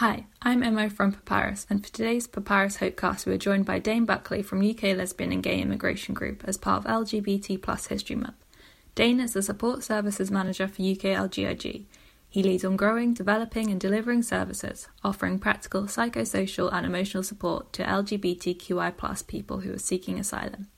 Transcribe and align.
Hi, 0.00 0.26
I'm 0.42 0.62
Emma 0.62 0.90
from 0.90 1.12
Papyrus, 1.12 1.66
and 1.70 1.82
for 1.82 1.90
today's 1.90 2.26
Papyrus 2.26 2.76
Hopecast, 2.76 3.24
we 3.24 3.32
are 3.32 3.38
joined 3.38 3.64
by 3.64 3.78
Dane 3.78 4.04
Buckley 4.04 4.42
from 4.42 4.60
UK 4.60 4.94
Lesbian 4.94 5.32
and 5.32 5.42
Gay 5.42 5.58
Immigration 5.58 6.12
Group 6.12 6.44
as 6.44 6.58
part 6.58 6.84
of 6.84 7.06
LGBT 7.08 7.62
Plus 7.62 7.86
History 7.86 8.14
Month. 8.14 8.36
Dane 8.94 9.20
is 9.20 9.32
the 9.32 9.40
Support 9.40 9.84
Services 9.84 10.30
Manager 10.30 10.68
for 10.68 10.82
UK 10.82 11.16
LGIG. 11.16 11.86
He 12.28 12.42
leads 12.42 12.62
on 12.62 12.76
growing, 12.76 13.14
developing, 13.14 13.70
and 13.70 13.80
delivering 13.80 14.22
services, 14.22 14.86
offering 15.02 15.38
practical 15.38 15.84
psychosocial 15.84 16.70
and 16.70 16.84
emotional 16.84 17.22
support 17.22 17.72
to 17.72 17.82
LGBTQI 17.82 19.26
people 19.26 19.60
who 19.60 19.72
are 19.72 19.78
seeking 19.78 20.20
asylum. 20.20 20.68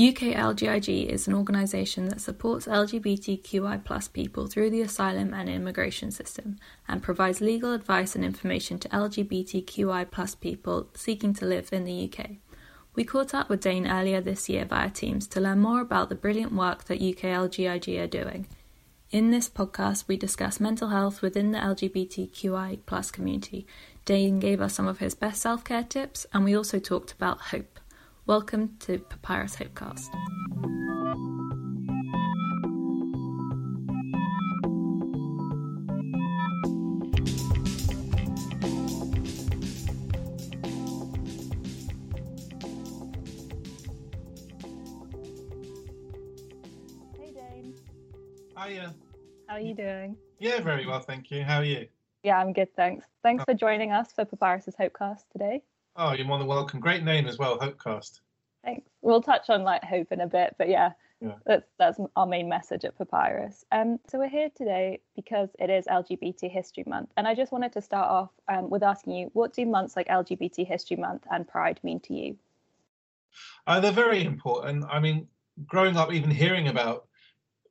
UK 0.00 0.32
LGIG 0.32 1.04
is 1.04 1.28
an 1.28 1.34
organisation 1.34 2.06
that 2.06 2.22
supports 2.22 2.64
LGBTQI 2.64 4.12
people 4.14 4.46
through 4.46 4.70
the 4.70 4.80
asylum 4.80 5.34
and 5.34 5.50
immigration 5.50 6.10
system 6.10 6.56
and 6.88 7.02
provides 7.02 7.42
legal 7.42 7.74
advice 7.74 8.16
and 8.16 8.24
information 8.24 8.78
to 8.78 8.88
LGBTQI 8.88 10.40
people 10.40 10.88
seeking 10.94 11.34
to 11.34 11.44
live 11.44 11.74
in 11.74 11.84
the 11.84 12.10
UK. 12.10 12.30
We 12.94 13.04
caught 13.04 13.34
up 13.34 13.50
with 13.50 13.60
Dane 13.60 13.86
earlier 13.86 14.22
this 14.22 14.48
year 14.48 14.64
via 14.64 14.88
Teams 14.88 15.26
to 15.26 15.40
learn 15.42 15.60
more 15.60 15.82
about 15.82 16.08
the 16.08 16.14
brilliant 16.14 16.54
work 16.54 16.84
that 16.84 17.02
UK 17.02 17.24
LGIG 17.24 18.02
are 18.02 18.06
doing. 18.06 18.46
In 19.10 19.30
this 19.30 19.50
podcast, 19.50 20.08
we 20.08 20.16
discuss 20.16 20.58
mental 20.58 20.88
health 20.88 21.20
within 21.20 21.52
the 21.52 21.58
LGBTQI 21.58 23.12
community. 23.12 23.66
Dane 24.06 24.40
gave 24.40 24.62
us 24.62 24.72
some 24.72 24.88
of 24.88 25.00
his 25.00 25.14
best 25.14 25.42
self 25.42 25.64
care 25.64 25.84
tips, 25.84 26.26
and 26.32 26.44
we 26.44 26.56
also 26.56 26.78
talked 26.78 27.12
about 27.12 27.42
hope. 27.42 27.78
Welcome 28.26 28.76
to 28.80 28.98
Papyrus 28.98 29.56
Hopecast. 29.56 30.08
Hey 47.18 47.32
Dane. 47.32 47.74
Hiya. 48.58 48.94
How 49.46 49.56
are 49.56 49.60
you 49.60 49.74
doing? 49.74 50.16
Yeah, 50.38 50.60
very 50.60 50.86
well, 50.86 51.00
thank 51.00 51.30
you. 51.30 51.42
How 51.44 51.58
are 51.58 51.64
you? 51.64 51.86
Yeah, 52.22 52.38
I'm 52.38 52.52
good, 52.52 52.74
thanks. 52.74 53.06
Thanks 53.22 53.42
Oh. 53.42 53.52
for 53.52 53.54
joining 53.54 53.92
us 53.92 54.12
for 54.12 54.24
Papyrus's 54.24 54.76
Hopecast 54.76 55.28
today. 55.32 55.62
Oh, 55.96 56.12
you're 56.12 56.26
more 56.26 56.38
than 56.38 56.46
welcome. 56.46 56.80
Great 56.80 57.02
name 57.02 57.26
as 57.26 57.38
well, 57.38 57.58
Hopecast. 57.58 58.20
Thanks. 58.64 58.88
We'll 59.02 59.20
touch 59.22 59.50
on 59.50 59.62
like 59.62 59.82
hope 59.84 60.12
in 60.12 60.20
a 60.20 60.26
bit, 60.26 60.54
but 60.56 60.68
yeah, 60.68 60.92
Yeah. 61.20 61.34
that's 61.44 61.66
that's 61.78 62.00
our 62.16 62.26
main 62.26 62.48
message 62.48 62.84
at 62.84 62.96
Papyrus. 62.96 63.64
Um, 63.72 63.98
so 64.08 64.18
we're 64.18 64.28
here 64.28 64.50
today 64.56 65.00
because 65.16 65.50
it 65.58 65.68
is 65.68 65.86
LGBT 65.86 66.50
History 66.50 66.84
Month, 66.86 67.10
and 67.16 67.26
I 67.28 67.34
just 67.34 67.52
wanted 67.52 67.72
to 67.72 67.82
start 67.82 68.08
off 68.08 68.30
um, 68.48 68.70
with 68.70 68.82
asking 68.82 69.14
you, 69.14 69.30
what 69.34 69.52
do 69.52 69.66
months 69.66 69.96
like 69.96 70.08
LGBT 70.08 70.66
History 70.66 70.96
Month 70.96 71.26
and 71.30 71.46
Pride 71.46 71.80
mean 71.82 72.00
to 72.00 72.14
you? 72.14 72.36
Uh, 73.66 73.80
they're 73.80 73.92
very 73.92 74.24
important. 74.24 74.84
I 74.90 75.00
mean, 75.00 75.26
growing 75.66 75.96
up, 75.96 76.12
even 76.12 76.30
hearing 76.30 76.68
about, 76.68 77.06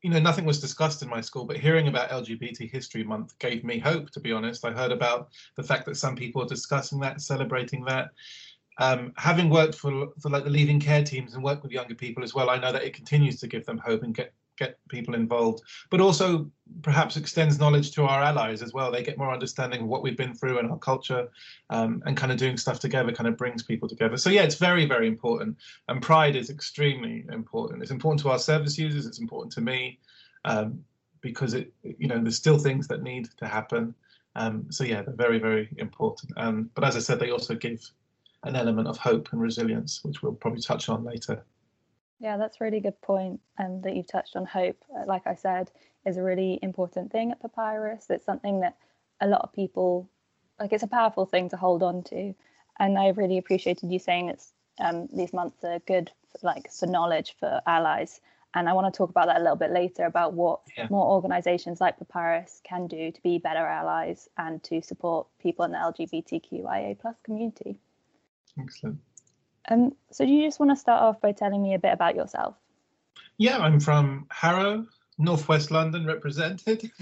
you 0.02 0.10
know, 0.10 0.20
nothing 0.20 0.46
was 0.46 0.60
discussed 0.60 1.04
in 1.04 1.10
my 1.10 1.22
school, 1.22 1.46
but 1.46 1.58
hearing 1.58 1.88
about 1.88 2.10
LGBT 2.10 2.70
History 2.70 3.04
Month 3.04 3.38
gave 3.40 3.64
me 3.64 3.78
hope, 3.78 4.10
to 4.12 4.20
be 4.20 4.32
honest. 4.32 4.66
I 4.66 4.72
heard 4.72 4.92
about 4.92 5.30
the 5.56 5.64
fact 5.64 5.86
that 5.86 5.96
some 5.96 6.16
people 6.16 6.42
are 6.42 6.48
discussing 6.48 7.00
that, 7.02 7.22
celebrating 7.22 7.86
that. 7.86 8.10
Um, 8.80 9.14
having 9.18 9.50
worked 9.50 9.76
for, 9.76 10.08
for 10.20 10.30
like 10.30 10.44
the 10.44 10.50
leaving 10.50 10.80
care 10.80 11.04
teams 11.04 11.36
and 11.36 11.44
worked 11.44 11.62
with 11.62 11.72
younger 11.72 11.94
people 11.94 12.24
as 12.24 12.34
well, 12.34 12.50
I 12.50 12.58
know 12.58 12.72
that 12.72 12.84
it 12.84 12.96
continues 12.96 13.40
to 13.42 13.48
give 13.48 13.66
them 13.66 13.78
hope 13.78 14.02
and 14.02 14.16
get 14.16 14.34
get 14.58 14.78
people 14.90 15.16
involved, 15.16 15.62
but 15.90 16.02
also 16.02 16.50
perhaps 16.82 17.18
extends 17.18 17.60
knowledge 17.60 17.92
to 17.92 18.04
our 18.04 18.22
allies 18.22 18.62
as 18.62 18.74
well. 18.74 18.92
They 18.92 19.04
get 19.04 19.18
more 19.18 19.32
understanding 19.32 19.82
of 19.82 19.88
what 19.88 20.04
we've 20.04 20.18
been 20.18 20.34
through 20.34 20.60
and 20.60 20.70
our 20.72 20.78
culture, 20.78 21.30
um, 21.70 22.02
and 22.06 22.16
kind 22.16 22.32
of 22.32 22.38
doing 22.38 22.58
stuff 22.58 22.80
together 22.80 23.12
kind 23.12 23.28
of 23.28 23.38
brings 23.38 23.64
people 23.64 23.90
together. 23.90 24.18
So 24.18 24.30
yeah, 24.30 24.44
it's 24.44 24.56
very 24.56 24.86
very 24.86 25.08
important, 25.08 25.58
and 25.88 26.02
Pride 26.02 26.36
is 26.36 26.50
extremely 26.50 27.26
important. 27.32 27.82
It's 27.82 27.92
important 27.92 28.22
to 28.22 28.30
our 28.30 28.40
service 28.40 28.78
users. 28.78 29.06
It's 29.06 29.20
important 29.20 29.54
to 29.54 29.62
me 29.62 30.00
um, 30.46 30.84
because 31.22 31.54
it 31.54 31.74
you 31.84 32.08
know 32.08 32.20
there's 32.20 32.38
still 32.38 32.58
things 32.58 32.88
that 32.88 33.04
need 33.04 33.28
to 33.38 33.48
happen. 33.48 33.96
Um, 34.36 34.68
so 34.70 34.84
yeah, 34.84 35.02
they're 35.02 35.16
very 35.16 35.40
very 35.40 35.70
important. 35.78 36.34
Um, 36.38 36.70
but 36.76 36.84
as 36.84 36.96
I 36.96 37.00
said, 37.00 37.20
they 37.20 37.32
also 37.32 37.56
give 37.56 37.82
an 38.44 38.56
element 38.56 38.88
of 38.88 38.98
hope 38.98 39.30
and 39.32 39.42
resilience, 39.42 40.04
which 40.04 40.24
we'll 40.24 40.34
probably 40.34 40.62
touch 40.62 40.90
on 40.90 41.04
later. 41.04 41.44
Yeah, 42.22 42.38
that's 42.38 42.62
a 42.62 42.64
really 42.64 42.80
good 42.80 43.02
point, 43.02 43.42
and 43.58 43.82
that 43.84 43.96
you've 43.96 44.08
touched 44.08 44.36
on 44.36 44.46
hope. 44.46 44.78
uh, 44.96 45.06
Like 45.08 45.26
I 45.26 45.34
said, 45.34 45.72
is 46.06 46.18
a 46.18 46.24
really 46.24 46.60
important 46.62 47.12
thing 47.12 47.32
at 47.32 47.42
Papyrus. 47.42 48.06
It's 48.12 48.26
something 48.26 48.60
that 48.60 48.78
a 49.22 49.28
lot 49.28 49.42
of 49.42 49.52
people 49.54 50.08
like. 50.60 50.72
It's 50.72 50.84
a 50.84 50.88
powerful 50.88 51.26
thing 51.26 51.50
to 51.50 51.58
hold 51.58 51.82
on 51.82 52.04
to, 52.04 52.36
and 52.80 52.98
I 53.00 53.10
really 53.10 53.40
appreciated 53.40 53.92
you 53.92 53.98
saying 53.98 54.30
it's 54.30 54.54
um, 54.80 55.08
these 55.12 55.34
months 55.34 55.64
are 55.64 55.80
good, 55.80 56.12
like 56.44 56.72
for 56.72 56.86
knowledge 56.86 57.36
for 57.40 57.60
allies. 57.66 58.22
And 58.54 58.70
I 58.70 58.74
want 58.74 58.94
to 58.94 58.96
talk 58.98 59.10
about 59.10 59.28
that 59.28 59.38
a 59.38 59.44
little 59.44 59.56
bit 59.56 59.72
later 59.72 60.04
about 60.06 60.34
what 60.34 60.60
Yeah. 60.78 60.88
more 60.90 61.08
organisations 61.08 61.82
like 61.82 61.98
Papyrus 61.98 62.62
can 62.64 62.86
do 62.86 63.12
to 63.12 63.22
be 63.24 63.40
better 63.40 63.66
allies 63.66 64.28
and 64.38 64.62
to 64.64 64.82
support 64.82 65.26
people 65.40 65.64
in 65.66 65.72
the 65.72 65.78
LGBTQIA 65.78 67.00
plus 67.00 67.16
community. 67.24 67.80
Excellent. 68.60 69.00
Um, 69.70 69.96
so 70.12 70.26
do 70.26 70.32
you 70.32 70.48
just 70.48 70.60
want 70.60 70.72
to 70.72 70.76
start 70.76 71.02
off 71.02 71.22
by 71.22 71.32
telling 71.32 71.62
me 71.62 71.74
a 71.74 71.80
bit 71.80 71.94
about 71.94 72.16
yourself? 72.16 72.56
Yeah, 73.38 73.58
I'm 73.58 73.80
from 73.80 74.28
Harrow, 74.30 74.86
northwest 75.18 75.72
London, 75.72 76.06
represented. 76.06 76.92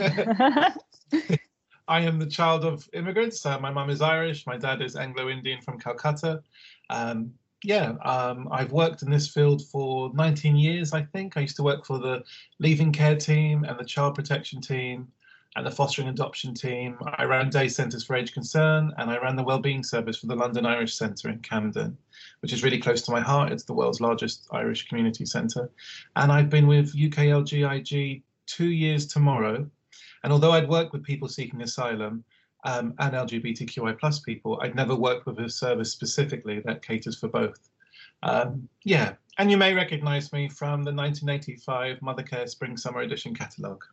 I 1.88 2.02
am 2.02 2.20
the 2.20 2.28
child 2.28 2.66
of 2.66 2.88
immigrants. 2.94 3.46
Uh, 3.46 3.60
my 3.60 3.72
mum 3.72 3.90
is 3.90 4.02
Irish. 4.02 4.46
My 4.46 4.58
dad 4.58 4.82
is 4.82 4.96
Anglo-Indian 4.96 5.62
from 5.62 5.80
Calcutta. 5.80 6.44
Um, 6.90 7.34
yeah, 7.64 7.94
um, 8.06 8.48
I've 8.52 8.72
worked 8.72 9.02
in 9.02 9.10
this 9.10 9.28
field 9.28 9.66
for 9.68 10.12
19 10.14 10.56
years, 10.56 10.94
I 10.94 11.02
think. 11.02 11.36
I 11.36 11.42
used 11.42 11.58
to 11.58 11.64
work 11.64 11.86
for 11.86 11.98
the 11.98 12.24
leaving 12.60 12.92
care 12.92 13.16
team 13.16 13.64
and 13.64 13.78
the 13.78 13.84
child 13.84 14.16
protection 14.16 14.62
team 14.62 15.08
and 15.56 15.66
the 15.66 15.72
fostering 15.72 16.10
adoption 16.10 16.54
team. 16.54 16.98
I 17.18 17.24
ran 17.24 17.50
day 17.50 17.68
centres 17.68 18.04
for 18.04 18.16
age 18.16 18.34
concern 18.34 18.94
and 18.98 19.10
I 19.10 19.18
ran 19.18 19.36
the 19.36 19.44
wellbeing 19.44 19.84
service 19.84 20.18
for 20.18 20.28
the 20.28 20.36
London 20.36 20.66
Irish 20.66 20.96
Centre 20.96 21.30
in 21.30 21.40
Camden, 21.40 21.98
which 22.42 22.54
is 22.54 22.64
really 22.64 22.78
close 22.78 23.02
to 23.04 23.12
my 23.12 23.20
heart. 23.20 23.52
It's 23.52 23.64
the 23.64 23.74
world's 23.74 24.02
largest 24.02 24.48
Irish 24.52 24.88
community 24.88 25.26
centre. 25.26 25.70
And 26.16 26.32
I've 26.32 26.50
been 26.50 26.68
with 26.68 26.96
UKLGIG 26.96 28.22
two 28.46 28.70
years 28.70 29.08
tomorrow. 29.08 29.68
And 30.24 30.34
although 30.34 30.52
I'd 30.52 30.70
worked 30.70 30.94
with 30.94 31.04
people 31.04 31.28
seeking 31.28 31.62
asylum 31.62 32.24
um, 32.66 32.94
and 33.00 33.14
LGBTQI 33.14 33.98
plus 34.00 34.20
people, 34.20 34.60
I'd 34.62 34.76
never 34.76 34.96
worked 34.96 35.26
with 35.26 35.40
a 35.40 35.50
service 35.50 35.92
specifically 35.92 36.60
that 36.62 36.86
caters 36.86 37.18
for 37.18 37.28
both. 37.28 37.70
Um, 38.22 38.68
yeah, 38.84 39.14
and 39.38 39.50
you 39.50 39.58
may 39.58 39.74
recognise 39.74 40.34
me 40.34 40.50
from 40.50 40.84
the 40.84 40.92
1985 40.92 42.00
Mothercare 42.00 42.50
Spring 42.50 42.76
Summer 42.76 43.02
Edition 43.02 43.34
catalogue. 43.34 43.84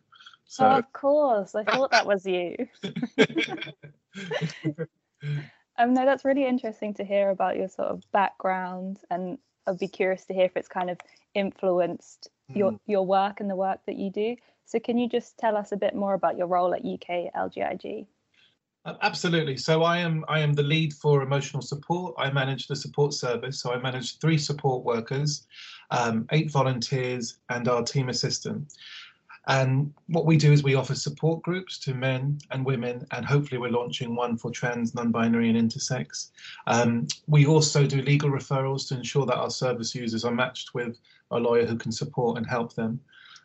So, 0.47 0.65
Oh, 0.65 0.77
of 0.77 0.91
course. 0.93 1.55
I 1.55 1.63
thought 1.63 1.91
that 1.91 2.05
was 2.05 2.25
you. 2.25 2.55
Um, 5.79 5.93
no, 5.93 6.05
that's 6.05 6.25
really 6.25 6.47
interesting 6.47 6.95
to 6.95 7.03
hear 7.03 7.29
about 7.29 7.55
your 7.55 7.67
sort 7.67 7.89
of 7.89 8.01
background, 8.11 8.97
and 9.11 9.37
I'd 9.67 9.77
be 9.77 9.87
curious 9.87 10.25
to 10.25 10.33
hear 10.33 10.45
if 10.45 10.57
it's 10.57 10.67
kind 10.67 10.89
of 10.89 10.97
influenced 11.35 12.29
your 12.55 12.71
Mm. 12.71 12.79
your 12.87 13.05
work 13.05 13.41
and 13.41 13.49
the 13.49 13.55
work 13.55 13.81
that 13.85 13.95
you 13.95 14.09
do. 14.09 14.35
So, 14.65 14.79
can 14.79 14.97
you 14.97 15.07
just 15.07 15.37
tell 15.37 15.55
us 15.55 15.71
a 15.71 15.77
bit 15.77 15.93
more 15.93 16.15
about 16.15 16.35
your 16.35 16.47
role 16.47 16.73
at 16.73 16.83
UK 16.83 17.29
LGIG? 17.35 18.07
Uh, 18.85 18.95
Absolutely. 19.01 19.57
So 19.57 19.83
I 19.83 19.97
am 19.97 20.25
I 20.27 20.39
am 20.39 20.53
the 20.53 20.63
lead 20.63 20.93
for 20.93 21.21
emotional 21.21 21.61
support. 21.61 22.15
I 22.17 22.31
manage 22.31 22.65
the 22.67 22.75
support 22.75 23.13
service. 23.13 23.61
So 23.61 23.71
I 23.71 23.77
manage 23.77 24.17
three 24.17 24.37
support 24.39 24.83
workers, 24.83 25.45
um, 25.91 26.25
eight 26.31 26.49
volunteers, 26.49 27.37
and 27.49 27.67
our 27.67 27.83
team 27.83 28.09
assistant. 28.09 28.73
And 29.47 29.93
what 30.07 30.25
we 30.25 30.35
do 30.35 30.51
is 30.51 30.61
we 30.61 30.75
offer 30.75 30.93
support 30.93 31.41
groups 31.41 31.77
to 31.79 31.93
men 31.93 32.37
and 32.51 32.65
women, 32.65 33.07
and 33.11 33.25
hopefully 33.25 33.59
we're 33.59 33.71
launching 33.71 34.13
one 34.13 34.37
for 34.37 34.51
trans, 34.51 34.93
non-binary, 34.93 35.49
and 35.49 35.57
intersex. 35.57 36.31
Um, 36.67 37.07
we 37.27 37.45
also 37.45 37.87
do 37.87 38.01
legal 38.01 38.29
referrals 38.29 38.89
to 38.89 38.95
ensure 38.95 39.25
that 39.25 39.37
our 39.37 39.49
service 39.49 39.95
users 39.95 40.25
are 40.25 40.33
matched 40.33 40.73
with 40.73 40.99
a 41.31 41.39
lawyer 41.39 41.65
who 41.65 41.77
can 41.77 41.93
support 41.93 42.37
and 42.37 42.45
help 42.45 42.73
them. 42.73 42.99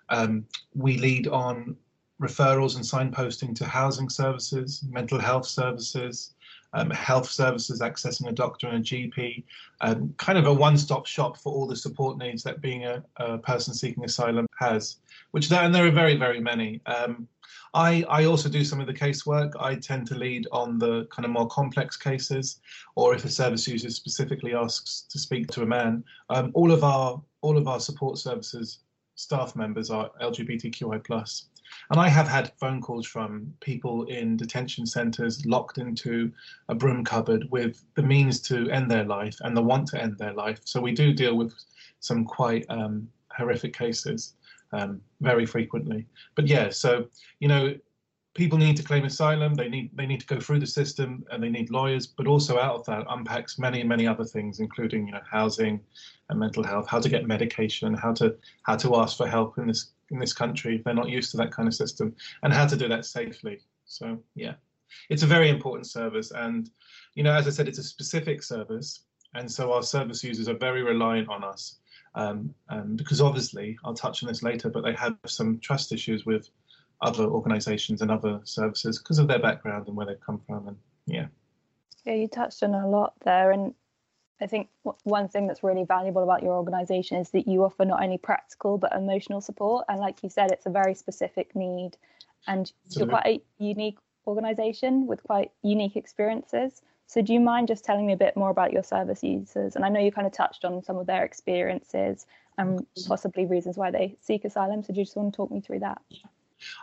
Um, 0.08 0.44
we 0.75 0.99
lead 0.99 1.28
on 1.28 1.76
referrals 2.20 2.75
and 2.76 2.84
signposting 2.84 3.54
to 3.56 3.64
housing 3.64 4.08
services, 4.08 4.84
mental 4.88 5.20
health 5.20 5.46
services, 5.46 6.34
um, 6.74 6.90
health 6.90 7.30
services, 7.30 7.80
accessing 7.80 8.28
a 8.28 8.32
doctor 8.32 8.69
and 8.69 8.78
a 8.78 8.80
GP, 8.80 9.44
um, 9.80 10.14
kind 10.19 10.38
of 10.38 10.46
a 10.46 10.52
one-stop 10.52 11.06
shop 11.06 11.36
for 11.36 11.52
all 11.52 11.66
the 11.66 11.76
support 11.76 12.19
needs 12.19 12.42
that 12.42 12.60
being 12.60 12.84
a, 12.84 13.02
a 13.16 13.38
person 13.38 13.74
seeking 13.74 14.04
asylum 14.04 14.46
has, 14.58 14.96
which 15.32 15.48
there, 15.48 15.62
and 15.62 15.74
there 15.74 15.86
are 15.86 15.90
very, 15.90 16.16
very 16.16 16.40
many. 16.40 16.80
Um, 16.86 17.28
I, 17.74 18.04
I 18.08 18.24
also 18.24 18.48
do 18.48 18.64
some 18.64 18.80
of 18.80 18.86
the 18.86 18.92
casework. 18.92 19.52
I 19.58 19.76
tend 19.76 20.06
to 20.08 20.14
lead 20.14 20.46
on 20.52 20.78
the 20.78 21.06
kind 21.06 21.24
of 21.24 21.30
more 21.30 21.48
complex 21.48 21.96
cases, 21.96 22.60
or 22.96 23.14
if 23.14 23.25
a 23.25 23.30
service 23.30 23.66
user 23.66 23.90
specifically 23.90 24.54
asks 24.54 25.06
to 25.10 25.18
speak 25.18 25.48
to 25.48 25.62
a 25.62 25.66
man, 25.66 26.04
um, 26.30 26.50
all 26.54 26.70
of 26.70 26.84
our 26.84 27.22
all 27.40 27.58
of 27.58 27.66
our 27.66 27.80
support 27.80 28.18
services 28.18 28.78
staff 29.22 29.54
members 29.54 29.88
are 29.88 30.10
LGBTQI 30.20 31.04
plus. 31.04 31.46
And 31.90 32.00
I 32.00 32.08
have 32.08 32.28
had 32.28 32.52
phone 32.58 32.82
calls 32.82 33.06
from 33.06 33.54
people 33.60 34.04
in 34.04 34.36
detention 34.36 34.84
centres 34.84 35.46
locked 35.46 35.78
into 35.78 36.32
a 36.69 36.74
broom 36.74 37.04
cupboard 37.04 37.48
with 37.50 37.84
the 37.94 38.02
means 38.02 38.40
to 38.42 38.69
end 38.70 38.90
their 38.90 39.04
life 39.04 39.38
and 39.40 39.56
the 39.56 39.62
want 39.62 39.86
to 39.88 40.02
end 40.02 40.19
their 40.19 40.34
life. 40.34 40.60
So 40.64 40.80
we 40.80 40.92
do 40.92 41.12
deal 41.12 41.36
with 41.36 41.54
some 42.00 42.24
quite 42.24 42.66
um, 42.69 43.08
horrific 43.30 43.72
cases 43.76 44.34
um, 44.72 45.00
very 45.20 45.46
frequently. 45.46 46.06
But 46.34 46.48
yeah, 46.48 46.70
so 46.70 47.06
you 47.40 47.48
know, 47.48 47.75
people 48.34 48.58
need 48.58 48.76
to 48.76 48.82
claim 48.82 49.05
asylum. 49.05 49.55
They 49.55 49.69
need 49.69 49.90
they 49.94 50.06
need 50.06 50.20
to 50.20 50.26
go 50.26 50.40
through 50.40 50.61
the 50.61 50.67
system, 50.67 51.25
and 51.31 51.43
they 51.43 51.49
need 51.49 51.70
lawyers. 51.70 52.06
But 52.06 52.26
also 52.26 52.58
out 52.58 52.76
of 52.76 52.87
that 52.87 53.06
unpacks 53.08 53.58
many 53.58 53.82
many 53.82 54.06
other 54.06 54.25
things, 54.25 54.61
including 54.61 55.06
you 55.06 55.12
know 55.12 55.20
housing 55.31 55.81
and 56.29 56.38
mental 56.38 56.62
health, 56.62 56.88
how 56.88 57.00
to 57.00 57.08
get 57.08 57.26
medication, 57.26 57.94
how 57.94 58.12
to 58.14 58.37
how 58.62 58.76
to 58.76 58.96
ask 58.96 59.17
for 59.17 59.26
help 59.26 59.58
in 59.58 59.67
this 59.67 59.93
in 60.11 60.19
this 60.19 60.32
country. 60.32 60.82
They're 60.84 60.94
not 60.94 61.08
used 61.08 61.31
to 61.32 61.37
that 61.38 61.52
kind 61.52 61.69
of 61.69 61.75
system, 61.75 62.14
and 62.43 62.52
how 62.52 62.67
to 62.67 62.76
do 62.76 62.88
that 62.88 63.05
safely. 63.05 63.61
So 63.84 64.19
yeah, 64.35 64.55
it's 65.11 65.23
a 65.23 65.26
very 65.26 65.49
important 65.49 65.87
service, 65.87 66.31
and 66.31 66.70
you 67.14 67.23
know, 67.23 67.35
as 67.35 67.46
I 67.46 67.50
said, 67.50 67.69
it's 67.69 67.78
a 67.78 67.85
specific 67.85 68.43
service, 68.43 69.05
and 69.35 69.50
so 69.50 69.73
our 69.73 69.82
service 69.82 70.25
users 70.25 70.49
are 70.49 70.56
very 70.56 70.82
reliant 70.82 71.28
on 71.28 71.44
us. 71.44 71.78
Um, 72.14 72.55
um, 72.69 72.96
because 72.96 73.23
obviously, 73.23 73.78
I'll 73.85 73.94
touch 73.94 74.23
on 74.23 74.28
this 74.28 74.43
later, 74.43 74.69
but 74.69 74.85
they 74.85 74.93
have 74.93 75.17
some 75.26 75.58
trust 75.61 75.93
issues 75.93 76.26
with 76.26 76.50
other 77.02 77.25
organisations 77.25 78.00
and 78.00 78.10
other 78.10 78.40
services 78.44 78.99
because 78.99 79.19
of 79.19 79.28
their 79.28 79.40
background 79.40 79.87
and 79.88 79.96
where 79.96 80.06
they've 80.06 80.20
come 80.20 80.40
from. 80.46 80.69
And 80.69 80.76
yeah. 81.06 81.26
Yeah, 82.04 82.14
you 82.14 82.28
touched 82.28 82.62
on 82.62 82.75
a 82.75 82.88
lot 82.88 83.14
there, 83.25 83.50
and 83.50 83.75
I 84.40 84.46
think 84.46 84.69
one 85.04 85.28
thing 85.28 85.46
that's 85.46 85.62
really 85.62 85.84
valuable 85.84 86.22
about 86.22 86.43
your 86.43 86.54
organisation 86.54 87.19
is 87.19 87.31
that 87.31 87.46
you 87.46 87.64
offer 87.64 87.84
not 87.84 88.02
only 88.02 88.19
practical 88.19 88.78
but 88.78 88.93
emotional 88.93 89.40
support. 89.40 89.84
And 89.88 90.00
like 90.00 90.22
you 90.22 90.31
said, 90.31 90.50
it's 90.50 90.66
a 90.66 90.70
very 90.70 90.94
specific 90.94 91.54
need, 91.54 91.93
and 92.46 92.72
you're 92.90 93.06
quite 93.06 93.26
a 93.26 93.43
unique 93.58 93.99
organisation 94.26 95.06
with 95.06 95.22
quite 95.22 95.50
unique 95.62 95.96
experiences. 95.96 96.82
So, 97.06 97.20
do 97.20 97.32
you 97.32 97.40
mind 97.40 97.69
just 97.69 97.84
telling 97.84 98.06
me 98.06 98.14
a 98.14 98.16
bit 98.16 98.37
more 98.37 98.50
about 98.50 98.72
your 98.72 98.82
service 98.82 99.22
users? 99.22 99.76
And 99.76 99.84
I 99.84 99.88
know 99.88 100.00
you 100.00 100.10
kind 100.10 100.26
of 100.26 100.32
touched 100.32 100.64
on 100.64 100.82
some 100.82 100.96
of 100.96 101.06
their 101.06 101.25
experiences 101.25 102.26
and 102.58 102.87
possibly 103.06 103.44
reasons 103.46 103.76
why 103.76 103.90
they 103.90 104.16
seek 104.20 104.44
asylum. 104.44 104.82
So, 104.82 104.93
do 104.93 105.00
you 105.00 105.04
just 105.04 105.16
want 105.16 105.32
to 105.32 105.37
talk 105.37 105.50
me 105.50 105.60
through 105.60 105.81
that? 105.81 106.00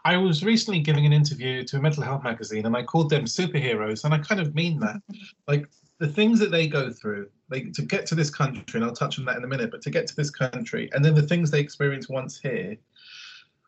I 0.05 0.17
was 0.17 0.43
recently 0.43 0.79
giving 0.79 1.05
an 1.05 1.13
interview 1.13 1.63
to 1.63 1.77
a 1.77 1.81
mental 1.81 2.03
health 2.03 2.23
magazine 2.23 2.65
and 2.65 2.75
I 2.75 2.83
called 2.83 3.09
them 3.09 3.25
superheroes, 3.25 4.03
and 4.03 4.13
I 4.13 4.19
kind 4.19 4.41
of 4.41 4.55
mean 4.55 4.79
that. 4.79 5.01
like 5.47 5.67
the 5.99 6.07
things 6.07 6.39
that 6.39 6.51
they 6.51 6.67
go 6.67 6.91
through, 6.91 7.29
like 7.49 7.73
to 7.73 7.81
get 7.81 8.05
to 8.07 8.15
this 8.15 8.29
country, 8.29 8.63
and 8.73 8.85
I'll 8.85 8.95
touch 8.95 9.19
on 9.19 9.25
that 9.25 9.37
in 9.37 9.43
a 9.43 9.47
minute, 9.47 9.69
but 9.69 9.81
to 9.83 9.89
get 9.89 10.07
to 10.07 10.15
this 10.15 10.31
country, 10.31 10.89
and 10.93 11.03
then 11.03 11.13
the 11.13 11.21
things 11.21 11.51
they 11.51 11.59
experience 11.59 12.07
once 12.07 12.39
here, 12.39 12.77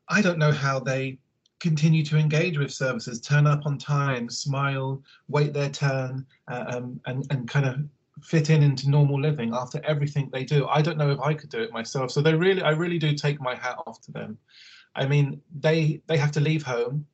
I 0.08 0.22
don't 0.22 0.40
know 0.40 0.52
how 0.52 0.80
they 0.80 1.20
continue 1.60 2.04
to 2.06 2.18
engage 2.18 2.58
with 2.58 2.72
services, 2.72 3.22
turn 3.22 3.46
up 3.46 3.66
on 3.66 3.78
time, 3.78 4.30
smile, 4.30 5.02
wait 5.28 5.54
their 5.54 5.70
turn, 5.70 6.26
uh, 6.48 6.66
um, 6.68 7.00
and, 7.06 7.26
and 7.30 7.48
kind 7.48 7.66
of 7.66 7.80
fit 8.24 8.50
in 8.50 8.64
into 8.64 8.90
normal 8.90 9.20
living 9.20 9.54
after 9.54 9.80
everything 9.86 10.30
they 10.32 10.44
do. 10.44 10.68
I 10.68 10.82
don't 10.82 10.98
know 10.98 11.12
if 11.12 11.20
I 11.20 11.34
could 11.34 11.50
do 11.50 11.62
it 11.62 11.72
myself. 11.72 12.12
So 12.12 12.22
they 12.22 12.34
really, 12.34 12.62
I 12.62 12.72
really 12.72 12.98
do 12.98 13.14
take 13.14 13.40
my 13.42 13.56
hat 13.56 13.78
off 13.86 14.02
to 14.02 14.12
them. 14.12 14.38
I 14.96 15.06
mean, 15.08 15.42
they 15.60 16.02
they 16.08 16.18
have 16.18 16.32
to 16.34 16.40
leave 16.40 16.64
home 16.64 17.06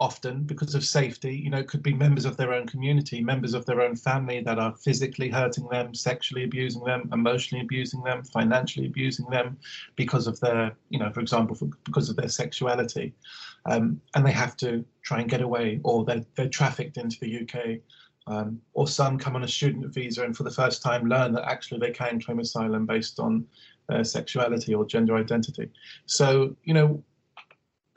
often 0.00 0.42
because 0.44 0.74
of 0.74 0.82
safety. 0.82 1.36
You 1.36 1.50
know, 1.50 1.58
it 1.58 1.68
could 1.68 1.82
be 1.82 1.92
members 1.92 2.24
of 2.24 2.36
their 2.38 2.54
own 2.54 2.66
community, 2.66 3.22
members 3.22 3.52
of 3.52 3.66
their 3.66 3.82
own 3.82 3.94
family 3.94 4.40
that 4.40 4.58
are 4.58 4.74
physically 4.74 5.28
hurting 5.28 5.68
them, 5.68 5.94
sexually 5.94 6.44
abusing 6.44 6.82
them, 6.84 7.08
emotionally 7.12 7.62
abusing 7.62 8.02
them, 8.02 8.24
financially 8.24 8.86
abusing 8.86 9.26
them 9.26 9.58
because 9.96 10.26
of 10.26 10.40
their, 10.40 10.74
you 10.88 10.98
know, 10.98 11.12
for 11.12 11.20
example, 11.20 11.54
for, 11.54 11.68
because 11.84 12.08
of 12.08 12.16
their 12.16 12.30
sexuality. 12.30 13.12
Um, 13.66 14.00
and 14.14 14.26
they 14.26 14.32
have 14.32 14.56
to 14.58 14.84
try 15.02 15.20
and 15.20 15.28
get 15.28 15.42
away, 15.42 15.80
or 15.84 16.04
they're, 16.06 16.24
they're 16.34 16.48
trafficked 16.48 16.96
into 16.96 17.18
the 17.20 17.42
UK. 17.42 17.80
Um, 18.26 18.60
or 18.74 18.86
some 18.86 19.18
come 19.18 19.34
on 19.34 19.44
a 19.44 19.48
student 19.48 19.92
visa 19.92 20.22
and 20.22 20.36
for 20.36 20.44
the 20.44 20.50
first 20.50 20.82
time 20.82 21.08
learn 21.08 21.32
that 21.32 21.50
actually 21.50 21.80
they 21.80 21.90
can 21.90 22.20
claim 22.20 22.38
asylum 22.38 22.86
based 22.86 23.18
on 23.18 23.44
their 23.88 24.04
sexuality 24.04 24.72
or 24.74 24.84
gender 24.84 25.16
identity. 25.16 25.68
So, 26.06 26.54
you 26.62 26.74
know, 26.74 27.02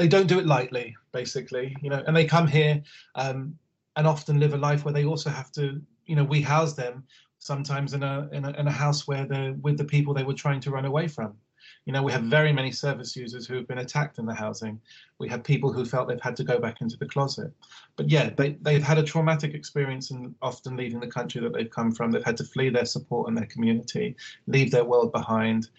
they 0.04 0.10
don't 0.10 0.28
do 0.28 0.38
it 0.38 0.46
lightly, 0.46 0.94
basically, 1.14 1.74
you 1.82 1.90
know, 1.90 2.04
and 2.06 2.14
they 2.14 2.26
come 2.26 2.46
here 2.46 2.84
um, 3.16 3.58
and 3.96 4.06
often 4.06 4.38
live 4.38 4.54
a 4.54 4.58
life 4.58 4.84
where 4.84 4.94
they 4.94 5.06
also 5.06 5.30
have 5.30 5.50
to, 5.54 5.82
you 6.08 6.18
know, 6.18 6.26
we 6.26 6.42
house 6.42 6.74
them 6.74 7.06
sometimes 7.40 7.94
in 7.94 8.04
a, 8.04 8.28
in 8.34 8.44
a 8.44 8.52
in 8.60 8.68
a 8.68 8.72
house 8.72 9.08
where 9.08 9.26
they're 9.26 9.54
with 9.62 9.78
the 9.78 9.86
people 9.86 10.14
they 10.14 10.26
were 10.26 10.34
trying 10.34 10.60
to 10.60 10.72
run 10.72 10.84
away 10.84 11.08
from. 11.08 11.38
You 11.86 11.94
know, 11.94 12.04
we 12.04 12.12
have 12.12 12.24
very 12.24 12.52
many 12.52 12.70
service 12.70 13.16
users 13.16 13.48
who 13.48 13.56
have 13.56 13.66
been 13.66 13.78
attacked 13.78 14.18
in 14.18 14.26
the 14.26 14.34
housing. 14.34 14.78
We 15.20 15.30
have 15.30 15.42
people 15.42 15.72
who 15.72 15.86
felt 15.86 16.10
they've 16.10 16.20
had 16.30 16.36
to 16.36 16.44
go 16.44 16.60
back 16.60 16.82
into 16.82 16.98
the 16.98 17.08
closet. 17.08 17.54
But 17.96 18.10
yeah, 18.10 18.32
they, 18.36 18.58
they've 18.62 18.84
had 18.84 18.98
a 18.98 19.04
traumatic 19.04 19.54
experience 19.54 20.12
and 20.12 20.36
often 20.42 20.76
leaving 20.76 21.00
the 21.00 21.08
country 21.08 21.40
that 21.40 21.54
they've 21.54 21.70
come 21.70 21.94
from. 21.94 22.12
They've 22.12 22.32
had 22.32 22.38
to 22.38 22.44
flee 22.44 22.70
their 22.70 22.86
support 22.86 23.30
and 23.30 23.38
their 23.38 23.46
community, 23.46 24.18
leave 24.48 24.70
their 24.70 24.84
world 24.84 25.14
behind. 25.14 25.70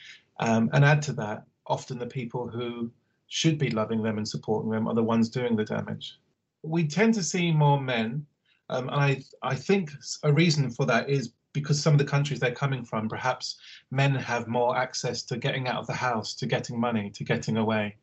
Um, 0.41 0.71
and 0.73 0.83
add 0.83 1.03
to 1.03 1.13
that, 1.15 1.45
often 1.67 1.99
the 1.99 2.07
people 2.07 2.49
who 2.49 2.91
should 3.29 3.59
be 3.59 3.71
loving 3.71 4.03
them 4.03 4.19
and 4.19 4.29
supporting 4.29 4.71
them 4.71 4.89
are 4.89 4.95
the 4.95 5.03
ones 5.03 5.29
doing 5.29 5.57
the 5.57 5.65
damage. 5.65 6.19
We 6.63 6.87
tend 6.87 7.15
to 7.15 7.23
see 7.23 7.53
more 7.53 7.81
men, 7.81 8.27
um, 8.71 8.89
and 8.89 9.01
I, 9.01 9.23
I 9.43 9.55
think 9.55 9.91
a 10.23 10.33
reason 10.33 10.71
for 10.71 10.87
that 10.87 11.11
is 11.11 11.33
because 11.53 11.81
some 11.81 11.95
of 11.95 11.99
the 11.99 12.05
countries 12.05 12.41
they're 12.41 12.53
coming 12.53 12.85
from, 12.85 13.09
perhaps 13.09 13.57
men 13.91 14.15
have 14.15 14.49
more 14.49 14.77
access 14.77 15.23
to 15.23 15.37
getting 15.37 15.69
out 15.69 15.77
of 15.77 15.87
the 15.87 15.95
house, 15.95 16.35
to 16.35 16.47
getting 16.47 16.79
money, 16.79 17.11
to 17.11 17.25
getting 17.25 17.57
away. 17.57 17.97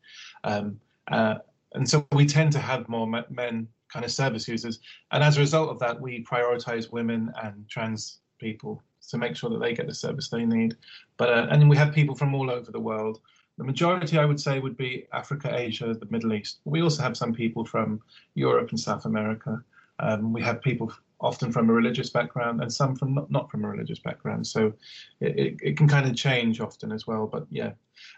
Um, 0.44 0.80
uh, 1.12 1.36
and 1.74 1.88
so 1.88 2.08
we 2.14 2.26
tend 2.26 2.52
to 2.54 2.60
have 2.60 2.88
more 2.90 3.08
men 3.30 3.68
kind 3.92 4.06
of 4.06 4.12
service 4.12 4.48
users. 4.48 4.80
And 5.12 5.24
as 5.24 5.38
a 5.38 5.42
result 5.42 5.70
of 5.70 5.80
that, 5.80 6.00
we 6.00 6.24
prioritize 6.24 6.92
women 6.92 7.32
and 7.44 7.68
trans 7.70 8.20
people 8.40 8.82
to 9.10 9.18
make 9.18 9.36
sure 9.36 9.50
that 9.50 9.60
they 9.60 9.74
get 9.74 9.88
the 9.88 9.94
service 9.94 10.30
they 10.30 10.46
need. 10.46 10.76
But 11.18 11.30
uh, 11.30 11.48
and 11.50 11.70
we 11.70 11.78
have 11.78 11.94
people 11.94 12.16
from 12.16 12.34
all 12.34 12.50
over 12.50 12.72
the 12.72 12.80
world. 12.80 13.20
The 13.62 13.68
majority, 13.68 14.18
I 14.18 14.26
would 14.26 14.40
say, 14.40 14.58
would 14.58 14.76
be 14.76 15.06
Africa, 15.14 15.56
Asia, 15.56 15.94
the 15.94 16.08
Middle 16.10 16.34
East. 16.34 16.62
We 16.66 16.82
also 16.82 17.04
have 17.04 17.16
some 17.16 17.32
people 17.32 17.64
from 17.64 18.02
Europe 18.34 18.72
and 18.72 18.80
South 18.80 19.06
America. 19.06 19.64
Um, 20.00 20.34
we 20.34 20.42
have 20.42 20.64
people 20.64 20.92
often 21.20 21.52
from 21.52 21.70
a 21.70 21.74
religious 21.74 22.10
background 22.10 22.64
and 22.64 22.74
some 22.74 22.96
from 22.96 23.14
not, 23.14 23.30
not 23.30 23.52
from 23.52 23.64
a 23.64 23.68
religious 23.68 24.00
background. 24.00 24.48
So 24.48 24.74
it, 25.20 25.38
it, 25.38 25.58
it, 25.62 25.78
can 25.78 25.88
kind 25.88 26.08
of 26.08 26.16
change 26.16 26.60
often 26.60 26.92
as 26.92 27.06
well. 27.06 27.28
But 27.28 27.46
yeah, 27.52 27.74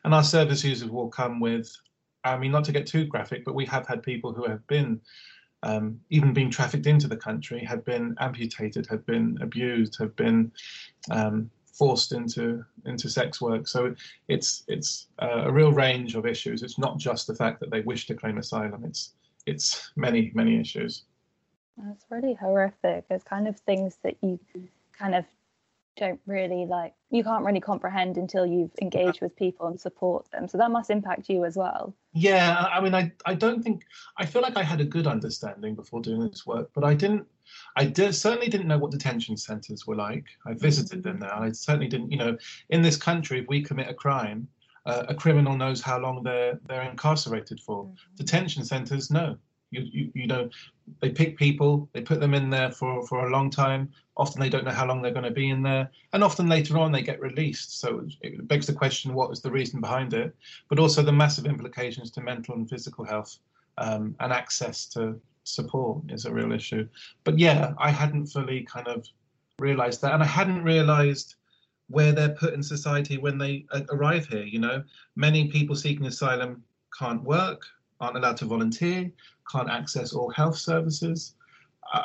and 0.06 0.13
our 0.13 0.24
service 0.24 0.63
users 0.63 0.90
will 0.90 1.10
come 1.10 1.42
with, 1.42 1.75
I 2.24 2.38
mean, 2.38 2.54
not 2.54 2.63
to 2.63 2.72
get 2.72 2.88
too 2.88 3.04
graphic, 3.04 3.44
but 3.44 3.54
we 3.54 3.66
have 3.66 3.86
had 3.86 4.01
people 4.01 4.31
who 4.31 4.45
have 4.45 4.66
been 4.68 5.01
um, 5.63 6.00
even 6.10 6.31
being 6.31 6.51
trafficked 6.51 6.88
into 6.88 7.10
the 7.10 7.18
country, 7.18 7.66
have 7.66 7.84
been 7.84 8.16
amputated, 8.22 8.88
have 8.88 9.06
been 9.06 9.38
abused, 9.42 9.97
have 10.00 10.16
been 10.16 10.54
um, 11.12 11.52
forced 11.73 12.13
into 12.13 12.63
into 12.85 13.09
sex 13.09 13.42
work. 13.42 13.68
So 13.68 13.95
it's 14.27 14.63
it's 14.68 15.07
uh, 15.21 15.44
a 15.45 15.51
real 15.51 15.73
range 15.73 16.15
of 16.15 16.25
issues. 16.25 16.63
It's 16.63 16.77
not 16.77 16.97
just 16.97 17.27
the 17.27 17.35
fact 17.35 17.59
that 17.59 17.71
they 17.71 17.81
wish 17.81 18.07
to 18.07 18.15
claim 18.15 18.37
asylum. 18.37 18.85
It's 18.85 19.13
it's 19.45 19.92
many 19.95 20.31
many 20.33 20.59
issues. 20.59 21.03
That's 21.77 22.06
really 22.09 22.35
horrific. 22.35 23.06
It's 23.09 23.23
kind 23.23 23.47
of 23.47 23.59
things 23.59 23.97
that 24.03 24.15
you 24.21 24.39
kind 24.97 25.15
of 25.15 25.25
don't 25.95 26.19
really 26.26 26.66
like 26.66 26.94
you 27.12 27.23
can't 27.23 27.45
really 27.45 27.59
comprehend 27.59 28.18
until 28.18 28.45
you've 28.45 28.71
engaged 28.81 29.21
with 29.21 29.35
people 29.35 29.68
and 29.68 29.80
support 29.80 30.30
them 30.31 30.47
so 30.47 30.57
that 30.57 30.71
must 30.71 30.90
impact 30.90 31.30
you 31.30 31.45
as 31.45 31.56
well 31.56 31.94
yeah 32.14 32.68
i 32.71 32.81
mean 32.81 32.95
i 32.95 33.12
i 33.26 33.33
don't 33.33 33.62
think 33.62 33.83
i 34.18 34.26
feel 34.26 34.42
like 34.42 34.57
i 34.57 34.64
had 34.64 34.81
a 34.81 34.85
good 34.85 35.07
understanding 35.07 35.76
before 35.76 36.02
doing 36.02 36.28
this 36.28 36.45
work 36.45 36.69
but 36.73 36.83
i 36.83 36.94
didn't 36.94 37.26
I 37.76 37.85
did, 37.85 38.16
certainly 38.16 38.47
didn't 38.47 38.68
know 38.68 38.78
what 38.78 38.92
detention 38.92 39.38
centres 39.38 39.85
were 39.85 39.95
like. 39.95 40.26
I 40.45 40.54
visited 40.54 41.04
them 41.04 41.19
now. 41.19 41.42
I 41.42 41.52
certainly 41.52 41.88
didn't, 41.88 42.12
you 42.12 42.18
know, 42.18 42.38
in 42.69 42.81
this 42.81 42.97
country, 42.97 43.40
if 43.40 43.47
we 43.47 43.62
commit 43.62 43.90
a 43.90 43.94
crime, 43.94 44.47
uh, 44.85 45.04
a 45.07 45.16
criminal 45.16 45.56
knows 45.56 45.81
how 45.81 46.00
long 46.00 46.23
they're 46.23 46.59
they're 46.68 46.90
incarcerated 46.90 47.59
for. 47.59 47.85
Mm-hmm. 47.85 48.16
Detention 48.16 48.66
centres, 48.66 49.09
no. 49.12 49.38
You, 49.73 49.81
you, 49.92 50.11
you 50.13 50.27
know, 50.27 50.49
they 51.01 51.09
pick 51.09 51.37
people, 51.37 51.89
they 51.94 52.01
put 52.01 52.19
them 52.19 52.33
in 52.33 52.49
there 52.49 52.71
for, 52.71 53.06
for 53.07 53.27
a 53.27 53.31
long 53.31 53.49
time. 53.49 53.89
Often 54.15 54.42
they 54.42 54.49
don't 54.49 54.65
know 54.65 54.71
how 54.71 54.85
long 54.85 55.01
they're 55.01 55.11
going 55.11 55.23
to 55.25 55.31
be 55.31 55.49
in 55.49 55.63
there, 55.63 55.89
and 56.13 56.23
often 56.23 56.47
later 56.47 56.77
on 56.77 56.92
they 56.92 57.01
get 57.01 57.19
released. 57.19 57.80
So 57.80 58.06
it 58.21 58.47
begs 58.47 58.68
the 58.68 58.73
question: 58.73 59.13
what 59.13 59.31
is 59.31 59.42
the 59.42 59.51
reason 59.51 59.81
behind 59.81 60.13
it? 60.13 60.35
But 60.69 60.80
also 60.80 61.01
the 61.01 61.11
massive 61.11 61.45
implications 61.45 62.11
to 62.11 62.21
mental 62.21 62.56
and 62.56 62.69
physical 62.69 63.06
health 63.06 63.39
um, 63.77 64.15
and 64.19 64.31
access 64.31 64.85
to 64.87 65.19
support 65.44 66.03
is 66.09 66.25
a 66.25 66.33
real 66.33 66.51
issue. 66.51 66.87
But 67.23 67.39
yeah, 67.39 67.73
I 67.77 67.89
hadn't 67.89 68.27
fully 68.27 68.63
kind 68.63 68.87
of 68.87 69.07
realized 69.59 70.01
that, 70.01 70.13
and 70.13 70.23
I 70.23 70.27
hadn't 70.27 70.63
realized 70.63 71.35
where 71.87 72.11
they're 72.11 72.30
put 72.30 72.53
in 72.53 72.63
society 72.63 73.18
when 73.18 73.37
they 73.37 73.65
arrive 73.89 74.27
here. 74.27 74.44
You 74.44 74.59
know, 74.59 74.83
many 75.15 75.49
people 75.49 75.75
seeking 75.75 76.06
asylum 76.06 76.63
can't 76.97 77.23
work, 77.23 77.63
aren't 78.04 78.18
allowed 78.18 78.38
to 78.38 78.45
volunteer, 78.45 79.12
can't 79.52 79.69
access 79.69 80.14
all 80.14 80.30
health 80.30 80.57
services. 80.57 81.36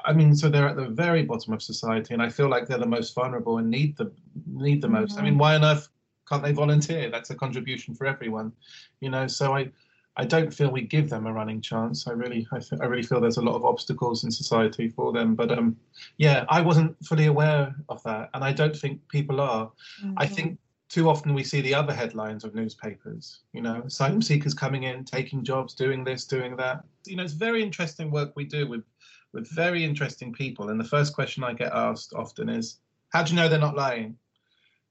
I 0.04 0.12
mean, 0.12 0.34
so 0.34 0.48
they're 0.48 0.68
at 0.68 0.76
the 0.76 0.88
very 0.88 1.22
bottom 1.22 1.52
of 1.52 1.62
society, 1.62 2.12
and 2.12 2.22
I 2.22 2.28
feel 2.28 2.48
like 2.48 2.66
they're 2.66 2.78
the 2.78 2.86
most 2.86 3.14
vulnerable 3.14 3.58
and 3.58 3.70
need 3.70 3.96
the 3.96 4.10
need 4.46 4.82
the 4.82 4.88
most. 4.88 5.12
Mm-hmm. 5.12 5.20
I 5.20 5.22
mean, 5.22 5.32
mm-hmm. 5.34 5.40
why 5.40 5.54
on 5.56 5.64
earth 5.64 5.88
can't 6.28 6.42
they 6.42 6.52
volunteer? 6.52 7.10
That's 7.10 7.30
a 7.30 7.34
contribution 7.34 7.94
for 7.94 8.06
everyone, 8.06 8.52
you 9.00 9.08
know. 9.08 9.26
So 9.26 9.56
I, 9.56 9.70
I 10.16 10.24
don't 10.24 10.52
feel 10.52 10.70
we 10.70 10.82
give 10.82 11.08
them 11.08 11.26
a 11.26 11.32
running 11.32 11.62
chance. 11.62 12.06
I 12.06 12.12
really, 12.12 12.46
I, 12.52 12.58
th- 12.58 12.80
I 12.82 12.86
really 12.86 13.02
feel 13.02 13.20
there's 13.20 13.38
a 13.38 13.42
lot 13.42 13.56
of 13.56 13.64
obstacles 13.64 14.24
in 14.24 14.30
society 14.30 14.88
for 14.88 15.12
them. 15.12 15.34
But 15.34 15.56
um, 15.56 15.76
yeah, 16.18 16.44
I 16.48 16.60
wasn't 16.60 16.96
fully 17.06 17.26
aware 17.26 17.74
of 17.88 18.02
that, 18.02 18.28
and 18.34 18.44
I 18.44 18.52
don't 18.52 18.76
think 18.76 19.00
people 19.08 19.40
are. 19.40 19.70
Mm-hmm. 20.02 20.14
I 20.18 20.26
think 20.26 20.58
too 20.88 21.08
often 21.08 21.34
we 21.34 21.44
see 21.44 21.60
the 21.60 21.74
other 21.74 21.92
headlines 21.92 22.44
of 22.44 22.54
newspapers. 22.54 23.40
You 23.52 23.62
know, 23.62 23.82
asylum 23.86 24.22
seekers 24.22 24.54
coming 24.54 24.84
in, 24.84 25.04
taking 25.04 25.44
jobs, 25.44 25.74
doing 25.74 26.02
this, 26.04 26.24
doing 26.24 26.56
that. 26.56 26.84
You 27.06 27.16
know, 27.16 27.22
it's 27.22 27.34
very 27.34 27.62
interesting 27.62 28.10
work 28.10 28.32
we 28.34 28.44
do 28.44 28.66
with 28.66 28.84
with 29.32 29.50
very 29.50 29.84
interesting 29.84 30.32
people. 30.32 30.70
And 30.70 30.80
the 30.80 30.84
first 30.84 31.14
question 31.14 31.44
I 31.44 31.52
get 31.52 31.72
asked 31.72 32.14
often 32.14 32.48
is, 32.48 32.78
"How 33.10 33.22
do 33.22 33.30
you 33.30 33.36
know 33.36 33.48
they're 33.48 33.58
not 33.58 33.76
lying?" 33.76 34.16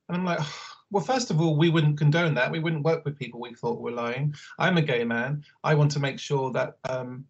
And 0.09 0.17
I'm 0.17 0.25
like. 0.25 0.39
Well, 0.89 1.03
first 1.03 1.31
of 1.31 1.41
all, 1.41 1.57
we 1.57 1.67
wouldn't 1.67 1.97
condone 1.97 2.33
that. 2.35 2.49
We 2.49 2.59
wouldn't 2.59 2.85
work 2.85 3.03
with 3.03 3.19
people 3.19 3.41
we 3.41 3.53
thought 3.53 3.81
were 3.81 3.91
lying. 3.91 4.33
I'm 4.57 4.77
a 4.77 4.81
gay 4.81 5.03
man. 5.03 5.43
I 5.61 5.75
want 5.75 5.91
to 5.91 5.99
make 5.99 6.17
sure 6.17 6.49
that 6.53 6.77
um, 6.87 7.25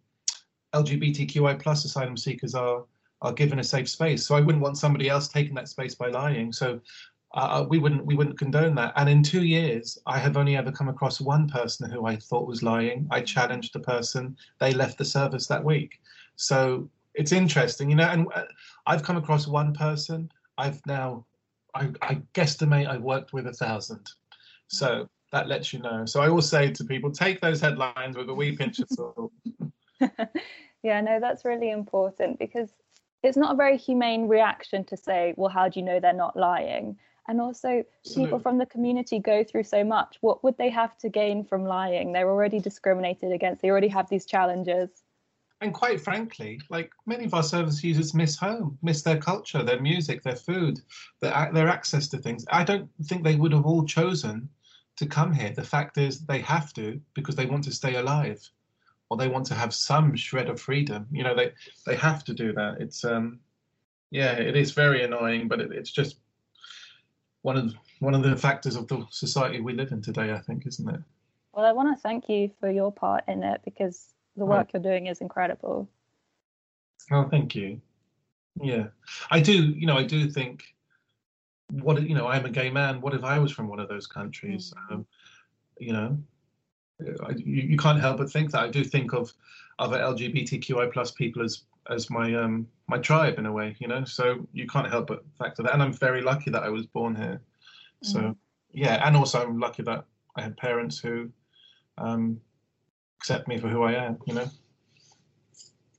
LGBTQI 0.74 1.60
plus 1.60 1.84
asylum 1.84 2.16
seekers 2.16 2.54
are 2.54 2.84
are 3.20 3.32
given 3.32 3.58
a 3.58 3.64
safe 3.64 3.88
space. 3.88 4.24
So 4.24 4.36
I 4.36 4.40
wouldn't 4.40 4.62
want 4.62 4.78
somebody 4.78 5.08
else 5.08 5.26
taking 5.26 5.54
that 5.56 5.68
space 5.68 5.94
by 5.94 6.08
lying. 6.08 6.52
So 6.52 6.80
uh, 7.32 7.64
we 7.68 7.78
wouldn't 7.78 8.04
we 8.06 8.14
wouldn't 8.14 8.38
condone 8.38 8.74
that. 8.76 8.92
And 8.96 9.08
in 9.08 9.22
two 9.22 9.44
years, 9.44 9.98
I 10.06 10.18
have 10.18 10.36
only 10.36 10.56
ever 10.56 10.72
come 10.72 10.88
across 10.88 11.20
one 11.20 11.48
person 11.48 11.90
who 11.90 12.06
I 12.06 12.16
thought 12.16 12.46
was 12.46 12.62
lying. 12.62 13.06
I 13.10 13.20
challenged 13.20 13.74
the 13.74 13.80
person. 13.80 14.36
They 14.58 14.72
left 14.72 14.98
the 14.98 15.04
service 15.04 15.46
that 15.48 15.62
week. 15.62 16.00
So 16.36 16.88
it's 17.14 17.32
interesting, 17.32 17.90
you 17.90 17.96
know. 17.96 18.08
And 18.08 18.26
uh, 18.34 18.44
I've 18.86 19.02
come 19.02 19.16
across 19.16 19.46
one 19.46 19.74
person. 19.74 20.30
I've 20.56 20.84
now 20.86 21.26
I, 21.74 21.90
I 22.02 22.22
guesstimate 22.34 22.88
I've 22.88 23.02
worked 23.02 23.32
with 23.32 23.46
a 23.46 23.52
thousand. 23.52 24.10
So 24.68 25.08
that 25.32 25.48
lets 25.48 25.72
you 25.72 25.80
know. 25.80 26.06
So 26.06 26.20
I 26.20 26.28
always 26.28 26.48
say 26.48 26.70
to 26.70 26.84
people, 26.84 27.10
take 27.10 27.40
those 27.40 27.60
headlines 27.60 28.16
with 28.16 28.28
a 28.30 28.34
wee 28.34 28.56
pinch 28.56 28.78
of 28.78 28.88
salt. 28.88 29.32
yeah, 30.82 31.00
no, 31.00 31.20
that's 31.20 31.44
really 31.44 31.70
important 31.70 32.38
because 32.38 32.70
it's 33.22 33.36
not 33.36 33.52
a 33.52 33.56
very 33.56 33.76
humane 33.76 34.28
reaction 34.28 34.84
to 34.84 34.96
say, 34.96 35.34
well, 35.36 35.50
how 35.50 35.68
do 35.68 35.80
you 35.80 35.84
know 35.84 36.00
they're 36.00 36.12
not 36.12 36.36
lying? 36.36 36.96
And 37.28 37.40
also, 37.40 37.84
people 38.14 38.38
from 38.38 38.56
the 38.56 38.66
community 38.66 39.18
go 39.18 39.44
through 39.44 39.64
so 39.64 39.84
much. 39.84 40.16
What 40.22 40.42
would 40.42 40.56
they 40.56 40.70
have 40.70 40.96
to 40.98 41.10
gain 41.10 41.44
from 41.44 41.64
lying? 41.64 42.12
They're 42.12 42.30
already 42.30 42.58
discriminated 42.58 43.32
against, 43.32 43.60
they 43.60 43.70
already 43.70 43.88
have 43.88 44.08
these 44.08 44.24
challenges 44.24 45.02
and 45.60 45.74
quite 45.74 46.00
frankly, 46.00 46.60
like 46.70 46.92
many 47.06 47.24
of 47.24 47.34
our 47.34 47.42
service 47.42 47.82
users 47.82 48.14
miss 48.14 48.36
home, 48.36 48.78
miss 48.80 49.02
their 49.02 49.18
culture, 49.18 49.62
their 49.62 49.80
music, 49.80 50.22
their 50.22 50.36
food, 50.36 50.80
their, 51.20 51.50
their 51.52 51.68
access 51.68 52.06
to 52.08 52.18
things. 52.18 52.44
I 52.50 52.62
don't 52.62 52.88
think 53.04 53.24
they 53.24 53.34
would 53.34 53.52
have 53.52 53.66
all 53.66 53.84
chosen 53.84 54.48
to 54.96 55.06
come 55.06 55.32
here. 55.32 55.50
The 55.50 55.64
fact 55.64 55.98
is, 55.98 56.20
they 56.20 56.40
have 56.40 56.72
to 56.74 57.00
because 57.14 57.34
they 57.34 57.46
want 57.46 57.64
to 57.64 57.72
stay 57.72 57.96
alive, 57.96 58.40
or 59.10 59.16
they 59.16 59.28
want 59.28 59.46
to 59.46 59.54
have 59.54 59.74
some 59.74 60.14
shred 60.14 60.48
of 60.48 60.60
freedom. 60.60 61.06
You 61.10 61.24
know, 61.24 61.34
they 61.34 61.52
they 61.86 61.96
have 61.96 62.24
to 62.24 62.34
do 62.34 62.52
that. 62.52 62.80
It's 62.80 63.04
um, 63.04 63.40
yeah, 64.10 64.32
it 64.32 64.56
is 64.56 64.72
very 64.72 65.02
annoying, 65.02 65.48
but 65.48 65.60
it, 65.60 65.72
it's 65.72 65.90
just 65.90 66.20
one 67.48 67.56
of 67.56 67.74
one 68.00 68.14
of 68.14 68.22
the 68.22 68.36
factors 68.36 68.76
of 68.76 68.86
the 68.88 69.06
society 69.10 69.60
we 69.60 69.72
live 69.72 69.90
in 69.90 70.02
today. 70.02 70.32
I 70.32 70.38
think, 70.38 70.66
isn't 70.66 70.88
it? 70.94 71.00
Well, 71.54 71.64
I 71.64 71.72
want 71.72 71.96
to 71.96 72.00
thank 72.00 72.28
you 72.28 72.50
for 72.60 72.70
your 72.70 72.92
part 72.92 73.24
in 73.26 73.42
it 73.42 73.62
because 73.64 74.12
the 74.36 74.44
work 74.44 74.72
you're 74.72 74.82
doing 74.82 75.06
is 75.06 75.22
incredible. 75.22 75.88
Oh, 77.10 77.24
thank 77.24 77.54
you. 77.54 77.80
Yeah, 78.60 78.88
I 79.30 79.40
do. 79.40 79.70
You 79.80 79.86
know, 79.86 79.96
I 79.96 80.04
do 80.04 80.28
think. 80.30 80.62
What 81.70 82.02
you 82.02 82.14
know, 82.14 82.28
I'm 82.28 82.44
a 82.44 82.50
gay 82.50 82.70
man. 82.70 83.00
What 83.00 83.14
if 83.14 83.24
I 83.24 83.38
was 83.38 83.50
from 83.50 83.68
one 83.68 83.80
of 83.80 83.88
those 83.88 84.06
countries? 84.06 84.74
Mm-hmm. 84.74 84.94
Um, 84.94 85.06
you 85.78 85.92
know, 85.94 86.18
I, 87.00 87.30
you, 87.30 87.62
you 87.72 87.76
can't 87.78 88.00
help 88.00 88.18
but 88.18 88.30
think 88.30 88.50
that. 88.50 88.62
I 88.62 88.68
do 88.68 88.84
think 88.84 89.14
of 89.14 89.32
other 89.78 89.98
LGBTQI 89.98 90.92
plus 90.92 91.12
people 91.12 91.42
as 91.42 91.62
as 91.90 92.10
my 92.10 92.34
um 92.34 92.66
my 92.86 92.98
tribe 92.98 93.38
in 93.38 93.46
a 93.46 93.52
way. 93.52 93.76
You 93.78 93.88
know, 93.88 94.04
so 94.04 94.46
you 94.52 94.66
can't 94.66 94.88
help 94.88 95.06
but 95.08 95.24
factor 95.38 95.62
that. 95.62 95.72
And 95.72 95.82
I'm 95.82 95.92
very 95.92 96.22
lucky 96.22 96.50
that 96.50 96.62
I 96.62 96.68
was 96.68 96.86
born 96.86 97.14
here. 97.14 97.40
So 98.02 98.20
mm. 98.20 98.36
yeah, 98.72 99.06
and 99.06 99.16
also 99.16 99.42
I'm 99.42 99.58
lucky 99.58 99.82
that 99.82 100.04
I 100.36 100.42
had 100.42 100.56
parents 100.56 100.98
who 100.98 101.30
um, 101.98 102.40
accept 103.18 103.48
me 103.48 103.58
for 103.58 103.68
who 103.68 103.82
I 103.82 103.92
am, 103.92 104.18
you 104.26 104.34
know? 104.34 104.48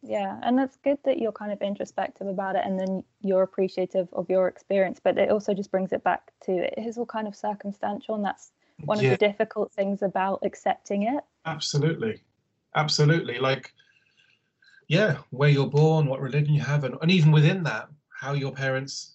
Yeah, 0.01 0.39
and 0.43 0.59
it's 0.61 0.77
good 0.77 0.97
that 1.03 1.19
you're 1.19 1.33
kind 1.33 1.51
of 1.51 1.61
introspective 1.61 2.27
about 2.27 2.55
it 2.55 2.61
and 2.65 2.79
then 2.79 3.03
you're 3.19 3.43
appreciative 3.43 4.07
of 4.13 4.29
your 4.29 4.47
experience, 4.47 5.01
but 5.03 5.17
it 5.17 5.29
also 5.29 5.53
just 5.53 5.71
brings 5.71 5.91
it 5.91 6.05
back 6.05 6.31
to 6.45 6.53
it 6.53 6.73
is 6.77 6.97
all 6.97 7.05
kind 7.05 7.27
of 7.27 7.35
circumstantial, 7.35 8.15
and 8.15 8.23
that's 8.23 8.51
one 8.85 8.99
yeah. 8.99 9.11
of 9.11 9.19
the 9.19 9.27
difficult 9.27 9.73
things 9.73 10.01
about 10.01 10.39
accepting 10.43 11.03
it. 11.03 11.21
Absolutely. 11.45 12.21
Absolutely. 12.75 13.39
Like, 13.39 13.73
yeah, 14.89 15.17
where 15.29 15.49
you're 15.49 15.69
born, 15.69 16.07
what 16.07 16.19
religion 16.19 16.53
you 16.53 16.61
have, 16.61 16.83
and, 16.83 16.95
and 17.01 17.09
even 17.09 17.31
within 17.31 17.63
that, 17.63 17.87
how 18.09 18.33
your 18.33 18.51
parents 18.51 19.13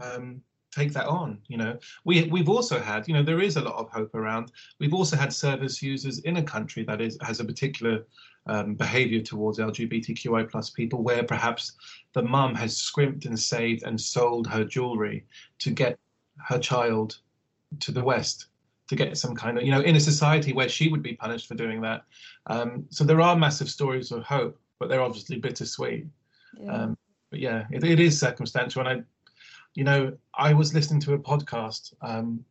um, 0.00 0.40
take 0.72 0.92
that 0.94 1.06
on 1.06 1.38
you 1.48 1.56
know. 1.56 1.78
We 2.04 2.24
we've 2.24 2.48
also 2.48 2.80
had 2.80 3.06
you 3.06 3.14
know 3.14 3.22
there 3.22 3.42
is 3.42 3.56
a 3.56 3.60
lot 3.60 3.74
of 3.74 3.90
hope 3.90 4.14
around 4.14 4.52
we've 4.80 4.94
also 4.94 5.16
had 5.16 5.32
service 5.32 5.82
users 5.82 6.20
in 6.20 6.38
a 6.38 6.42
country 6.42 6.82
that 6.84 7.00
is 7.00 7.18
has 7.20 7.40
a 7.40 7.44
particular 7.44 8.06
um, 8.46 8.74
behavior 8.74 9.20
towards 9.20 9.58
lgbtqi 9.58 10.50
plus 10.50 10.70
people 10.70 11.02
where 11.02 11.22
perhaps 11.22 11.72
the 12.14 12.22
mum 12.22 12.54
has 12.54 12.76
scrimped 12.76 13.26
and 13.26 13.38
saved 13.38 13.84
and 13.84 14.00
sold 14.00 14.46
her 14.46 14.64
jewelry 14.64 15.24
to 15.58 15.70
get 15.70 15.98
her 16.48 16.58
child 16.58 17.18
to 17.78 17.92
the 17.92 18.02
west 18.02 18.46
to 18.88 18.96
get 18.96 19.16
some 19.16 19.34
kind 19.34 19.58
of 19.58 19.64
you 19.64 19.70
know 19.70 19.82
in 19.82 19.96
a 19.96 20.00
society 20.00 20.52
where 20.52 20.68
she 20.68 20.88
would 20.88 21.02
be 21.02 21.14
punished 21.14 21.46
for 21.46 21.54
doing 21.54 21.80
that. 21.82 22.04
Um, 22.46 22.84
so 22.90 23.04
there 23.04 23.20
are 23.20 23.36
massive 23.36 23.68
stories 23.68 24.10
of 24.10 24.24
hope 24.24 24.58
but 24.82 24.88
they're 24.88 25.00
obviously 25.00 25.38
bittersweet 25.38 26.06
yeah. 26.60 26.72
Um, 26.72 26.98
but 27.30 27.40
yeah 27.40 27.66
it, 27.70 27.84
it 27.84 28.00
is 28.00 28.18
circumstantial 28.18 28.80
and 28.84 28.88
i 28.88 29.04
you 29.74 29.84
know, 29.84 30.16
I 30.34 30.52
was 30.52 30.74
listening 30.74 31.00
to 31.02 31.14
a 31.14 31.18
podcast 31.18 31.94
um, 32.02 32.44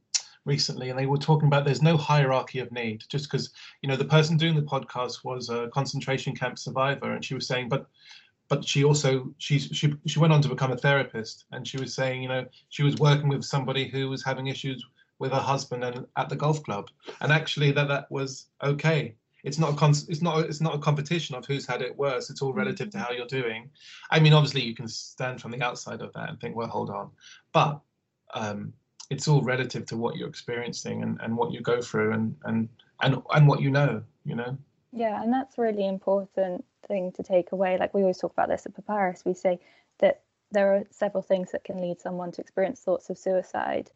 recently 0.46 0.90
and 0.90 0.98
they 0.98 1.06
were 1.06 1.18
talking 1.18 1.48
about 1.48 1.66
there's 1.66 1.82
no 1.82 1.98
hierarchy 1.98 2.60
of 2.60 2.72
need 2.72 3.04
just 3.08 3.30
because, 3.30 3.52
you 3.82 3.90
know, 3.90 3.96
the 3.96 4.06
person 4.06 4.38
doing 4.38 4.56
the 4.56 4.62
podcast 4.62 5.24
was 5.24 5.50
a 5.50 5.70
concentration 5.70 6.36
camp 6.36 6.58
survivor 6.58 7.12
and 7.12 7.24
she 7.24 7.36
was 7.36 7.48
saying, 7.48 7.70
but 7.70 7.88
but 8.50 8.68
she 8.68 8.84
also 8.84 9.34
she's 9.38 9.70
she 9.72 9.94
she 10.06 10.20
went 10.20 10.34
on 10.34 10.42
to 10.42 10.50
become 10.50 10.74
a 10.74 10.78
therapist 10.78 11.46
and 11.54 11.66
she 11.66 11.78
was 11.78 11.94
saying 11.94 12.22
you 12.22 12.28
know 12.28 12.46
she 12.68 12.84
was 12.84 12.98
working 12.98 13.30
with 13.30 13.46
somebody 13.46 13.88
who 13.88 14.10
was 14.10 14.26
having 14.26 14.48
issues 14.48 14.86
with 15.20 15.32
her 15.32 15.40
husband 15.40 15.86
and 15.86 16.06
at 16.18 16.28
the 16.28 16.36
golf 16.36 16.62
club 16.64 16.90
and 17.22 17.32
actually 17.32 17.72
that 17.72 17.88
that 17.88 18.12
was 18.12 18.48
okay 18.62 19.16
it's 19.44 19.58
not 19.58 19.74
a 19.74 19.76
con- 19.76 19.94
it's 20.08 20.22
not 20.22 20.40
it's 20.46 20.62
not 20.62 20.76
a 20.76 20.80
competition 20.80 21.36
of 21.36 21.46
who's 21.46 21.66
had 21.66 21.82
it 21.82 21.98
worse. 21.98 22.30
It's 22.30 22.42
all 22.42 22.54
relative 22.54 22.90
to 22.92 23.00
how 23.00 23.12
you're 23.12 23.26
doing. 23.26 23.70
I 24.10 24.20
mean 24.20 24.34
obviously 24.34 24.62
you 24.62 24.76
can 24.76 24.88
stand 24.88 25.42
from 25.42 25.52
the 25.52 25.62
outside 25.62 26.02
of 26.02 26.14
that 26.14 26.30
and 26.30 26.40
think 26.40 26.56
well 26.56 26.68
hold 26.68 26.90
on. 26.90 27.12
But 27.54 27.80
um, 28.34 28.74
it's 29.10 29.28
all 29.28 29.42
relative 29.42 29.86
to 29.88 29.98
what 29.98 30.16
you're 30.16 30.30
experiencing 30.30 31.04
and, 31.04 31.20
and 31.22 31.36
what 31.36 31.52
you 31.52 31.62
go 31.62 31.82
through 31.82 32.14
and, 32.14 32.36
and 32.46 32.70
and 33.02 33.22
and 33.34 33.48
what 33.48 33.62
you 33.62 33.72
know 33.72 34.04
you 34.26 34.36
know? 34.36 34.58
Yeah 34.92 35.22
and 35.22 35.34
that's 35.34 35.58
really 35.58 35.88
important 35.88 36.66
thing 36.88 37.12
to 37.14 37.24
take 37.24 37.52
away. 37.52 37.78
Like 37.78 37.94
we 37.94 38.02
always 38.02 38.18
talk 38.18 38.34
about 38.34 38.50
this 38.50 38.66
at 38.66 38.76
papyrus. 38.76 39.24
We 39.26 39.34
say 39.34 39.60
that 40.00 40.22
there 40.52 40.76
are 40.76 40.84
several 40.92 41.24
things 41.24 41.52
that 41.52 41.64
can 41.64 41.80
lead 41.80 42.00
someone 42.00 42.32
to 42.34 42.42
experience 42.42 42.82
thoughts 42.82 43.10
of 43.10 43.18
suicide 43.18 43.90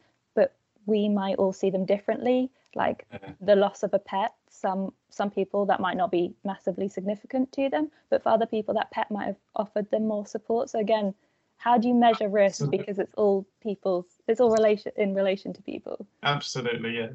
we 0.86 1.10
might 1.10 1.36
all 1.36 1.54
see 1.54 1.70
them 1.70 1.86
differently 1.86 2.52
like 2.76 3.08
the 3.42 3.56
loss 3.56 3.84
of 3.84 3.94
a 3.94 4.00
pet 4.00 4.34
some 4.50 4.94
some 5.10 5.32
people 5.32 5.66
that 5.66 5.80
might 5.80 5.98
not 5.98 6.12
be 6.12 6.34
massively 6.44 6.88
significant 6.88 7.52
to 7.52 7.70
them 7.70 7.90
but 8.10 8.22
for 8.22 8.30
other 8.30 8.46
people 8.46 8.74
that 8.74 8.92
pet 8.92 9.10
might 9.10 9.26
have 9.26 9.38
offered 9.56 9.90
them 9.92 10.08
more 10.08 10.26
support. 10.26 10.70
So 10.70 10.80
again 10.80 11.14
how 11.58 11.78
do 11.78 11.88
you 11.88 11.94
measure 11.94 12.28
risk? 12.28 12.62
Absolutely. 12.62 12.78
because 12.80 13.00
it's 13.00 13.14
all 13.16 13.48
people's 13.62 14.06
it's 14.28 14.40
all 14.42 14.52
relation 14.52 14.92
in 14.98 15.16
relation 15.16 15.54
to 15.54 15.62
people. 15.62 16.06
Absolutely 16.24 16.98
yeah. 16.98 17.10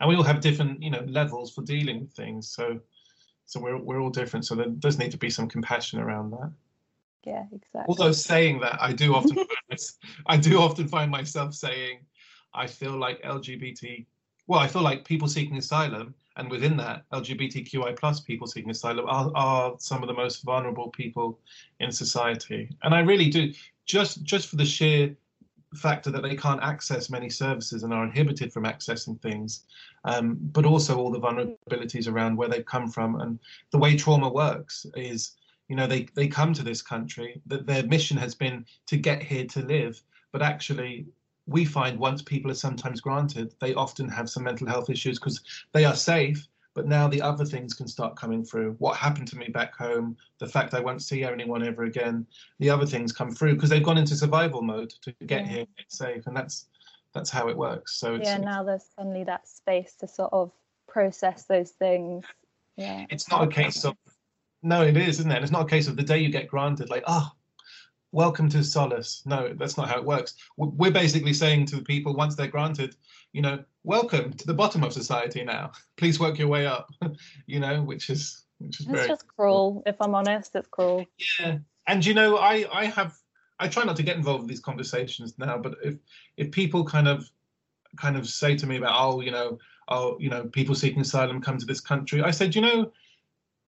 And 0.00 0.08
we 0.08 0.16
all 0.16 0.22
have 0.22 0.40
different 0.40 0.82
you 0.82 0.90
know 0.90 1.04
levels 1.06 1.52
for 1.52 1.62
dealing 1.62 2.00
with 2.00 2.12
things 2.12 2.48
so 2.48 2.78
so 3.46 3.60
we're, 3.60 3.78
we're 3.78 4.00
all 4.00 4.10
different 4.10 4.44
so 4.44 4.54
there 4.54 4.66
does 4.66 4.98
need 4.98 5.12
to 5.12 5.18
be 5.18 5.30
some 5.30 5.48
compassion 5.48 5.98
around 5.98 6.30
that. 6.30 6.52
Yeah 7.24 7.44
exactly. 7.52 7.86
Although 7.88 8.12
saying 8.12 8.60
that 8.60 8.80
i 8.80 8.92
do 8.92 9.14
often 9.14 9.38
i 10.26 10.36
do 10.36 10.60
often 10.60 10.88
find 10.88 11.10
myself 11.10 11.54
saying 11.54 12.00
i 12.56 12.66
feel 12.66 12.96
like 12.96 13.22
lgbt 13.22 14.06
well, 14.46 14.60
I 14.60 14.68
feel 14.68 14.82
like 14.82 15.04
people 15.04 15.26
seeking 15.26 15.56
asylum, 15.56 16.14
and 16.36 16.48
within 16.50 16.76
that, 16.76 17.04
LGBTQI 17.12 17.98
plus 17.98 18.20
people 18.20 18.46
seeking 18.46 18.70
asylum 18.70 19.06
are, 19.08 19.32
are 19.34 19.74
some 19.78 20.02
of 20.02 20.08
the 20.08 20.14
most 20.14 20.44
vulnerable 20.44 20.88
people 20.90 21.40
in 21.80 21.90
society. 21.90 22.68
And 22.82 22.94
I 22.94 23.00
really 23.00 23.28
do, 23.28 23.52
just 23.86 24.22
just 24.22 24.48
for 24.48 24.56
the 24.56 24.64
sheer 24.64 25.16
factor 25.74 26.10
that 26.10 26.22
they 26.22 26.36
can't 26.36 26.62
access 26.62 27.10
many 27.10 27.28
services 27.28 27.82
and 27.82 27.92
are 27.92 28.04
inhibited 28.04 28.52
from 28.52 28.64
accessing 28.64 29.20
things, 29.20 29.64
um, 30.04 30.38
but 30.40 30.64
also 30.64 30.96
all 30.96 31.10
the 31.10 31.20
vulnerabilities 31.20 32.10
around 32.10 32.36
where 32.36 32.48
they've 32.48 32.64
come 32.64 32.88
from 32.88 33.20
and 33.20 33.40
the 33.72 33.78
way 33.78 33.96
trauma 33.96 34.28
works 34.28 34.86
is, 34.94 35.32
you 35.68 35.74
know, 35.74 35.88
they 35.88 36.06
they 36.14 36.28
come 36.28 36.52
to 36.52 36.62
this 36.62 36.82
country 36.82 37.40
that 37.46 37.66
their 37.66 37.84
mission 37.84 38.16
has 38.16 38.34
been 38.34 38.64
to 38.86 38.96
get 38.96 39.22
here 39.22 39.46
to 39.46 39.62
live, 39.62 40.00
but 40.30 40.40
actually 40.42 41.06
we 41.46 41.64
find 41.64 41.98
once 41.98 42.22
people 42.22 42.50
are 42.50 42.54
sometimes 42.54 43.00
granted, 43.00 43.54
they 43.60 43.74
often 43.74 44.08
have 44.08 44.28
some 44.28 44.44
mental 44.44 44.66
health 44.66 44.90
issues 44.90 45.18
because 45.18 45.40
they 45.72 45.84
are 45.84 45.94
safe, 45.94 46.46
but 46.74 46.86
now 46.86 47.08
the 47.08 47.22
other 47.22 47.44
things 47.44 47.72
can 47.72 47.86
start 47.86 48.16
coming 48.16 48.44
through. 48.44 48.74
What 48.78 48.96
happened 48.96 49.28
to 49.28 49.38
me 49.38 49.48
back 49.48 49.74
home, 49.76 50.16
the 50.38 50.48
fact 50.48 50.74
I 50.74 50.80
won't 50.80 51.02
see 51.02 51.24
anyone 51.24 51.66
ever 51.66 51.84
again, 51.84 52.26
the 52.58 52.70
other 52.70 52.86
things 52.86 53.12
come 53.12 53.30
through 53.30 53.54
because 53.54 53.70
they've 53.70 53.82
gone 53.82 53.98
into 53.98 54.16
survival 54.16 54.60
mode 54.60 54.90
to 55.02 55.12
get 55.26 55.46
yeah. 55.46 55.52
here, 55.52 55.66
get 55.76 55.92
safe, 55.92 56.26
and 56.26 56.36
that's 56.36 56.66
that's 57.14 57.30
how 57.30 57.48
it 57.48 57.56
works. 57.56 57.96
So 57.98 58.16
yeah, 58.16 58.36
now 58.36 58.62
there's 58.62 58.84
suddenly 58.96 59.24
that 59.24 59.48
space 59.48 59.94
to 60.00 60.08
sort 60.08 60.32
of 60.32 60.52
process 60.86 61.44
those 61.44 61.70
things. 61.70 62.24
Yeah, 62.76 63.06
it's 63.08 63.30
not 63.30 63.44
a 63.44 63.46
case 63.46 63.84
of 63.84 63.96
no, 64.62 64.82
it 64.82 64.96
is, 64.96 65.20
isn't 65.20 65.30
it? 65.30 65.42
It's 65.42 65.52
not 65.52 65.62
a 65.62 65.68
case 65.68 65.86
of 65.86 65.96
the 65.96 66.02
day 66.02 66.18
you 66.18 66.28
get 66.28 66.48
granted, 66.48 66.90
like, 66.90 67.04
oh, 67.06 67.30
welcome 68.12 68.48
to 68.50 68.62
solace. 68.64 69.22
No, 69.26 69.52
that's 69.54 69.76
not 69.76 69.88
how 69.88 69.98
it 69.98 70.04
works. 70.04 70.34
We're 70.56 70.90
basically 70.90 71.32
saying 71.32 71.66
to 71.66 71.76
the 71.76 71.82
people 71.82 72.14
once 72.14 72.34
they're 72.34 72.46
granted, 72.46 72.96
you 73.32 73.42
know, 73.42 73.62
welcome 73.84 74.32
to 74.32 74.46
the 74.46 74.54
bottom 74.54 74.82
of 74.82 74.92
society 74.92 75.44
now. 75.44 75.72
Please 75.96 76.18
work 76.18 76.38
your 76.38 76.48
way 76.48 76.66
up. 76.66 76.90
you 77.46 77.60
know, 77.60 77.82
which 77.82 78.10
is 78.10 78.44
which 78.58 78.80
is 78.80 78.86
it's 78.86 78.94
very 78.94 79.08
just 79.08 79.26
cruel. 79.28 79.82
If 79.86 79.96
I'm 80.00 80.14
honest, 80.14 80.54
it's 80.54 80.68
cruel. 80.68 81.06
Yeah, 81.40 81.58
and 81.86 82.04
you 82.04 82.14
know, 82.14 82.38
I 82.38 82.66
I 82.72 82.86
have 82.86 83.16
I 83.58 83.68
try 83.68 83.84
not 83.84 83.96
to 83.96 84.02
get 84.02 84.16
involved 84.16 84.42
in 84.42 84.48
these 84.48 84.60
conversations 84.60 85.38
now, 85.38 85.58
but 85.58 85.76
if 85.82 85.96
if 86.36 86.50
people 86.50 86.84
kind 86.84 87.08
of 87.08 87.30
kind 87.96 88.16
of 88.16 88.28
say 88.28 88.56
to 88.56 88.66
me 88.66 88.76
about 88.76 88.94
oh 88.94 89.20
you 89.20 89.30
know 89.30 89.58
oh 89.88 90.18
you 90.20 90.28
know 90.28 90.44
people 90.44 90.74
seeking 90.74 91.00
asylum 91.00 91.40
come 91.40 91.58
to 91.58 91.66
this 91.66 91.80
country, 91.80 92.22
I 92.22 92.30
said 92.30 92.54
you 92.54 92.62
know 92.62 92.92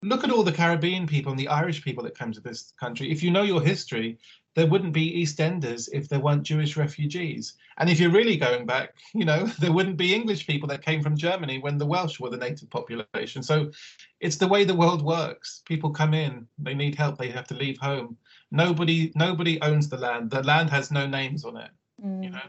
look 0.06 0.24
at 0.24 0.32
all 0.32 0.44
the 0.44 0.52
Caribbean 0.52 1.08
people 1.08 1.32
and 1.32 1.40
the 1.40 1.48
Irish 1.48 1.84
people 1.84 2.04
that 2.04 2.18
come 2.18 2.32
to 2.32 2.40
this 2.40 2.74
country. 2.80 3.12
If 3.12 3.24
you 3.24 3.32
know 3.32 3.42
your 3.42 3.62
history, 3.62 4.20
there 4.54 4.68
wouldn't 4.68 4.94
be 4.94 5.22
EastEnders 5.22 5.90
if 5.92 6.08
there 6.08 6.20
weren't 6.20 6.44
Jewish 6.44 6.78
refugees. 6.78 7.56
And 7.78 7.90
if 7.90 8.00
you're 8.00 8.12
really 8.12 8.38
going 8.38 8.66
back, 8.66 8.94
you 9.14 9.26
know, 9.26 9.46
there 9.60 9.74
wouldn't 9.74 9.98
be 9.98 10.14
English 10.14 10.46
people 10.48 10.70
that 10.70 10.86
came 10.86 11.02
from 11.02 11.18
Germany 11.18 11.60
when 11.60 11.78
the 11.78 11.86
Welsh 11.86 12.20
were 12.20 12.30
the 12.30 12.38
native 12.38 12.70
population. 12.70 13.42
So 13.42 13.72
it's 14.20 14.38
the 14.38 14.48
way 14.48 14.64
the 14.64 14.76
world 14.76 15.04
works. 15.04 15.64
People 15.66 15.90
come 15.90 16.14
in, 16.14 16.48
they 16.60 16.76
need 16.76 16.96
help, 16.96 17.18
they 17.18 17.30
have 17.30 17.48
to 17.48 17.56
leave 17.56 17.78
home. 17.80 18.18
Nobody 18.52 19.12
nobody 19.16 19.60
owns 19.62 19.90
the 19.90 19.98
land. 19.98 20.30
The 20.30 20.44
land 20.44 20.70
has 20.70 20.92
no 20.92 21.08
names 21.08 21.44
on 21.44 21.58
it. 21.58 21.72
Mm. 22.04 22.24
You 22.24 22.30
know. 22.30 22.48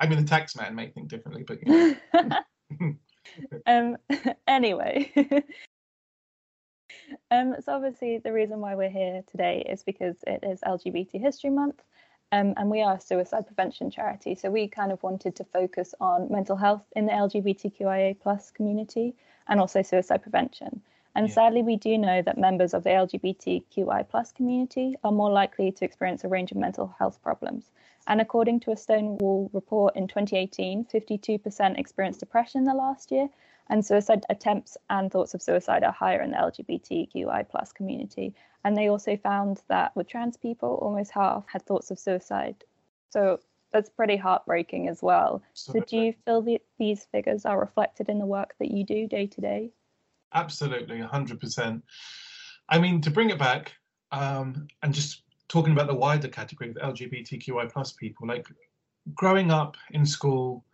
I 0.00 0.06
mean 0.06 0.18
the 0.18 0.28
tax 0.28 0.56
man 0.56 0.74
may 0.74 0.88
think 0.88 1.08
differently, 1.08 1.44
but 1.46 1.66
you 1.66 1.96
know. 2.14 2.94
um 3.66 3.96
anyway 4.48 5.12
um, 7.30 7.56
so 7.64 7.74
obviously 7.74 8.18
the 8.18 8.32
reason 8.32 8.60
why 8.60 8.74
we're 8.74 8.90
here 8.90 9.22
today 9.30 9.64
is 9.68 9.82
because 9.82 10.16
it 10.26 10.42
is 10.42 10.60
LGBT 10.60 11.20
History 11.20 11.50
Month, 11.50 11.82
um, 12.32 12.54
and 12.56 12.70
we 12.70 12.82
are 12.82 12.96
a 12.96 13.00
suicide 13.00 13.46
prevention 13.46 13.90
charity. 13.90 14.34
So 14.34 14.50
we 14.50 14.68
kind 14.68 14.92
of 14.92 15.02
wanted 15.02 15.34
to 15.36 15.44
focus 15.44 15.94
on 16.00 16.30
mental 16.30 16.56
health 16.56 16.84
in 16.94 17.06
the 17.06 17.12
LGBTQIA 17.12 18.20
plus 18.20 18.50
community 18.50 19.14
and 19.48 19.60
also 19.60 19.82
suicide 19.82 20.22
prevention. 20.22 20.80
And 21.16 21.26
yeah. 21.26 21.34
sadly, 21.34 21.62
we 21.62 21.76
do 21.76 21.98
know 21.98 22.22
that 22.22 22.38
members 22.38 22.72
of 22.72 22.84
the 22.84 22.90
LGBTQI 22.90 24.08
plus 24.08 24.30
community 24.30 24.96
are 25.02 25.10
more 25.10 25.30
likely 25.30 25.72
to 25.72 25.84
experience 25.84 26.22
a 26.22 26.28
range 26.28 26.52
of 26.52 26.56
mental 26.56 26.94
health 26.98 27.20
problems. 27.22 27.72
And 28.06 28.20
according 28.20 28.60
to 28.60 28.70
a 28.70 28.76
Stonewall 28.76 29.50
report 29.52 29.96
in 29.96 30.06
2018, 30.06 30.86
52% 30.86 31.78
experienced 31.78 32.20
depression 32.20 32.64
the 32.64 32.74
last 32.74 33.10
year, 33.10 33.28
and 33.70 33.86
suicide 33.86 34.26
attempts 34.28 34.76
and 34.90 35.10
thoughts 35.10 35.32
of 35.32 35.40
suicide 35.40 35.84
are 35.84 35.92
higher 35.92 36.20
in 36.20 36.32
the 36.32 36.36
LGBTQI 36.36 37.48
plus 37.48 37.72
community. 37.72 38.34
And 38.64 38.76
they 38.76 38.88
also 38.88 39.16
found 39.16 39.62
that 39.68 39.94
with 39.96 40.08
trans 40.08 40.36
people, 40.36 40.78
almost 40.82 41.12
half 41.12 41.44
had 41.46 41.64
thoughts 41.64 41.90
of 41.90 41.98
suicide. 41.98 42.56
So 43.10 43.38
that's 43.72 43.88
pretty 43.88 44.16
heartbreaking 44.16 44.88
as 44.88 45.02
well. 45.02 45.42
Absolutely. 45.52 45.80
So 45.80 45.86
do 45.86 45.96
you 46.04 46.14
feel 46.24 46.42
that 46.42 46.60
these 46.78 47.04
figures 47.12 47.46
are 47.46 47.58
reflected 47.58 48.08
in 48.08 48.18
the 48.18 48.26
work 48.26 48.54
that 48.58 48.72
you 48.72 48.84
do 48.84 49.06
day 49.06 49.28
to 49.28 49.40
day? 49.40 49.70
Absolutely, 50.34 50.98
100%. 50.98 51.82
I 52.68 52.78
mean, 52.78 53.00
to 53.00 53.10
bring 53.10 53.30
it 53.30 53.38
back 53.38 53.72
um, 54.10 54.66
and 54.82 54.92
just 54.92 55.22
talking 55.48 55.72
about 55.72 55.86
the 55.86 55.94
wider 55.94 56.28
category 56.28 56.70
of 56.70 56.76
LGBTQI 56.76 57.72
plus 57.72 57.92
people, 57.92 58.26
like 58.26 58.48
growing 59.14 59.52
up 59.52 59.76
in 59.92 60.04
school, 60.04 60.64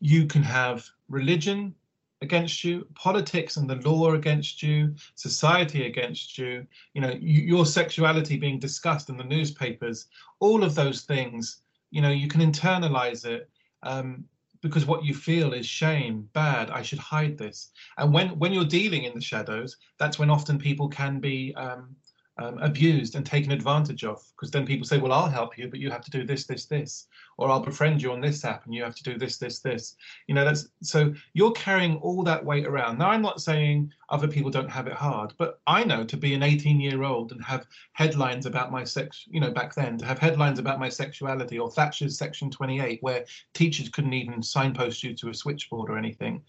you 0.00 0.26
can 0.26 0.42
have 0.44 0.86
religion, 1.08 1.74
against 2.20 2.64
you, 2.64 2.86
politics 2.94 3.56
and 3.56 3.68
the 3.68 3.76
law 3.76 4.12
against 4.12 4.62
you, 4.62 4.94
society 5.14 5.86
against 5.86 6.36
you, 6.36 6.66
you 6.94 7.00
know, 7.00 7.16
your 7.20 7.64
sexuality 7.64 8.36
being 8.36 8.58
discussed 8.58 9.08
in 9.08 9.16
the 9.16 9.24
newspapers, 9.24 10.06
all 10.40 10.64
of 10.64 10.74
those 10.74 11.02
things, 11.02 11.62
you 11.90 12.02
know, 12.02 12.10
you 12.10 12.28
can 12.28 12.40
internalize 12.40 13.24
it 13.24 13.48
um, 13.82 14.24
because 14.60 14.86
what 14.86 15.04
you 15.04 15.14
feel 15.14 15.52
is 15.52 15.66
shame, 15.66 16.28
bad, 16.32 16.70
I 16.70 16.82
should 16.82 16.98
hide 16.98 17.38
this. 17.38 17.70
And 17.98 18.12
when, 18.12 18.30
when 18.38 18.52
you're 18.52 18.64
dealing 18.64 19.04
in 19.04 19.14
the 19.14 19.20
shadows, 19.20 19.76
that's 19.98 20.18
when 20.18 20.30
often 20.30 20.58
people 20.58 20.88
can 20.88 21.20
be 21.20 21.54
um, 21.54 21.94
um, 22.38 22.58
abused 22.58 23.16
and 23.16 23.26
taken 23.26 23.50
advantage 23.50 24.04
of 24.04 24.22
because 24.36 24.50
then 24.50 24.66
people 24.66 24.86
say 24.86 24.98
well 24.98 25.12
i'll 25.12 25.28
help 25.28 25.58
you 25.58 25.68
but 25.68 25.80
you 25.80 25.90
have 25.90 26.04
to 26.04 26.10
do 26.10 26.24
this 26.24 26.44
this 26.44 26.66
this 26.66 27.06
or 27.36 27.50
i'll 27.50 27.60
befriend 27.60 28.00
you 28.00 28.12
on 28.12 28.20
this 28.20 28.44
app 28.44 28.64
and 28.64 28.74
you 28.74 28.82
have 28.82 28.94
to 28.94 29.02
do 29.02 29.18
this 29.18 29.38
this 29.38 29.58
this. 29.60 29.96
You 30.26 30.34
know 30.34 30.44
that's 30.44 30.68
so 30.82 31.12
you're 31.32 31.52
carrying 31.52 31.96
all 31.96 32.22
that 32.24 32.44
weight 32.44 32.66
around. 32.66 32.98
Now 32.98 33.10
i'm 33.10 33.22
not 33.22 33.40
saying 33.40 33.92
other 34.10 34.28
people 34.28 34.50
don't 34.50 34.70
have 34.70 34.86
it 34.86 34.92
hard 34.92 35.34
but 35.38 35.60
i 35.66 35.84
know 35.84 36.04
to 36.04 36.16
be 36.16 36.34
an 36.34 36.42
18 36.42 36.80
year 36.80 37.02
old 37.02 37.32
and 37.32 37.44
have 37.44 37.66
headlines 37.92 38.46
about 38.46 38.72
my 38.72 38.84
sex 38.84 39.26
you 39.28 39.40
know 39.40 39.50
back 39.50 39.74
then 39.74 39.98
to 39.98 40.06
have 40.06 40.18
headlines 40.18 40.58
about 40.58 40.78
my 40.78 40.88
sexuality 40.88 41.58
or 41.58 41.70
thatcher's 41.70 42.16
section 42.16 42.50
28 42.50 43.02
where 43.02 43.24
teachers 43.54 43.88
couldn't 43.88 44.12
even 44.12 44.42
signpost 44.42 45.02
you 45.02 45.14
to 45.14 45.28
a 45.28 45.34
switchboard 45.34 45.90
or 45.90 45.98
anything 45.98 46.42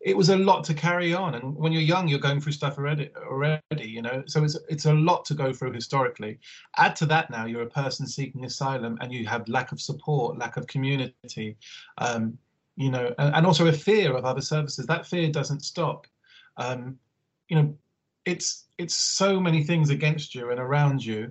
it 0.00 0.16
was 0.16 0.30
a 0.30 0.36
lot 0.36 0.64
to 0.64 0.74
carry 0.74 1.12
on. 1.12 1.34
And 1.34 1.54
when 1.54 1.72
you're 1.72 1.82
young 1.82 2.08
you're 2.08 2.18
going 2.18 2.40
through 2.40 2.52
stuff 2.52 2.78
already 2.78 3.10
already 3.16 3.60
you 3.78 4.02
know? 4.02 4.22
So 4.26 4.44
it's 4.44 4.58
it's 4.68 4.86
a 4.86 4.94
lot 4.94 5.24
to 5.26 5.34
go 5.34 5.52
through 5.52 5.72
historically. 5.72 6.38
Add 6.76 6.96
to 6.96 7.06
that 7.06 7.30
now 7.30 7.46
you're 7.46 7.62
a 7.62 7.70
person 7.70 8.06
seeking 8.06 8.44
asylum 8.44 8.98
and 9.00 9.12
you 9.12 9.26
have 9.26 9.48
lack 9.48 9.72
of 9.72 9.80
support 9.80 10.38
lack 10.38 10.56
of 10.56 10.66
community 10.66 11.56
um, 11.98 12.38
you 12.76 12.90
know 12.90 13.14
and, 13.18 13.34
and, 13.34 13.46
also 13.46 13.66
a 13.66 13.72
fear 13.72 14.16
of 14.16 14.24
other 14.24 14.40
services. 14.40 14.86
That 14.86 15.06
fear 15.06 15.30
doesn't 15.30 15.64
stop. 15.64 16.06
Um, 16.56 16.98
you 17.48 17.56
know 17.56 17.74
it's 18.24 18.64
it's 18.78 18.94
so 18.94 19.38
many 19.38 19.64
things 19.64 19.90
against 19.90 20.34
you 20.34 20.50
and 20.50 20.60
around 20.60 21.04
you. 21.04 21.30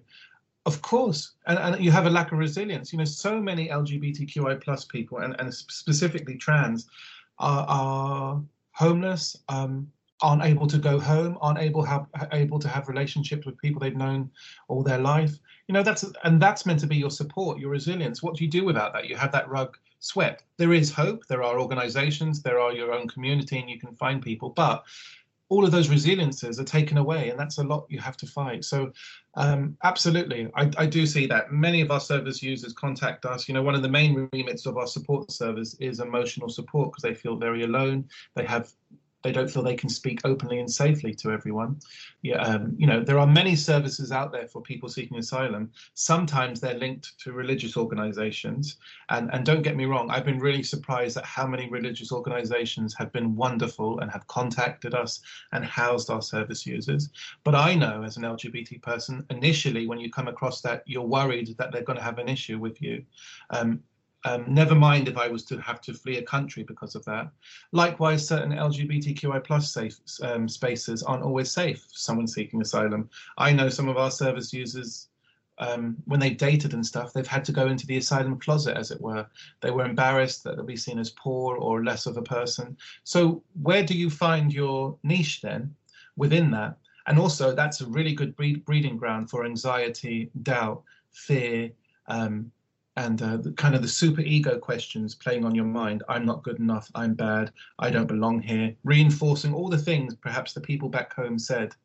Of 0.66 0.84
course 0.84 1.32
and, 1.48 1.58
and 1.58 1.84
you 1.84 1.90
have 1.90 2.06
a 2.06 2.10
lack 2.10 2.32
of 2.32 2.38
resilience. 2.38 2.94
You 2.94 3.00
know 3.00 3.06
so 3.06 3.42
many 3.42 3.70
lgbtqi 3.70 4.62
plus 4.62 4.86
people 4.86 5.20
and, 5.20 5.36
and 5.40 5.52
specifically 5.52 6.36
trans 6.36 6.88
are, 7.40 7.66
are 7.68 8.44
homeless, 8.80 9.36
um, 9.50 9.92
aren't 10.22 10.44
able 10.44 10.66
to 10.68 10.78
go 10.78 11.00
home, 11.00 11.38
aren't 11.42 11.60
able 11.60 11.84
have 11.84 12.08
able 12.32 12.60
to 12.60 12.70
have 12.70 12.88
relationships 12.88 13.46
with 13.46 13.58
people 13.58 13.80
they've 13.82 13.96
known 14.06 14.32
all 14.70 14.84
their 14.84 15.00
life. 15.00 15.38
You 15.68 15.74
know, 15.74 15.84
that's 15.84 16.06
and 16.24 16.42
that's 16.42 16.66
meant 16.66 16.80
to 16.80 16.88
be 16.88 16.96
your 16.96 17.12
support, 17.12 17.60
your 17.60 17.72
resilience. 17.72 18.24
What 18.24 18.36
do 18.36 18.44
you 18.46 18.50
do 18.50 18.64
without 18.64 18.94
that? 18.94 19.08
You 19.10 19.18
have 19.18 19.34
that 19.34 19.50
rug 19.50 19.78
swept. 20.00 20.46
There 20.58 20.74
is 20.74 20.92
hope. 20.92 21.26
There 21.28 21.44
are 21.44 21.60
organizations, 21.60 22.42
there 22.42 22.60
are 22.60 22.72
your 22.72 22.94
own 22.94 23.08
community, 23.10 23.60
and 23.60 23.70
you 23.70 23.80
can 23.80 23.96
find 23.96 24.22
people. 24.22 24.50
But 24.50 24.84
all 25.50 25.66
of 25.66 25.72
those 25.72 25.90
resiliences 25.90 26.60
are 26.60 26.64
taken 26.64 26.98
away, 26.98 27.30
and 27.30 27.40
that's 27.40 27.58
a 27.58 27.64
lot 27.64 27.86
you 27.90 28.00
have 28.00 28.16
to 28.18 28.28
fight. 28.28 28.64
So, 28.64 28.92
um, 29.36 29.76
absolutely, 29.84 30.50
I, 30.56 30.72
I, 30.78 30.86
do 30.86 31.06
see 31.06 31.26
that. 31.28 31.52
Many 31.52 31.82
of 31.82 31.90
our 31.92 32.00
service 32.00 32.42
users 32.44 32.74
contact 32.74 33.26
us. 33.26 33.48
You 33.48 33.56
know, 33.56 33.64
one 33.64 33.76
of 33.76 33.82
the 33.82 33.90
main 33.90 34.30
remits 34.32 34.68
of 34.68 34.78
our 34.78 34.88
support 34.88 35.32
service 35.32 35.76
is 35.80 36.00
emotional 36.00 36.50
support 36.50 36.92
because 36.92 37.04
they 37.04 37.16
feel 37.16 37.36
very 37.36 37.64
alone. 37.64 38.08
They 38.36 38.46
have 38.46 38.72
they 39.24 39.32
don't 39.32 39.50
feel 39.50 39.64
they 39.64 39.76
can 39.76 39.90
speak 39.90 40.22
openly 40.24 40.60
and 40.60 40.72
safely 40.72 41.14
to 41.16 41.32
everyone. 41.32 41.80
Yeah, 42.22 42.42
um, 42.42 42.76
you 42.78 42.88
know, 42.88 43.04
there 43.04 43.20
are 43.20 43.28
many 43.28 43.56
services 43.56 44.12
out 44.12 44.32
there 44.32 44.48
for 44.48 44.62
people 44.62 44.88
seeking 44.88 45.18
asylum. 45.18 45.72
Sometimes 45.94 46.60
they're 46.60 46.78
linked 46.78 47.20
to 47.20 47.34
religious 47.34 47.76
organizations. 47.76 48.78
And, 49.10 49.30
and 49.34 49.46
don't 49.46 49.62
get 49.62 49.76
me 49.76 49.86
wrong, 49.86 50.10
I've 50.10 50.26
been 50.26 50.40
really 50.40 50.64
surprised 50.64 51.18
at 51.18 51.26
how 51.26 51.46
many 51.46 51.70
religious 51.70 52.12
organizations 52.12 52.96
have 52.96 53.12
been 53.12 53.36
wonderful 53.36 54.00
and 54.00 54.10
have 54.12 54.28
contacted 54.28 54.94
us 54.94 55.22
and 55.52 55.66
housed 55.66 56.10
our 56.10 56.22
service 56.22 56.66
users. 56.66 57.10
But 57.44 57.56
I 57.56 57.76
know 57.76 58.04
as 58.04 58.18
an 58.18 58.24
LGBT 58.24 58.82
person, 58.82 59.26
initially 59.30 59.88
when 59.88 60.00
you 60.00 60.10
come 60.10 60.28
across 60.28 60.62
that, 60.62 60.84
you're 60.86 61.04
worried 61.04 61.56
that 61.58 61.72
they're 61.72 61.84
going 61.84 61.98
to 61.98 62.04
have 62.04 62.20
an 62.20 62.30
issue 62.30 62.58
with 62.58 62.82
you. 62.82 63.04
Um, 63.50 63.82
um, 64.26 64.46
never 64.48 64.76
mind 64.76 65.08
if 65.08 65.18
I 65.18 65.28
was 65.28 65.46
to 65.46 65.58
have 65.60 65.80
to 65.82 65.94
flee 65.94 66.18
a 66.18 66.24
country 66.24 66.64
because 66.64 66.96
of 66.96 67.06
that. 67.06 67.32
Likewise, 67.72 68.28
certain 68.28 68.52
LGBTQI 68.52 69.44
plus 69.44 69.74
safe 69.74 69.98
um, 70.22 70.48
spaces 70.48 71.04
aren't 71.04 71.24
always 71.24 71.52
safe 71.52 71.80
for 71.80 71.98
someone 71.98 72.28
seeking 72.28 72.62
asylum. 72.62 73.10
I 73.38 73.54
know 73.54 73.70
some 73.70 73.88
of 73.88 73.98
our 73.98 74.12
service 74.12 74.52
users, 74.52 75.08
um, 75.58 75.96
when 76.06 76.20
they've 76.20 76.38
dated 76.38 76.74
and 76.74 76.86
stuff, 76.86 77.14
they've 77.14 77.26
had 77.26 77.46
to 77.46 77.54
go 77.54 77.68
into 77.68 77.88
the 77.88 77.98
asylum 77.98 78.40
closet, 78.40 78.76
as 78.76 78.92
it 78.92 79.00
were. 79.00 79.26
They 79.62 79.72
were 79.72 79.86
embarrassed 79.86 80.44
that 80.44 80.58
they'll 80.58 80.66
be 80.66 80.76
seen 80.76 81.00
as 81.00 81.12
poor 81.12 81.56
or 81.56 81.84
less 81.84 82.06
of 82.06 82.18
a 82.18 82.22
person. 82.22 82.78
So, 83.04 83.44
where 83.62 83.84
do 83.84 83.98
you 83.98 84.10
find 84.10 84.54
your 84.54 84.98
niche 85.04 85.42
then 85.42 85.74
within 86.18 86.52
that? 86.52 86.78
And 87.08 87.18
also, 87.18 87.56
that's 87.56 87.82
a 87.82 87.88
really 87.88 88.14
good 88.14 88.36
breed- 88.36 88.66
breeding 88.66 88.98
ground 88.98 89.30
for 89.30 89.46
anxiety, 89.46 90.30
doubt, 90.44 90.84
fear, 91.12 91.72
um, 92.08 92.52
and 93.00 93.22
uh, 93.22 93.38
the, 93.38 93.52
kind 93.54 93.76
of 93.76 93.82
the 93.82 93.88
super 93.88 94.22
ego 94.22 94.58
questions 94.58 95.16
playing 95.16 95.46
on 95.46 95.56
your 95.56 95.66
mind 95.82 96.04
i'm 96.10 96.26
not 96.26 96.44
good 96.44 96.60
enough 96.60 96.90
i'm 96.96 97.14
bad 97.14 97.52
i 97.80 97.90
don't 97.90 98.08
belong 98.08 98.42
here 98.42 98.76
reinforcing 98.84 99.54
all 99.54 99.70
the 99.70 99.78
things 99.78 100.16
perhaps 100.16 100.54
the 100.54 100.62
people 100.62 100.90
back 100.90 101.14
home 101.14 101.40
said 101.40 101.76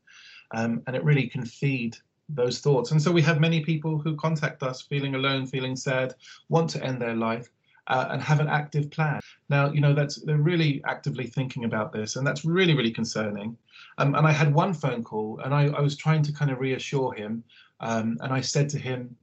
um, 0.54 0.82
and 0.86 0.96
it 0.96 1.04
really 1.04 1.26
can 1.26 1.44
feed 1.44 1.96
those 2.28 2.60
thoughts. 2.60 2.90
And 2.90 3.02
so 3.02 3.12
we 3.12 3.22
have 3.22 3.40
many 3.40 3.60
people 3.60 3.98
who 3.98 4.16
contact 4.16 4.62
us 4.62 4.82
feeling 4.82 5.14
alone 5.14 5.46
feeling 5.46 5.76
sad 5.76 6.14
want 6.48 6.70
to 6.70 6.82
end 6.82 7.00
their 7.00 7.14
life 7.14 7.48
uh, 7.88 8.06
and 8.10 8.22
have 8.22 8.40
an 8.40 8.48
active 8.48 8.90
plan. 8.90 9.20
Now 9.50 9.70
you 9.70 9.80
know 9.80 9.94
that's 9.94 10.16
they're 10.22 10.38
really 10.38 10.82
actively 10.86 11.26
thinking 11.26 11.64
about 11.64 11.92
this 11.92 12.16
and 12.16 12.26
that's 12.26 12.44
really 12.44 12.74
really 12.74 12.90
concerning. 12.90 13.56
Um, 13.98 14.14
and 14.14 14.26
i 14.26 14.32
had 14.32 14.52
one 14.52 14.74
phone 14.74 15.04
call 15.04 15.40
and 15.44 15.54
I, 15.54 15.66
I 15.66 15.80
was 15.80 15.96
trying 15.96 16.22
to 16.24 16.32
kind 16.32 16.50
of 16.50 16.58
reassure 16.58 17.12
him 17.12 17.44
um, 17.78 18.18
and 18.22 18.32
i 18.32 18.40
said 18.40 18.68
to 18.70 18.78
him 18.78 19.16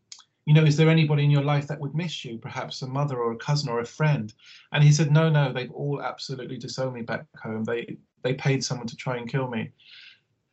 you 0.45 0.53
know, 0.53 0.63
is 0.63 0.75
there 0.75 0.89
anybody 0.89 1.23
in 1.23 1.31
your 1.31 1.43
life 1.43 1.67
that 1.67 1.79
would 1.79 1.93
miss 1.93 2.25
you, 2.25 2.37
perhaps 2.37 2.81
a 2.81 2.87
mother 2.87 3.17
or 3.17 3.31
a 3.31 3.37
cousin 3.37 3.69
or 3.69 3.79
a 3.79 3.85
friend? 3.85 4.33
And 4.71 4.83
he 4.83 4.91
said, 4.91 5.11
no, 5.11 5.29
no, 5.29 5.53
they've 5.53 5.71
all 5.71 6.01
absolutely 6.01 6.57
disowned 6.57 6.93
me 6.93 7.01
back 7.01 7.25
home. 7.37 7.63
They 7.63 7.97
they 8.23 8.33
paid 8.33 8.63
someone 8.63 8.87
to 8.87 8.95
try 8.95 9.17
and 9.17 9.29
kill 9.29 9.47
me. 9.47 9.71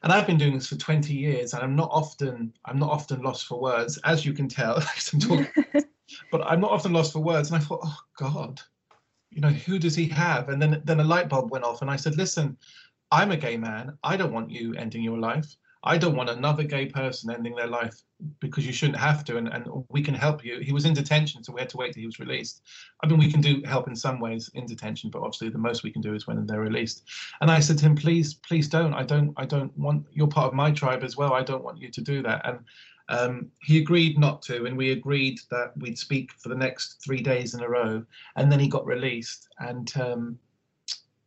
And 0.03 0.13
I've 0.13 0.27
been 0.27 0.39
doing 0.39 0.55
this 0.55 0.69
for 0.69 0.77
20 0.77 1.13
years, 1.13 1.55
and 1.55 1.63
I'm 1.63 1.75
not 1.75 1.91
often 1.91 2.53
I'm 2.65 2.79
not 2.79 2.91
often 2.91 3.23
lost 3.23 3.47
for 3.47 3.61
words, 3.61 3.99
as 4.05 4.25
you 4.25 4.33
can 4.33 4.49
tell. 4.49 4.77
I'm 5.13 5.21
talking, 5.21 5.49
but 6.31 6.43
I'm 6.43 6.61
not 6.61 6.71
often 6.71 6.93
lost 6.93 7.13
for 7.13 7.21
words. 7.21 7.51
And 7.51 7.61
I 7.61 7.65
thought, 7.65 7.81
oh 7.83 7.99
God, 8.17 8.61
you 9.31 9.41
know, 9.41 9.49
who 9.49 9.79
does 9.79 9.97
he 9.97 10.07
have? 10.09 10.51
And 10.51 10.61
then 10.61 10.83
then 10.85 11.01
a 11.01 11.05
light 11.05 11.29
bulb 11.29 11.51
went 11.51 11.65
off, 11.65 11.83
and 11.83 11.91
I 11.91 11.97
said, 11.97 12.17
listen, 12.17 12.57
I'm 13.11 13.31
a 13.31 13.37
gay 13.37 13.57
man. 13.57 13.97
I 14.05 14.17
don't 14.17 14.33
want 14.33 14.51
you 14.51 14.75
ending 14.75 15.03
your 15.03 15.19
life. 15.19 15.57
I 15.85 15.97
don't 15.97 16.17
want 16.17 16.31
another 16.31 16.65
gay 16.65 16.87
person 16.87 17.31
ending 17.31 17.55
their 17.55 17.69
life 17.69 18.03
because 18.41 18.67
you 18.67 18.73
shouldn't 18.73 18.99
have 18.99 19.25
to, 19.25 19.37
and, 19.37 19.49
and 19.49 19.67
we 19.89 20.03
can 20.03 20.15
help 20.15 20.45
you. 20.45 20.59
He 20.59 20.73
was 20.73 20.85
in 20.85 20.93
detention, 20.93 21.45
so 21.45 21.53
we 21.53 21.61
had 21.61 21.71
to 21.71 21.77
wait 21.77 21.93
till 21.93 22.01
he 22.01 22.07
was 22.07 22.19
released. 22.19 22.63
I 23.03 23.07
mean, 23.07 23.19
we 23.19 23.31
can 23.31 23.41
do 23.41 23.63
help 23.65 23.87
in 23.87 23.95
some 23.95 24.19
ways 24.19 24.51
in 24.55 24.67
detention, 24.67 25.11
but 25.11 25.21
obviously 25.21 25.51
the 25.51 25.59
most 25.59 25.85
we 25.85 25.93
can 25.93 26.03
do 26.03 26.15
is 26.15 26.27
when 26.27 26.45
they're 26.47 26.61
released. 26.61 27.05
And 27.41 27.51
I 27.51 27.61
said 27.61 27.79
to 27.79 27.87
him, 27.87 27.95
please, 27.95 28.35
please 28.35 28.69
don't. 28.69 28.93
I 28.93 29.05
don't, 29.05 29.33
I 29.37 29.47
don't 29.47 29.77
want. 29.79 30.05
You're 30.11 30.27
part 30.27 30.49
of 30.49 30.55
my 30.55 30.73
tribe 30.73 31.05
as 31.05 31.17
well. 31.17 31.33
I 31.33 31.45
don't 31.45 31.65
want 31.65 31.79
you 31.79 31.91
to 31.91 32.01
do 32.01 32.23
that. 32.23 32.43
And 32.45 32.59
um, 33.09 33.51
he 33.63 33.79
agreed 33.79 34.19
not 34.19 34.43
to, 34.43 34.65
and 34.65 34.77
we 34.77 34.91
agreed 34.91 35.39
that 35.51 35.77
we'd 35.77 35.99
speak 35.99 36.33
for 36.33 36.49
the 36.49 36.57
next 36.57 37.03
three 37.05 37.23
days 37.23 37.55
in 37.55 37.63
a 37.63 37.69
row. 37.69 38.05
And 38.35 38.51
then 38.51 38.59
he 38.59 38.69
got 38.69 38.85
released, 38.85 39.49
and 39.61 39.93
um, 40.01 40.39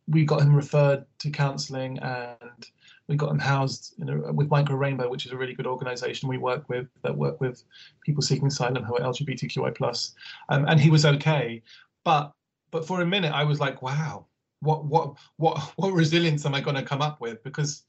we 0.08 0.24
got 0.24 0.42
him 0.42 0.54
referred 0.54 1.06
to 1.20 1.30
counselling 1.30 1.98
and 2.00 2.66
we 3.08 3.16
got 3.16 3.28
them 3.28 3.38
housed 3.38 3.94
a, 4.00 4.32
with 4.32 4.50
Micro 4.50 4.76
Rainbow, 4.76 5.08
which 5.08 5.26
is 5.26 5.32
a 5.32 5.36
really 5.36 5.54
good 5.54 5.66
organisation 5.66 6.28
we 6.28 6.38
work 6.38 6.68
with 6.68 6.88
that 7.02 7.16
work 7.16 7.40
with 7.40 7.64
people 8.04 8.22
seeking 8.22 8.46
asylum 8.46 8.84
who 8.84 8.96
are 8.96 9.00
LGBTQI 9.00 9.74
plus, 9.74 10.14
um, 10.48 10.66
and 10.68 10.80
he 10.80 10.90
was 10.90 11.04
okay. 11.04 11.62
But 12.04 12.32
but 12.70 12.86
for 12.86 13.02
a 13.02 13.06
minute, 13.06 13.32
I 13.32 13.44
was 13.44 13.60
like, 13.60 13.82
wow, 13.82 14.26
what 14.60 14.84
what 14.84 15.16
what 15.36 15.58
what 15.76 15.92
resilience 15.92 16.46
am 16.46 16.54
I 16.54 16.60
going 16.60 16.76
to 16.76 16.82
come 16.82 17.02
up 17.02 17.20
with? 17.20 17.42
Because 17.42 17.84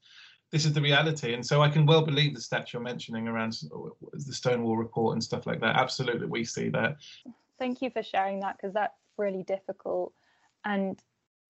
this 0.50 0.64
is 0.64 0.72
the 0.72 0.80
reality, 0.80 1.34
and 1.34 1.44
so 1.44 1.62
I 1.62 1.68
can 1.68 1.86
well 1.86 2.02
believe 2.02 2.34
the 2.34 2.40
stats 2.40 2.72
you're 2.72 2.82
mentioning 2.82 3.28
around 3.28 3.56
the 4.12 4.32
Stonewall 4.32 4.76
report 4.76 5.14
and 5.14 5.22
stuff 5.22 5.46
like 5.46 5.60
that. 5.60 5.76
Absolutely, 5.76 6.26
we 6.26 6.44
see 6.44 6.68
that. 6.70 6.96
Thank 7.58 7.82
you 7.82 7.90
for 7.90 8.02
sharing 8.02 8.40
that 8.40 8.56
because 8.56 8.74
that's 8.74 8.98
really 9.16 9.44
difficult 9.44 10.12
and 10.64 11.00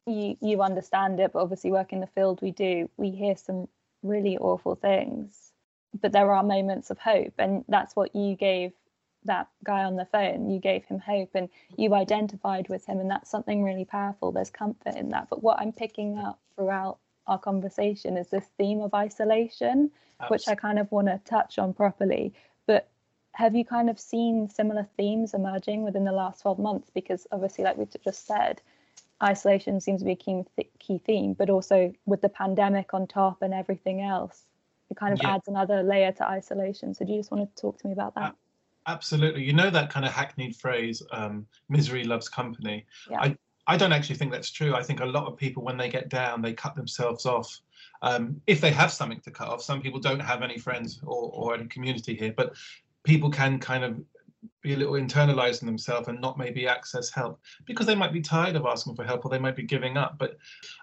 you 0.06 0.36
you 0.40 0.62
understand 0.62 1.20
it, 1.20 1.32
but 1.32 1.40
obviously 1.40 1.72
work 1.72 1.92
in 1.92 2.00
the 2.00 2.06
field 2.06 2.40
we 2.42 2.50
do, 2.50 2.90
we 2.96 3.10
hear 3.10 3.36
some 3.36 3.68
really 4.02 4.36
awful 4.38 4.74
things. 4.74 5.52
But 6.00 6.12
there 6.12 6.32
are 6.32 6.42
moments 6.42 6.90
of 6.90 6.98
hope, 6.98 7.34
and 7.38 7.64
that's 7.68 7.94
what 7.94 8.14
you 8.14 8.34
gave 8.36 8.72
that 9.24 9.48
guy 9.64 9.84
on 9.84 9.96
the 9.96 10.04
phone. 10.06 10.50
You 10.50 10.58
gave 10.58 10.84
him 10.84 10.98
hope 10.98 11.30
and 11.34 11.48
you 11.76 11.94
identified 11.94 12.68
with 12.68 12.84
him, 12.86 13.00
and 13.00 13.10
that's 13.10 13.30
something 13.30 13.62
really 13.62 13.84
powerful. 13.84 14.32
There's 14.32 14.50
comfort 14.50 14.96
in 14.96 15.10
that. 15.10 15.28
But 15.30 15.42
what 15.42 15.60
I'm 15.60 15.72
picking 15.72 16.18
up 16.18 16.38
throughout 16.54 16.98
our 17.26 17.38
conversation 17.38 18.16
is 18.16 18.28
this 18.28 18.46
theme 18.58 18.80
of 18.80 18.92
isolation, 18.92 19.90
Absolutely. 20.20 20.34
which 20.34 20.48
I 20.48 20.54
kind 20.54 20.78
of 20.78 20.90
want 20.92 21.06
to 21.06 21.20
touch 21.24 21.58
on 21.58 21.72
properly. 21.72 22.34
But 22.66 22.88
have 23.32 23.54
you 23.54 23.64
kind 23.64 23.88
of 23.88 23.98
seen 23.98 24.48
similar 24.48 24.86
themes 24.96 25.34
emerging 25.34 25.82
within 25.82 26.04
the 26.04 26.12
last 26.12 26.42
12 26.42 26.58
months? 26.58 26.90
Because 26.94 27.26
obviously, 27.32 27.64
like 27.64 27.76
we 27.76 27.86
just 28.04 28.26
said, 28.26 28.60
isolation 29.22 29.80
seems 29.80 30.00
to 30.00 30.04
be 30.04 30.12
a 30.12 30.16
key, 30.16 30.42
key 30.78 30.98
theme, 30.98 31.34
but 31.34 31.50
also 31.50 31.92
with 32.06 32.20
the 32.20 32.28
pandemic 32.28 32.94
on 32.94 33.06
top 33.06 33.42
and 33.42 33.54
everything 33.54 34.02
else, 34.02 34.44
it 34.90 34.96
kind 34.96 35.14
of 35.14 35.20
yeah. 35.22 35.36
adds 35.36 35.48
another 35.48 35.82
layer 35.82 36.12
to 36.12 36.28
isolation. 36.28 36.94
So 36.94 37.04
do 37.04 37.12
you 37.12 37.18
just 37.18 37.30
want 37.30 37.54
to 37.54 37.60
talk 37.60 37.78
to 37.80 37.86
me 37.86 37.92
about 37.92 38.14
that? 38.16 38.34
Absolutely. 38.86 39.44
You 39.44 39.54
know 39.54 39.70
that 39.70 39.90
kind 39.90 40.04
of 40.04 40.12
hackneyed 40.12 40.56
phrase, 40.56 41.02
um, 41.10 41.46
misery 41.68 42.04
loves 42.04 42.28
company. 42.28 42.84
Yeah. 43.10 43.20
I, 43.20 43.36
I 43.66 43.76
don't 43.78 43.92
actually 43.92 44.16
think 44.16 44.30
that's 44.30 44.50
true. 44.50 44.74
I 44.74 44.82
think 44.82 45.00
a 45.00 45.06
lot 45.06 45.26
of 45.26 45.38
people, 45.38 45.62
when 45.62 45.78
they 45.78 45.88
get 45.88 46.10
down, 46.10 46.42
they 46.42 46.52
cut 46.52 46.74
themselves 46.74 47.24
off. 47.24 47.60
Um, 48.02 48.40
if 48.46 48.60
they 48.60 48.70
have 48.72 48.92
something 48.92 49.20
to 49.20 49.30
cut 49.30 49.48
off, 49.48 49.62
some 49.62 49.80
people 49.80 50.00
don't 50.00 50.20
have 50.20 50.42
any 50.42 50.58
friends 50.58 51.00
or, 51.02 51.30
or 51.32 51.54
any 51.54 51.66
community 51.66 52.14
here, 52.14 52.34
but 52.36 52.54
people 53.04 53.30
can 53.30 53.58
kind 53.58 53.84
of 53.84 54.00
be 54.62 54.74
a 54.74 54.76
little 54.76 54.94
internalized 54.94 55.62
in 55.62 55.66
themselves 55.66 56.08
and 56.08 56.20
not 56.20 56.38
maybe 56.38 56.66
access 56.66 57.10
help 57.10 57.40
because 57.66 57.86
they 57.86 57.94
might 57.94 58.12
be 58.12 58.20
tired 58.20 58.56
of 58.56 58.66
asking 58.66 58.94
for 58.94 59.04
help 59.04 59.24
or 59.24 59.30
they 59.30 59.38
might 59.38 59.56
be 59.56 59.62
giving 59.62 59.96
up. 59.96 60.18
But 60.18 60.36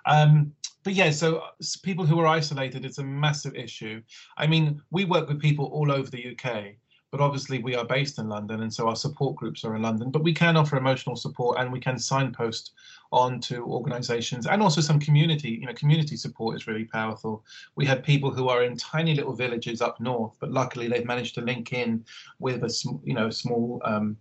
um, 0.06 0.54
but 0.84 0.94
yeah, 0.94 1.12
so 1.12 1.44
people 1.84 2.06
who 2.06 2.20
are 2.20 2.28
isolated, 2.28 2.86
it's 2.86 2.98
a 2.98 3.04
massive 3.04 3.56
issue. 3.56 4.02
I 4.38 4.48
mean, 4.48 4.82
we 4.90 5.06
work 5.06 5.28
with 5.28 5.40
people 5.40 5.66
all 5.66 5.92
over 5.92 6.10
the 6.10 6.36
UK 6.36 6.76
but 7.12 7.20
obviously 7.20 7.60
we 7.60 7.76
are 7.76 7.86
based 7.86 8.18
in 8.18 8.30
London, 8.30 8.62
and 8.62 8.74
so 8.74 8.88
our 8.88 8.96
support 8.96 9.36
groups 9.36 9.66
are 9.66 9.76
in 9.76 9.82
London. 9.82 10.10
But 10.10 10.24
we 10.24 10.34
can 10.34 10.56
offer 10.56 10.78
emotional 10.78 11.18
support, 11.18 11.60
and 11.60 11.72
we 11.72 11.80
can 11.80 12.00
signpost 12.00 12.72
on 13.12 13.42
to 13.42 13.66
organisations, 13.66 14.48
and 14.48 14.62
also 14.62 14.80
some 14.80 15.00
community. 15.00 15.50
You 15.50 15.66
know, 15.66 15.74
community 15.74 16.16
support 16.16 16.56
is 16.56 16.68
really 16.68 16.86
powerful. 16.86 17.44
We 17.76 17.86
have 17.86 18.02
people 18.02 18.32
who 18.32 18.48
are 18.48 18.64
in 18.64 18.78
tiny 18.78 19.14
little 19.14 19.34
villages 19.34 19.82
up 19.82 20.00
north, 20.00 20.38
but 20.40 20.52
luckily 20.52 20.88
they've 20.88 21.06
managed 21.06 21.36
to 21.36 21.42
link 21.42 21.74
in 21.74 22.06
with 22.40 22.64
a 22.64 23.00
you 23.04 23.14
know 23.14 23.30
small 23.30 23.82
um, 23.84 24.16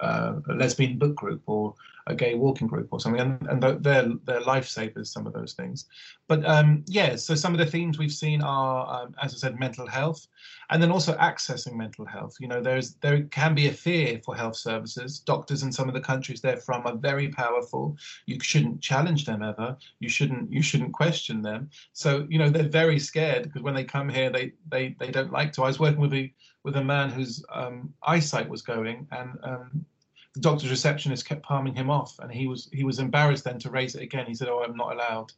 uh, 0.00 0.34
lesbian 0.48 0.98
book 0.98 1.14
group 1.14 1.42
or 1.46 1.74
a 2.06 2.14
gay 2.14 2.34
walking 2.34 2.66
group 2.66 2.88
or 2.90 3.00
something, 3.00 3.20
and, 3.20 3.46
and 3.48 3.62
they're 3.62 4.08
they're 4.24 4.40
lifesavers. 4.40 5.08
Some 5.08 5.26
of 5.26 5.32
those 5.32 5.52
things, 5.52 5.86
but 6.28 6.44
um, 6.46 6.84
yeah. 6.86 7.16
So 7.16 7.34
some 7.34 7.52
of 7.52 7.58
the 7.58 7.66
themes 7.66 7.98
we've 7.98 8.12
seen 8.12 8.42
are, 8.42 9.02
um, 9.02 9.14
as 9.22 9.34
I 9.34 9.36
said, 9.36 9.58
mental 9.58 9.86
health, 9.86 10.26
and 10.70 10.82
then 10.82 10.90
also 10.90 11.14
accessing 11.16 11.74
mental 11.74 12.04
health. 12.04 12.36
You 12.40 12.48
know, 12.48 12.60
there's 12.60 12.94
there 12.94 13.22
can 13.24 13.54
be 13.54 13.68
a 13.68 13.72
fear 13.72 14.20
for 14.24 14.34
health 14.34 14.56
services. 14.56 15.20
Doctors 15.20 15.62
in 15.62 15.72
some 15.72 15.88
of 15.88 15.94
the 15.94 16.00
countries 16.00 16.40
they're 16.40 16.56
from 16.56 16.86
are 16.86 16.96
very 16.96 17.28
powerful. 17.28 17.96
You 18.26 18.38
shouldn't 18.40 18.80
challenge 18.80 19.24
them 19.24 19.42
ever. 19.42 19.76
You 20.00 20.08
shouldn't 20.08 20.52
you 20.52 20.62
shouldn't 20.62 20.92
question 20.92 21.42
them. 21.42 21.70
So 21.92 22.26
you 22.28 22.38
know 22.38 22.50
they're 22.50 22.68
very 22.68 22.98
scared 22.98 23.44
because 23.44 23.62
when 23.62 23.74
they 23.74 23.84
come 23.84 24.08
here, 24.08 24.30
they 24.30 24.52
they 24.68 24.96
they 24.98 25.10
don't 25.10 25.32
like 25.32 25.52
to. 25.52 25.62
I 25.62 25.68
was 25.68 25.78
working 25.78 26.00
with 26.00 26.14
a 26.14 26.32
with 26.64 26.76
a 26.76 26.84
man 26.84 27.10
whose 27.10 27.44
um, 27.52 27.92
eyesight 28.02 28.48
was 28.48 28.62
going, 28.62 29.06
and 29.10 29.38
um, 29.42 29.86
the 30.34 30.40
doctor's 30.40 30.70
receptionist 30.70 31.26
kept 31.26 31.42
palming 31.42 31.74
him 31.74 31.90
off, 31.90 32.18
and 32.18 32.32
he 32.32 32.46
was 32.46 32.68
he 32.72 32.84
was 32.84 32.98
embarrassed 32.98 33.44
then 33.44 33.58
to 33.60 33.70
raise 33.70 33.94
it 33.94 34.02
again. 34.02 34.26
He 34.26 34.34
said, 34.34 34.48
"Oh, 34.48 34.62
I'm 34.62 34.76
not 34.76 34.92
allowed." 34.92 35.32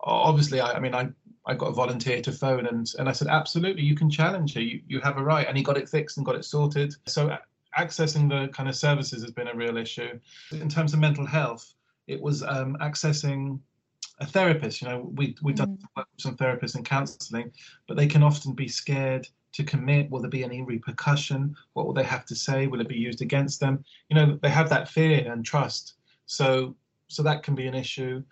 Obviously, 0.00 0.60
I, 0.60 0.72
I 0.72 0.80
mean, 0.80 0.94
I 0.94 1.08
I 1.46 1.54
got 1.54 1.68
a 1.68 1.72
volunteer 1.72 2.22
to 2.22 2.32
phone, 2.32 2.66
and 2.66 2.86
and 2.98 3.08
I 3.08 3.12
said, 3.12 3.28
"Absolutely, 3.28 3.82
you 3.82 3.94
can 3.94 4.10
challenge 4.10 4.54
her. 4.54 4.60
You 4.60 4.80
you 4.86 5.00
have 5.00 5.18
a 5.18 5.22
right." 5.22 5.46
And 5.46 5.56
he 5.56 5.62
got 5.62 5.76
it 5.76 5.88
fixed 5.88 6.16
and 6.16 6.24
got 6.24 6.34
it 6.34 6.44
sorted. 6.44 6.94
So 7.06 7.36
accessing 7.76 8.28
the 8.28 8.50
kind 8.52 8.68
of 8.68 8.76
services 8.76 9.22
has 9.22 9.30
been 9.30 9.48
a 9.48 9.54
real 9.54 9.76
issue. 9.76 10.18
In 10.52 10.68
terms 10.68 10.94
of 10.94 11.00
mental 11.00 11.26
health, 11.26 11.74
it 12.06 12.20
was 12.20 12.42
um, 12.42 12.76
accessing 12.80 13.60
a 14.20 14.26
therapist. 14.26 14.80
You 14.80 14.88
know, 14.88 15.10
we 15.14 15.36
we've 15.42 15.56
done 15.56 15.76
mm. 15.76 15.82
work 15.96 16.08
with 16.12 16.22
some 16.22 16.36
therapists 16.36 16.74
and 16.74 16.84
counselling, 16.84 17.52
but 17.86 17.96
they 17.96 18.06
can 18.06 18.22
often 18.22 18.54
be 18.54 18.68
scared 18.68 19.28
to 19.52 19.64
commit? 19.64 20.10
Will 20.10 20.20
there 20.20 20.30
be 20.30 20.44
any 20.44 20.62
repercussion? 20.62 21.54
What 21.72 21.86
will 21.86 21.94
they 21.94 22.04
have 22.04 22.24
to 22.26 22.34
say? 22.34 22.66
Will 22.66 22.80
it 22.80 22.88
be 22.88 22.96
used 22.96 23.22
against 23.22 23.60
them? 23.60 23.84
You 24.08 24.16
know, 24.16 24.38
they 24.42 24.50
have 24.50 24.68
that 24.70 24.88
fear 24.88 25.30
and 25.30 25.44
trust. 25.44 25.94
So, 26.26 26.76
so 27.08 27.22
that 27.22 27.42
can 27.42 27.54
be 27.54 27.66
an 27.66 27.74
issue. 27.74 28.22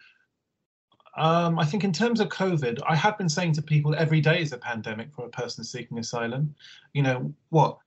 Um, 1.17 1.59
I 1.59 1.65
think 1.65 1.83
in 1.83 1.93
terms 1.93 2.21
of 2.21 2.29
COVID, 2.29 2.81
I 2.87 2.95
have 2.95 3.17
been 3.17 3.29
saying 3.29 3.55
to 3.55 3.63
people 3.63 3.95
every 3.95 4.21
day 4.21 4.41
is 4.41 4.53
a 4.53 4.59
pandemic 4.59 5.15
for 5.15 5.25
a 5.25 5.31
person 5.31 5.65
seeking 5.65 5.99
asylum. 5.99 6.55
You 6.93 7.03
know, 7.03 7.35
what? 7.49 7.79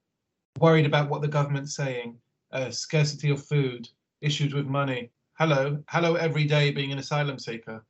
Worried 0.60 0.88
about 0.88 1.10
what 1.10 1.22
the 1.22 1.28
government's 1.28 1.76
saying, 1.76 2.18
uh, 2.52 2.72
scarcity 2.72 3.30
of 3.30 3.46
food, 3.46 3.88
issues 4.22 4.54
with 4.54 4.66
money. 4.66 5.12
Hello, 5.38 5.82
hello 5.88 6.16
every 6.16 6.44
day 6.44 6.72
being 6.72 6.92
an 6.92 7.00
asylum 7.00 7.38
seeker 7.38 7.86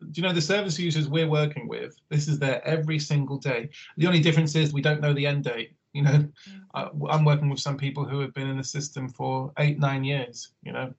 do 0.00 0.20
you 0.20 0.22
know 0.22 0.32
the 0.32 0.40
service 0.40 0.78
users 0.78 1.08
we're 1.08 1.28
working 1.28 1.68
with 1.68 1.96
this 2.10 2.28
is 2.28 2.38
there 2.38 2.66
every 2.66 2.98
single 2.98 3.38
day 3.38 3.68
the 3.96 4.06
only 4.06 4.20
difference 4.20 4.54
is 4.54 4.72
we 4.72 4.82
don't 4.82 5.00
know 5.00 5.12
the 5.12 5.26
end 5.26 5.44
date 5.44 5.74
you 5.92 6.02
know 6.02 6.10
mm. 6.10 6.60
uh, 6.74 6.88
i'm 7.08 7.24
working 7.24 7.48
with 7.48 7.60
some 7.60 7.76
people 7.76 8.04
who 8.04 8.20
have 8.20 8.34
been 8.34 8.48
in 8.48 8.56
the 8.56 8.64
system 8.64 9.08
for 9.08 9.52
eight 9.58 9.78
nine 9.78 10.04
years 10.04 10.52
you 10.62 10.72
know 10.72 10.92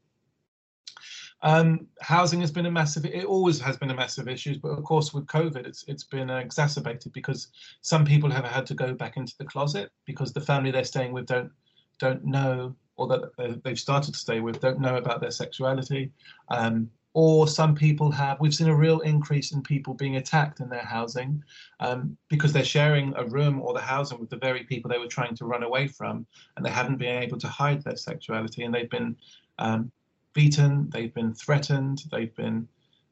um, 1.43 1.85
housing 2.01 2.41
has 2.41 2.49
been 2.49 2.65
a 2.65 2.71
massive 2.71 3.05
it 3.05 3.25
always 3.25 3.59
has 3.59 3.77
been 3.77 3.91
a 3.91 3.95
massive 3.95 4.27
issue 4.27 4.55
but 4.59 4.69
of 4.69 4.83
course 4.83 5.13
with 5.13 5.27
covid 5.27 5.67
it's 5.67 5.83
it's 5.87 6.03
been 6.03 6.31
exacerbated 6.31 7.13
because 7.13 7.49
some 7.81 8.03
people 8.03 8.31
have 8.31 8.43
had 8.43 8.65
to 8.65 8.73
go 8.73 8.91
back 8.95 9.17
into 9.17 9.35
the 9.37 9.45
closet 9.45 9.91
because 10.05 10.33
the 10.33 10.41
family 10.41 10.71
they're 10.71 10.83
staying 10.83 11.13
with 11.13 11.27
don't 11.27 11.51
don't 11.99 12.25
know 12.25 12.75
or 12.97 13.07
that 13.07 13.61
they've 13.63 13.79
started 13.79 14.13
to 14.13 14.19
stay 14.19 14.39
with 14.39 14.59
don't 14.59 14.79
know 14.79 14.97
about 14.97 15.21
their 15.21 15.31
sexuality. 15.31 16.11
Um, 16.49 16.89
or 17.19 17.47
some 17.47 17.73
people 17.73 18.11
have, 18.11 18.39
we've 18.39 18.53
seen 18.53 18.67
a 18.67 18.75
real 18.75 18.99
increase 18.99 19.51
in 19.51 19.59
people 19.63 19.95
being 19.95 20.17
attacked 20.17 20.59
in 20.59 20.69
their 20.69 20.85
housing 20.85 21.43
um, 21.79 22.15
because 22.29 22.53
they're 22.53 22.63
sharing 22.63 23.11
a 23.15 23.25
room 23.25 23.59
or 23.59 23.73
the 23.73 23.81
housing 23.81 24.19
with 24.19 24.29
the 24.29 24.37
very 24.37 24.63
people 24.65 24.87
they 24.87 24.99
were 24.99 25.07
trying 25.07 25.35
to 25.35 25.45
run 25.45 25.63
away 25.63 25.87
from, 25.87 26.27
and 26.55 26.63
they 26.63 26.69
haven't 26.69 26.97
been 26.97 27.23
able 27.23 27.39
to 27.39 27.47
hide 27.47 27.83
their 27.83 27.95
sexuality, 27.95 28.65
and 28.65 28.71
they've 28.71 28.91
been 28.91 29.17
um, 29.57 29.91
beaten, 30.33 30.91
they've 30.91 31.15
been 31.15 31.33
threatened, 31.33 32.03
they've 32.11 32.35
been 32.35 32.67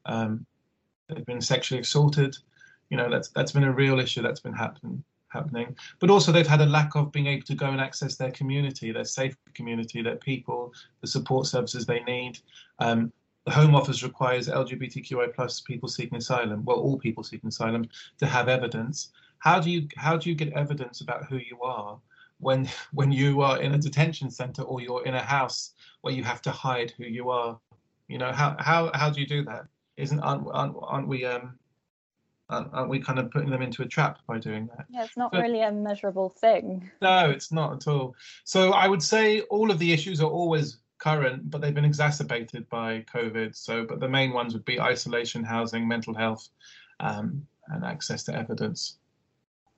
um, 0.05 0.45
they've 1.09 1.25
been 1.25 1.41
sexually 1.41 1.81
assaulted. 1.81 2.37
You 2.91 2.97
know, 2.97 3.09
that's 3.09 3.29
that's 3.29 3.53
been 3.53 3.63
a 3.63 3.73
real 3.73 3.99
issue 3.99 4.21
that's 4.21 4.39
been 4.39 4.53
happening 4.53 5.03
happening. 5.29 5.75
But 5.99 6.11
also 6.11 6.31
they've 6.31 6.45
had 6.45 6.61
a 6.61 6.67
lack 6.67 6.95
of 6.95 7.11
being 7.11 7.25
able 7.25 7.47
to 7.47 7.55
go 7.55 7.71
and 7.71 7.81
access 7.81 8.17
their 8.17 8.31
community, 8.31 8.91
their 8.91 9.03
safe 9.03 9.35
community, 9.55 10.03
their 10.03 10.17
people, 10.17 10.73
the 11.01 11.07
support 11.07 11.47
services 11.47 11.87
they 11.87 12.01
need. 12.03 12.37
The 13.45 13.51
Home 13.51 13.75
Office 13.75 14.01
requires 14.01 14.47
LGBTQI 14.47 15.33
plus 15.33 15.61
people 15.61 15.87
seeking 15.87 16.17
asylum, 16.17 16.65
well, 16.65 16.77
all 16.77 16.97
people 16.97 17.23
seeking 17.23 17.47
asylum, 17.49 17.87
to 18.17 18.25
have 18.25 18.49
evidence. 18.49 19.09
How 19.37 19.59
do 19.59 19.69
you 19.69 19.87
how 19.97 20.17
do 20.17 20.29
you 20.29 20.35
get 20.35 20.51
evidence 20.53 21.01
about 21.01 21.25
who 21.25 21.37
you 21.37 21.61
are 21.61 21.99
when 22.39 22.67
when 22.93 23.11
you 23.11 23.41
are 23.41 23.61
in 23.61 23.73
a 23.73 23.77
detention 23.77 24.31
center 24.31 24.63
or 24.63 24.81
you're 24.81 25.05
in 25.05 25.13
a 25.13 25.21
house 25.21 25.73
where 26.01 26.13
you 26.13 26.23
have 26.23 26.41
to 26.43 26.51
hide 26.51 26.91
who 26.97 27.05
you 27.05 27.29
are? 27.29 27.59
You 28.07 28.17
know 28.17 28.31
how 28.31 28.55
how 28.57 28.89
how 28.95 29.11
do 29.11 29.21
you 29.21 29.27
do 29.27 29.43
that? 29.45 29.67
Isn't 29.95 30.19
aren't 30.21 30.47
aren't, 30.51 30.75
aren't 30.81 31.07
we 31.07 31.23
um 31.25 31.59
aren't 32.49 32.89
we 32.89 32.99
kind 32.99 33.19
of 33.19 33.29
putting 33.31 33.49
them 33.49 33.61
into 33.61 33.83
a 33.83 33.87
trap 33.87 34.19
by 34.27 34.39
doing 34.39 34.67
that? 34.67 34.85
Yeah, 34.89 35.03
it's 35.03 35.17
not 35.17 35.31
but, 35.31 35.41
really 35.41 35.61
a 35.61 35.71
measurable 35.71 36.29
thing. 36.29 36.89
No, 37.01 37.29
it's 37.29 37.51
not 37.51 37.73
at 37.73 37.87
all. 37.87 38.15
So 38.43 38.71
I 38.71 38.87
would 38.87 39.01
say 39.03 39.41
all 39.41 39.71
of 39.71 39.79
the 39.79 39.91
issues 39.93 40.21
are 40.21 40.29
always 40.29 40.77
current, 40.97 41.49
but 41.49 41.61
they've 41.61 41.73
been 41.73 41.85
exacerbated 41.85 42.69
by 42.69 43.05
COVID. 43.13 43.55
So, 43.55 43.85
but 43.85 43.99
the 43.99 44.09
main 44.09 44.33
ones 44.33 44.53
would 44.53 44.65
be 44.65 44.79
isolation, 44.79 45.43
housing, 45.43 45.87
mental 45.87 46.13
health, 46.13 46.49
um, 46.99 47.45
and 47.67 47.83
access 47.83 48.23
to 48.23 48.35
evidence. 48.35 48.97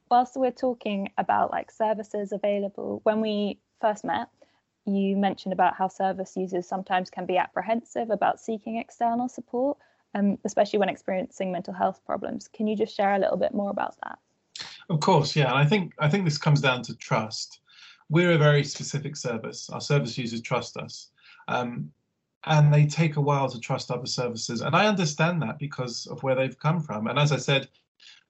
Whilst 0.10 0.36
we're 0.36 0.52
talking 0.52 1.12
about 1.18 1.52
like 1.52 1.72
services 1.72 2.32
available, 2.32 3.02
when 3.04 3.22
we 3.22 3.60
first 3.82 4.06
met, 4.06 4.30
you 4.86 5.18
mentioned 5.18 5.54
about 5.54 5.76
how 5.76 5.90
service 5.90 6.38
users 6.38 6.68
sometimes 6.68 7.10
can 7.10 7.26
be 7.26 7.38
apprehensive 7.38 8.10
about 8.10 8.40
seeking 8.40 8.78
external 8.78 9.28
support, 9.28 9.78
um, 10.16 10.38
especially 10.46 10.80
when 10.80 10.88
experiencing 10.88 11.52
mental 11.52 11.74
health 11.74 12.00
problems. 12.06 12.48
Can 12.48 12.68
you 12.68 12.78
just 12.78 12.96
share 12.96 13.16
a 13.16 13.20
little 13.20 13.36
bit 13.36 13.54
more 13.54 13.70
about 13.70 13.96
that? 14.04 14.18
Of 14.90 15.02
course, 15.02 15.36
yeah. 15.36 15.50
And 15.50 15.58
I 15.58 15.66
think 15.66 15.94
I 16.00 16.10
think 16.10 16.24
this 16.24 16.38
comes 16.38 16.62
down 16.62 16.84
to 16.84 16.96
trust 16.96 17.60
we're 18.10 18.32
a 18.32 18.38
very 18.38 18.64
specific 18.64 19.16
service. 19.16 19.70
Our 19.70 19.82
service 19.82 20.18
users 20.18 20.42
trust 20.42 20.78
us. 20.78 21.12
Um, 21.48 21.92
and 22.46 22.74
they 22.74 22.86
take 22.86 23.18
a 23.18 23.22
while 23.22 23.50
to 23.50 23.60
trust 23.60 23.92
other 23.92 24.06
services. 24.06 24.62
And 24.62 24.76
I 24.76 24.88
understand 24.88 25.42
that 25.42 25.60
because 25.60 26.08
of 26.08 26.24
where 26.24 26.36
they've 26.36 26.58
come 26.58 26.80
from. 26.80 27.08
And 27.08 27.20
as 27.20 27.32
I 27.32 27.38
said, 27.38 27.68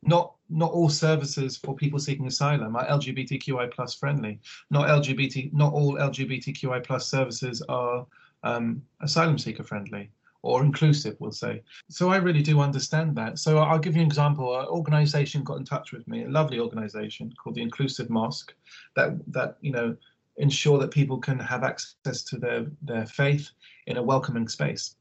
not 0.03 0.35
not 0.49 0.71
all 0.71 0.89
services 0.89 1.57
for 1.57 1.75
people 1.75 1.99
seeking 1.99 2.27
asylum 2.27 2.75
are 2.75 2.87
LGBTQI 2.87 3.71
plus 3.71 3.93
friendly. 3.93 4.39
Not 4.71 4.87
LGBT, 4.87 5.53
not 5.53 5.73
all 5.73 5.95
LGBTQI 5.95 6.83
plus 6.85 7.09
services 7.09 7.61
are 7.67 8.05
um, 8.43 8.81
asylum 9.01 9.37
seeker 9.37 9.63
friendly 9.63 10.09
or 10.41 10.63
inclusive, 10.63 11.15
we'll 11.19 11.31
say. 11.31 11.61
So 11.89 12.09
I 12.09 12.17
really 12.17 12.41
do 12.41 12.59
understand 12.59 13.15
that. 13.15 13.39
So 13.39 13.57
I'll 13.57 13.79
give 13.79 13.95
you 13.95 14.01
an 14.01 14.07
example. 14.07 14.59
An 14.59 14.67
organization 14.67 15.43
got 15.43 15.57
in 15.57 15.65
touch 15.65 15.91
with 15.91 16.07
me, 16.07 16.23
a 16.23 16.29
lovely 16.29 16.59
organization 16.59 17.33
called 17.41 17.55
the 17.55 17.61
Inclusive 17.61 18.09
Mosque, 18.09 18.53
that 18.95 19.11
that 19.31 19.57
you 19.61 19.71
know 19.71 19.95
ensure 20.37 20.77
that 20.77 20.91
people 20.91 21.17
can 21.17 21.39
have 21.39 21.63
access 21.63 22.23
to 22.23 22.37
their 22.37 22.67
their 22.81 23.05
faith 23.05 23.49
in 23.87 23.97
a 23.97 24.03
welcoming 24.03 24.47
space. 24.47 24.95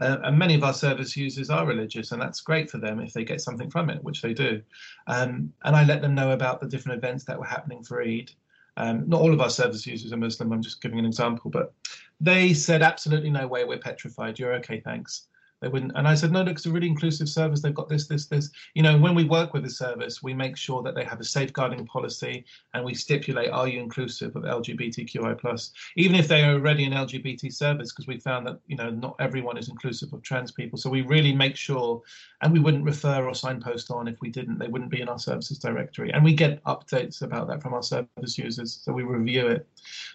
Uh, 0.00 0.16
and 0.24 0.38
many 0.38 0.54
of 0.54 0.64
our 0.64 0.72
service 0.72 1.16
users 1.16 1.50
are 1.50 1.66
religious, 1.66 2.12
and 2.12 2.22
that's 2.22 2.40
great 2.40 2.70
for 2.70 2.78
them 2.78 3.00
if 3.00 3.12
they 3.12 3.24
get 3.24 3.40
something 3.40 3.70
from 3.70 3.90
it, 3.90 4.02
which 4.02 4.22
they 4.22 4.32
do. 4.32 4.62
Um, 5.06 5.52
and 5.64 5.76
I 5.76 5.84
let 5.84 6.00
them 6.00 6.14
know 6.14 6.30
about 6.30 6.60
the 6.60 6.68
different 6.68 6.98
events 6.98 7.24
that 7.24 7.38
were 7.38 7.44
happening 7.44 7.82
for 7.82 8.02
Eid. 8.02 8.30
Um, 8.76 9.06
not 9.08 9.20
all 9.20 9.32
of 9.32 9.40
our 9.42 9.50
service 9.50 9.86
users 9.86 10.12
are 10.12 10.16
Muslim. 10.16 10.52
I'm 10.52 10.62
just 10.62 10.80
giving 10.80 10.98
an 10.98 11.04
example, 11.04 11.50
but 11.50 11.74
they 12.20 12.54
said, 12.54 12.82
absolutely 12.82 13.30
no 13.30 13.46
way, 13.46 13.64
we're 13.64 13.78
petrified. 13.78 14.38
You're 14.38 14.54
okay, 14.54 14.80
thanks. 14.80 15.26
They 15.60 15.68
wouldn't. 15.68 15.92
And 15.94 16.08
I 16.08 16.14
said, 16.14 16.32
no, 16.32 16.42
look, 16.42 16.56
it's 16.56 16.66
a 16.66 16.70
really 16.70 16.86
inclusive 16.86 17.28
service. 17.28 17.60
They've 17.60 17.74
got 17.74 17.88
this, 17.88 18.06
this, 18.06 18.26
this. 18.26 18.50
You 18.74 18.82
know, 18.82 18.96
when 18.96 19.14
we 19.14 19.24
work 19.24 19.52
with 19.52 19.62
the 19.62 19.70
service, 19.70 20.22
we 20.22 20.32
make 20.32 20.56
sure 20.56 20.82
that 20.82 20.94
they 20.94 21.04
have 21.04 21.20
a 21.20 21.24
safeguarding 21.24 21.86
policy 21.86 22.44
and 22.72 22.84
we 22.84 22.94
stipulate, 22.94 23.50
are 23.50 23.68
you 23.68 23.78
inclusive 23.78 24.34
of 24.36 24.44
LGBTQI 24.44 25.38
plus, 25.38 25.72
even 25.96 26.16
if 26.16 26.28
they 26.28 26.42
are 26.42 26.54
already 26.54 26.84
an 26.84 26.92
LGBT 26.92 27.52
service, 27.52 27.92
because 27.92 28.06
we 28.06 28.18
found 28.18 28.46
that, 28.46 28.58
you 28.68 28.76
know, 28.76 28.90
not 28.90 29.16
everyone 29.18 29.58
is 29.58 29.68
inclusive 29.68 30.12
of 30.14 30.22
trans 30.22 30.50
people. 30.50 30.78
So 30.78 30.88
we 30.88 31.02
really 31.02 31.34
make 31.34 31.56
sure, 31.56 32.00
and 32.40 32.52
we 32.52 32.60
wouldn't 32.60 32.84
refer 32.84 33.26
or 33.26 33.34
signpost 33.34 33.90
on 33.90 34.08
if 34.08 34.18
we 34.22 34.30
didn't, 34.30 34.58
they 34.58 34.68
wouldn't 34.68 34.90
be 34.90 35.02
in 35.02 35.08
our 35.08 35.18
services 35.18 35.58
directory. 35.58 36.10
And 36.12 36.24
we 36.24 36.32
get 36.32 36.64
updates 36.64 37.20
about 37.20 37.48
that 37.48 37.60
from 37.62 37.74
our 37.74 37.82
service 37.82 38.38
users. 38.38 38.80
So 38.82 38.92
we 38.92 39.02
review 39.02 39.48
it. 39.48 39.66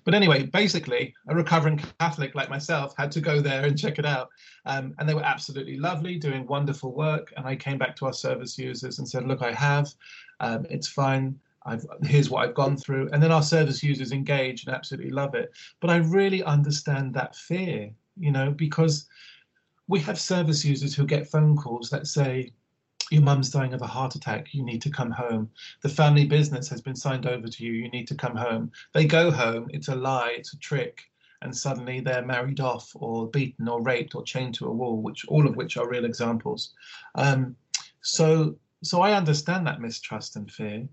But 0.05 0.15
anyway, 0.15 0.43
basically, 0.43 1.13
a 1.27 1.35
recovering 1.35 1.77
Catholic 1.99 2.33
like 2.33 2.49
myself 2.49 2.95
had 2.97 3.11
to 3.11 3.21
go 3.21 3.41
there 3.41 3.65
and 3.65 3.77
check 3.77 3.99
it 3.99 4.05
out. 4.05 4.29
Um, 4.65 4.95
and 4.97 5.07
they 5.07 5.13
were 5.13 5.23
absolutely 5.35 5.77
lovely, 5.77 6.15
doing 6.17 6.47
wonderful 6.47 6.93
work. 6.93 7.33
And 7.35 7.45
I 7.45 7.57
came 7.57 7.77
back 7.77 7.93
to 7.97 8.05
our 8.05 8.13
service 8.13 8.57
users 8.57 8.99
and 8.99 9.07
said, 9.07 9.27
look, 9.27 9.41
I 9.41 9.51
have, 9.51 9.93
um, 10.39 10.65
it's 10.69 10.87
fine. 10.87 11.37
I've, 11.65 11.85
here's 12.03 12.29
what 12.29 12.47
I've 12.47 12.55
gone 12.55 12.77
through. 12.77 13.09
And 13.11 13.21
then 13.21 13.33
our 13.33 13.43
service 13.43 13.83
users 13.83 14.13
engage 14.13 14.65
and 14.65 14.73
absolutely 14.73 15.11
love 15.11 15.35
it. 15.35 15.51
But 15.81 15.89
I 15.89 15.97
really 15.97 16.41
understand 16.43 17.13
that 17.15 17.35
fear, 17.35 17.91
you 18.17 18.31
know, 18.31 18.51
because 18.51 19.07
we 19.89 19.99
have 19.99 20.17
service 20.17 20.63
users 20.63 20.95
who 20.95 21.05
get 21.05 21.27
phone 21.27 21.57
calls 21.57 21.89
that 21.89 22.07
say, 22.07 22.53
your 23.11 23.21
mum's 23.21 23.49
dying 23.49 23.73
of 23.73 23.81
a 23.81 23.87
heart 23.87 24.15
attack, 24.15 24.53
you 24.53 24.63
need 24.63 24.81
to 24.83 24.89
come 24.89 25.11
home. 25.11 25.49
The 25.81 25.89
family 25.89 26.25
business 26.25 26.69
has 26.69 26.81
been 26.81 26.95
signed 26.95 27.27
over 27.27 27.47
to 27.47 27.65
you, 27.65 27.73
you 27.73 27.89
need 27.89 28.07
to 28.07 28.15
come 28.15 28.37
home. 28.37 28.71
They 28.93 29.05
go 29.05 29.29
home, 29.29 29.67
it's 29.73 29.89
a 29.89 29.95
lie, 29.95 30.33
it's 30.37 30.53
a 30.53 30.59
trick 30.59 31.03
and 31.45 31.55
suddenly 31.55 31.99
they're 31.99 32.25
married 32.25 32.59
off 32.59 32.91
or 32.95 33.27
beaten 33.29 33.67
or 33.67 33.81
raped 33.81 34.15
or 34.15 34.23
chained 34.23 34.55
to 34.55 34.65
a 34.65 34.71
wall, 34.71 35.01
which 35.01 35.25
all 35.27 35.47
of 35.47 35.55
which 35.55 35.77
are 35.77 35.87
real 35.87 36.05
examples. 36.05 36.73
Um, 37.13 37.55
so 38.01 38.55
so 38.83 39.01
I 39.01 39.13
understand 39.13 39.65
that 39.65 39.79
mistrust 39.79 40.35
and 40.35 40.51
fear. 40.51 40.87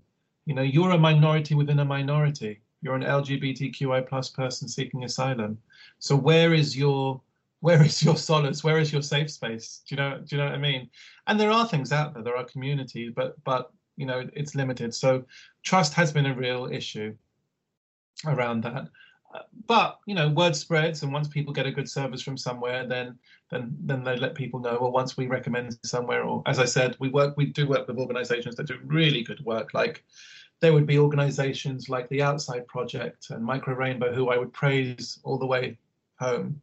You 0.45 0.53
know, 0.53 0.61
you're 0.61 0.91
a 0.91 0.97
minority 0.97 1.55
within 1.55 1.79
a 1.79 1.85
minority. 1.85 2.61
You're 2.81 2.95
an 2.95 3.01
LGBTQI 3.01 4.07
plus 4.07 4.29
person 4.29 4.67
seeking 4.67 5.03
asylum. 5.03 5.57
So 5.99 6.15
where 6.15 6.53
is 6.53 6.77
your 6.77 7.19
where 7.61 7.83
is 7.83 8.03
your 8.03 8.17
solace? 8.17 8.63
Where 8.63 8.77
is 8.77 8.93
your 8.93 9.01
safe 9.01 9.31
space? 9.31 9.81
Do 9.87 9.95
you 9.95 10.01
know? 10.01 10.19
Do 10.19 10.35
you 10.35 10.37
know 10.37 10.49
what 10.49 10.55
I 10.55 10.59
mean? 10.59 10.89
And 11.25 11.39
there 11.39 11.51
are 11.51 11.67
things 11.67 11.91
out 11.91 12.13
there. 12.13 12.23
There 12.23 12.37
are 12.37 12.45
communities, 12.45 13.11
but 13.15 13.43
but 13.43 13.71
you 13.97 14.05
know 14.05 14.29
it's 14.33 14.53
limited. 14.53 14.93
So 14.93 15.25
trust 15.63 15.95
has 15.95 16.11
been 16.11 16.27
a 16.27 16.35
real 16.35 16.69
issue 16.71 17.15
around 18.25 18.63
that 18.65 18.89
but 19.67 19.99
you 20.05 20.15
know, 20.15 20.29
word 20.29 20.55
spreads, 20.55 21.03
and 21.03 21.11
once 21.11 21.27
people 21.27 21.53
get 21.53 21.65
a 21.65 21.71
good 21.71 21.89
service 21.89 22.21
from 22.21 22.37
somewhere, 22.37 22.85
then 22.85 23.17
then 23.49 23.75
then 23.81 24.03
they 24.03 24.15
let 24.15 24.35
people 24.35 24.59
know. 24.59 24.75
Or 24.75 24.91
once 24.91 25.17
we 25.17 25.27
recommend 25.27 25.77
somewhere, 25.83 26.23
or 26.23 26.43
as 26.45 26.59
I 26.59 26.65
said, 26.65 26.95
we 26.99 27.09
work 27.09 27.35
we 27.37 27.45
do 27.45 27.67
work 27.67 27.87
with 27.87 27.97
organisations 27.97 28.55
that 28.55 28.67
do 28.67 28.77
really 28.85 29.23
good 29.23 29.43
work. 29.45 29.73
Like 29.73 30.03
there 30.59 30.73
would 30.73 30.87
be 30.87 30.99
organisations 30.99 31.89
like 31.89 32.07
the 32.09 32.21
Outside 32.21 32.67
Project 32.67 33.29
and 33.29 33.43
Micro 33.43 33.75
Rainbow, 33.75 34.13
who 34.13 34.29
I 34.29 34.37
would 34.37 34.53
praise 34.53 35.19
all 35.23 35.37
the 35.37 35.47
way 35.47 35.77
home. 36.19 36.61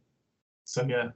So 0.65 0.85
yeah. 0.87 1.09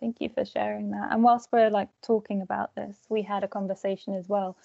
Thank 0.00 0.20
you 0.20 0.30
for 0.30 0.44
sharing 0.44 0.90
that. 0.90 1.12
And 1.12 1.22
whilst 1.22 1.48
we're 1.52 1.70
like 1.70 1.88
talking 2.02 2.42
about 2.42 2.74
this, 2.74 2.96
we 3.08 3.22
had 3.22 3.44
a 3.44 3.48
conversation 3.48 4.14
as 4.14 4.28
well 4.28 4.56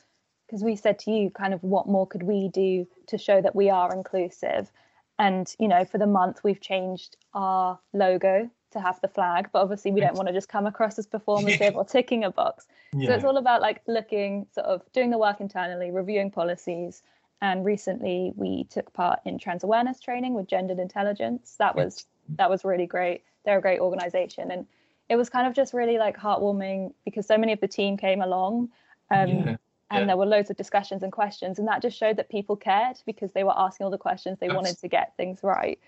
because 0.47 0.63
we 0.63 0.75
said 0.75 0.97
to 0.99 1.11
you 1.11 1.29
kind 1.29 1.53
of 1.53 1.61
what 1.61 1.87
more 1.87 2.07
could 2.07 2.23
we 2.23 2.47
do 2.47 2.87
to 3.07 3.17
show 3.17 3.41
that 3.41 3.55
we 3.55 3.69
are 3.69 3.93
inclusive 3.93 4.71
and 5.19 5.55
you 5.59 5.67
know 5.67 5.85
for 5.85 5.97
the 5.97 6.07
month 6.07 6.43
we've 6.43 6.61
changed 6.61 7.17
our 7.33 7.79
logo 7.93 8.49
to 8.71 8.79
have 8.81 8.99
the 9.01 9.07
flag 9.07 9.49
but 9.53 9.61
obviously 9.61 9.91
we 9.91 10.01
don't 10.01 10.15
want 10.15 10.27
to 10.27 10.33
just 10.33 10.49
come 10.49 10.65
across 10.65 10.99
as 10.99 11.07
performative 11.07 11.75
or 11.75 11.85
ticking 11.85 12.23
a 12.23 12.31
box. 12.31 12.67
Yeah. 12.93 13.07
so 13.07 13.15
it's 13.15 13.23
all 13.23 13.37
about 13.37 13.61
like 13.61 13.81
looking 13.87 14.45
sort 14.51 14.67
of 14.67 14.81
doing 14.93 15.09
the 15.09 15.17
work 15.17 15.39
internally 15.39 15.91
reviewing 15.91 16.31
policies 16.31 17.01
and 17.41 17.63
recently 17.63 18.33
we 18.35 18.65
took 18.65 18.91
part 18.93 19.19
in 19.25 19.37
trans 19.37 19.63
awareness 19.63 19.99
training 19.99 20.33
with 20.33 20.47
gendered 20.47 20.79
intelligence. 20.79 21.55
That 21.59 21.75
was 21.75 22.05
that 22.29 22.49
was 22.49 22.65
really 22.65 22.87
great. 22.87 23.23
They're 23.45 23.59
a 23.59 23.61
great 23.61 23.79
organization 23.79 24.51
and 24.51 24.65
it 25.09 25.15
was 25.15 25.29
kind 25.29 25.47
of 25.47 25.53
just 25.53 25.73
really 25.73 25.97
like 25.97 26.17
heartwarming 26.17 26.93
because 27.05 27.25
so 27.25 27.37
many 27.37 27.53
of 27.53 27.61
the 27.61 27.67
team 27.67 27.95
came 27.95 28.21
along 28.21 28.69
um, 29.11 29.29
yeah 29.29 29.57
and 29.89 30.01
yeah. 30.01 30.05
there 30.07 30.17
were 30.17 30.25
loads 30.25 30.49
of 30.49 30.57
discussions 30.57 31.03
and 31.03 31.11
questions 31.11 31.59
and 31.59 31.67
that 31.67 31.81
just 31.81 31.97
showed 31.97 32.17
that 32.17 32.29
people 32.29 32.55
cared 32.55 32.97
because 33.05 33.31
they 33.31 33.43
were 33.43 33.57
asking 33.57 33.85
all 33.85 33.91
the 33.91 33.97
questions 33.97 34.37
they 34.39 34.49
wanted 34.49 34.77
to 34.77 34.87
get 34.87 35.15
things 35.17 35.39
right 35.43 35.79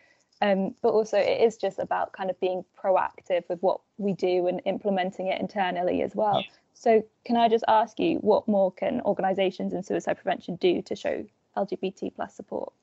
um, 0.41 0.73
but 0.81 0.89
also 0.89 1.17
it 1.17 1.41
is 1.41 1.57
just 1.57 1.79
about 1.79 2.13
kind 2.13 2.29
of 2.29 2.39
being 2.39 2.63
proactive 2.81 3.43
with 3.49 3.61
what 3.61 3.81
we 3.97 4.13
do 4.13 4.47
and 4.47 4.61
implementing 4.65 5.27
it 5.27 5.39
internally 5.39 6.01
as 6.01 6.15
well 6.15 6.41
yeah. 6.41 6.51
so 6.73 7.03
can 7.25 7.35
i 7.35 7.47
just 7.47 7.65
ask 7.67 7.99
you 7.99 8.17
what 8.17 8.47
more 8.47 8.71
can 8.71 9.01
organizations 9.01 9.73
in 9.73 9.83
suicide 9.83 10.13
prevention 10.13 10.55
do 10.57 10.81
to 10.81 10.95
show 10.95 11.25
lgbt 11.57 12.13
plus 12.15 12.35
support 12.35 12.73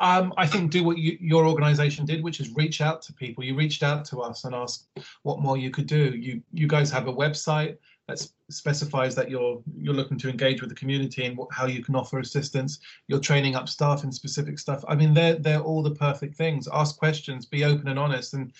Um, 0.00 0.34
I 0.36 0.46
think 0.46 0.72
do 0.72 0.82
what 0.82 0.98
you, 0.98 1.16
your 1.20 1.46
organisation 1.46 2.04
did, 2.04 2.22
which 2.24 2.40
is 2.40 2.50
reach 2.56 2.80
out 2.80 3.00
to 3.02 3.12
people. 3.12 3.44
You 3.44 3.54
reached 3.54 3.84
out 3.84 4.04
to 4.06 4.22
us 4.22 4.44
and 4.44 4.52
asked 4.52 4.88
what 5.22 5.40
more 5.40 5.56
you 5.56 5.70
could 5.70 5.86
do. 5.86 6.16
You 6.16 6.42
you 6.52 6.66
guys 6.66 6.90
have 6.90 7.06
a 7.06 7.12
website 7.12 7.76
that 8.08 8.26
specifies 8.50 9.14
that 9.14 9.30
you're 9.30 9.62
you're 9.76 9.94
looking 9.94 10.18
to 10.18 10.28
engage 10.28 10.60
with 10.60 10.68
the 10.68 10.76
community 10.76 11.24
and 11.24 11.36
what, 11.36 11.48
how 11.52 11.66
you 11.66 11.82
can 11.82 11.96
offer 11.96 12.18
assistance. 12.18 12.80
You're 13.08 13.20
training 13.20 13.54
up 13.54 13.68
staff 13.68 14.04
in 14.04 14.12
specific 14.12 14.58
stuff. 14.58 14.84
I 14.86 14.94
mean, 14.94 15.14
they're 15.14 15.36
they're 15.36 15.60
all 15.60 15.82
the 15.82 15.94
perfect 15.94 16.36
things. 16.36 16.68
Ask 16.72 16.98
questions, 16.98 17.46
be 17.46 17.64
open 17.64 17.88
and 17.88 17.98
honest, 17.98 18.34
and 18.34 18.52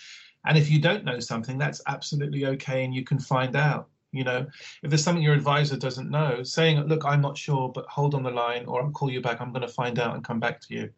and 0.46 0.57
if 0.57 0.70
you 0.70 0.80
don't 0.80 1.04
know 1.04 1.20
something, 1.20 1.59
that's 1.59 1.83
absolutely 1.87 2.46
okay, 2.46 2.85
and 2.85 2.94
you 2.94 3.04
can 3.04 3.18
find 3.18 3.57
out. 3.57 3.88
You 4.12 4.22
know, 4.22 4.46
if 4.85 4.90
there's 4.90 5.02
something 5.02 5.24
your 5.24 5.35
advisor 5.35 5.76
doesn't 5.76 6.09
know, 6.09 6.44
saying, 6.44 6.80
"Look, 6.83 7.04
I'm 7.04 7.20
not 7.20 7.37
sure, 7.37 7.68
but 7.74 7.85
hold 7.87 8.14
on 8.14 8.22
the 8.22 8.30
line, 8.30 8.64
or 8.66 8.80
I'll 8.80 8.90
call 8.92 9.11
you 9.11 9.20
back. 9.20 9.40
I'm 9.40 9.52
going 9.52 9.66
to 9.66 9.68
find 9.68 9.98
out 9.98 10.14
and 10.14 10.24
come 10.24 10.38
back 10.38 10.61
to 10.62 10.74
you." 10.74 10.90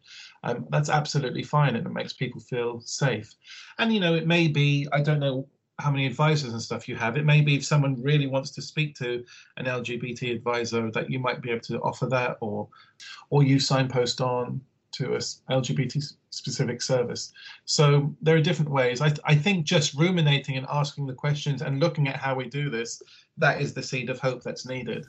Um, 0.43 0.67
that's 0.69 0.89
absolutely 0.89 1.43
fine, 1.43 1.75
and 1.75 1.87
it 1.87 1.93
makes 1.93 2.13
people 2.13 2.39
feel 2.39 2.79
safe. 2.81 3.33
And 3.79 3.91
you 3.91 3.99
know, 3.99 4.13
it 4.13 4.27
may 4.27 4.47
be 4.47 4.87
I 4.93 5.01
don't 5.01 5.19
know 5.19 5.47
how 5.79 5.91
many 5.91 6.05
advisors 6.05 6.53
and 6.53 6.61
stuff 6.61 6.87
you 6.87 6.95
have. 6.95 7.17
It 7.17 7.25
may 7.25 7.41
be 7.41 7.55
if 7.55 7.65
someone 7.65 8.01
really 8.01 8.27
wants 8.27 8.51
to 8.51 8.61
speak 8.61 8.95
to 8.95 9.23
an 9.57 9.65
LGBT 9.65 10.35
advisor 10.35 10.89
that 10.91 11.09
you 11.09 11.19
might 11.19 11.41
be 11.41 11.51
able 11.51 11.61
to 11.61 11.79
offer 11.81 12.07
that, 12.07 12.37
or 12.41 12.67
or 13.29 13.43
you 13.43 13.59
signpost 13.59 14.21
on 14.21 14.61
to 14.93 15.13
a 15.13 15.17
LGBT 15.17 16.13
specific 16.31 16.81
service. 16.81 17.31
So 17.65 18.15
there 18.21 18.35
are 18.35 18.41
different 18.41 18.71
ways. 18.71 19.01
I, 19.01 19.13
I 19.25 19.35
think 19.35 19.65
just 19.65 19.93
ruminating 19.93 20.57
and 20.57 20.65
asking 20.69 21.05
the 21.05 21.13
questions 21.13 21.61
and 21.61 21.79
looking 21.79 22.07
at 22.07 22.15
how 22.15 22.35
we 22.35 22.49
do 22.49 22.69
this, 22.69 23.01
that 23.37 23.61
is 23.61 23.73
the 23.73 23.83
seed 23.83 24.09
of 24.09 24.19
hope 24.19 24.41
that's 24.41 24.65
needed. 24.65 25.05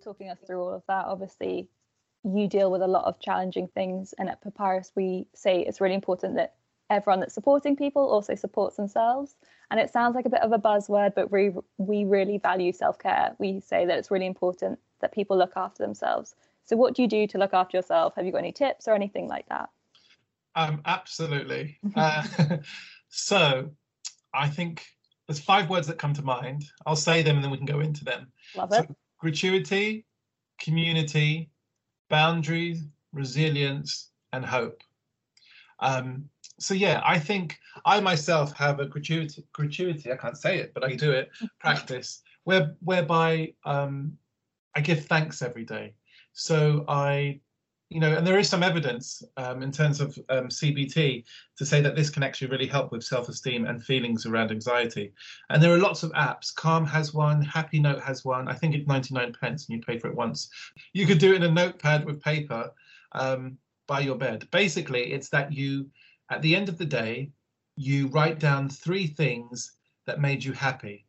Talking 0.00 0.30
us 0.30 0.38
through 0.46 0.62
all 0.62 0.74
of 0.74 0.82
that. 0.88 1.06
Obviously, 1.06 1.68
you 2.24 2.48
deal 2.48 2.70
with 2.70 2.82
a 2.82 2.86
lot 2.86 3.04
of 3.04 3.20
challenging 3.20 3.68
things 3.68 4.12
and 4.18 4.28
at 4.28 4.42
papyrus 4.42 4.92
we 4.94 5.26
say 5.34 5.60
it's 5.60 5.80
really 5.80 5.94
important 5.94 6.34
that 6.36 6.54
everyone 6.90 7.20
that's 7.20 7.32
supporting 7.32 7.76
people 7.76 8.02
also 8.02 8.34
supports 8.34 8.76
themselves. 8.76 9.34
And 9.70 9.78
it 9.78 9.90
sounds 9.90 10.14
like 10.16 10.26
a 10.26 10.30
bit 10.30 10.42
of 10.42 10.52
a 10.52 10.58
buzzword 10.58 11.14
but 11.14 11.30
we 11.30 11.52
we 11.78 12.04
really 12.04 12.38
value 12.38 12.72
self-care. 12.72 13.36
We 13.38 13.60
say 13.60 13.86
that 13.86 13.98
it's 13.98 14.10
really 14.10 14.26
important 14.26 14.78
that 15.00 15.12
people 15.12 15.38
look 15.38 15.52
after 15.56 15.82
themselves. 15.82 16.34
So 16.64 16.76
what 16.76 16.94
do 16.94 17.02
you 17.02 17.08
do 17.08 17.26
to 17.28 17.38
look 17.38 17.54
after 17.54 17.76
yourself? 17.76 18.14
Have 18.16 18.26
you 18.26 18.32
got 18.32 18.38
any 18.38 18.52
tips 18.52 18.86
or 18.86 18.94
anything 18.94 19.28
like 19.28 19.48
that? 19.48 19.70
Um 20.54 20.82
absolutely. 20.84 21.78
Uh, 21.94 22.26
so 23.08 23.70
i 24.32 24.48
think 24.48 24.84
there's 25.30 25.40
five 25.40 25.70
words 25.70 25.86
that 25.86 25.96
come 25.96 26.12
to 26.14 26.22
mind. 26.22 26.64
I'll 26.86 26.96
say 26.96 27.22
them 27.22 27.36
and 27.36 27.44
then 27.44 27.52
we 27.52 27.56
can 27.56 27.64
go 27.64 27.78
into 27.78 28.04
them. 28.04 28.32
Love 28.56 28.72
it. 28.72 28.88
so, 28.88 28.96
gratuity 29.20 30.04
community 30.60 31.50
boundaries, 32.10 32.86
resilience, 33.12 34.10
and 34.32 34.44
hope. 34.44 34.82
Um, 35.80 36.28
so 36.58 36.74
yeah, 36.74 37.00
I 37.04 37.18
think 37.18 37.58
I 37.86 38.00
myself 38.00 38.52
have 38.56 38.80
a 38.80 38.86
gratuity, 38.86 39.44
gratuity 39.52 40.12
I 40.12 40.16
can't 40.16 40.36
say 40.36 40.58
it, 40.58 40.74
but 40.74 40.84
I 40.84 40.94
do 40.94 41.10
it, 41.12 41.30
practice, 41.60 42.22
where, 42.44 42.74
whereby 42.80 43.54
um, 43.64 44.18
I 44.74 44.82
give 44.82 45.06
thanks 45.06 45.40
every 45.40 45.64
day. 45.64 45.94
So 46.32 46.84
I 46.86 47.40
you 47.90 47.98
know, 47.98 48.16
and 48.16 48.24
there 48.24 48.38
is 48.38 48.48
some 48.48 48.62
evidence 48.62 49.20
um, 49.36 49.64
in 49.64 49.72
terms 49.72 50.00
of 50.00 50.16
um, 50.28 50.46
CBT 50.46 51.24
to 51.56 51.66
say 51.66 51.80
that 51.80 51.96
this 51.96 52.08
can 52.08 52.22
actually 52.22 52.46
really 52.46 52.68
help 52.68 52.92
with 52.92 53.02
self-esteem 53.02 53.66
and 53.66 53.82
feelings 53.82 54.26
around 54.26 54.52
anxiety. 54.52 55.12
And 55.50 55.60
there 55.60 55.74
are 55.74 55.78
lots 55.78 56.04
of 56.04 56.12
apps. 56.12 56.54
Calm 56.54 56.86
has 56.86 57.12
one, 57.12 57.42
Happy 57.42 57.80
Note 57.80 58.00
has 58.00 58.24
one. 58.24 58.46
I 58.46 58.54
think 58.54 58.76
it's 58.76 58.86
99 58.86 59.34
pence 59.40 59.66
and 59.68 59.76
you 59.76 59.82
pay 59.82 59.98
for 59.98 60.06
it 60.06 60.14
once. 60.14 60.48
You 60.92 61.04
could 61.04 61.18
do 61.18 61.32
it 61.32 61.36
in 61.36 61.42
a 61.42 61.50
notepad 61.50 62.06
with 62.06 62.22
paper 62.22 62.70
um, 63.10 63.58
by 63.88 64.00
your 64.00 64.16
bed. 64.16 64.46
Basically, 64.52 65.12
it's 65.12 65.28
that 65.30 65.52
you, 65.52 65.90
at 66.30 66.42
the 66.42 66.54
end 66.54 66.68
of 66.68 66.78
the 66.78 66.84
day, 66.84 67.32
you 67.74 68.06
write 68.08 68.38
down 68.38 68.68
three 68.68 69.08
things 69.08 69.72
that 70.06 70.20
made 70.20 70.44
you 70.44 70.52
happy 70.52 71.06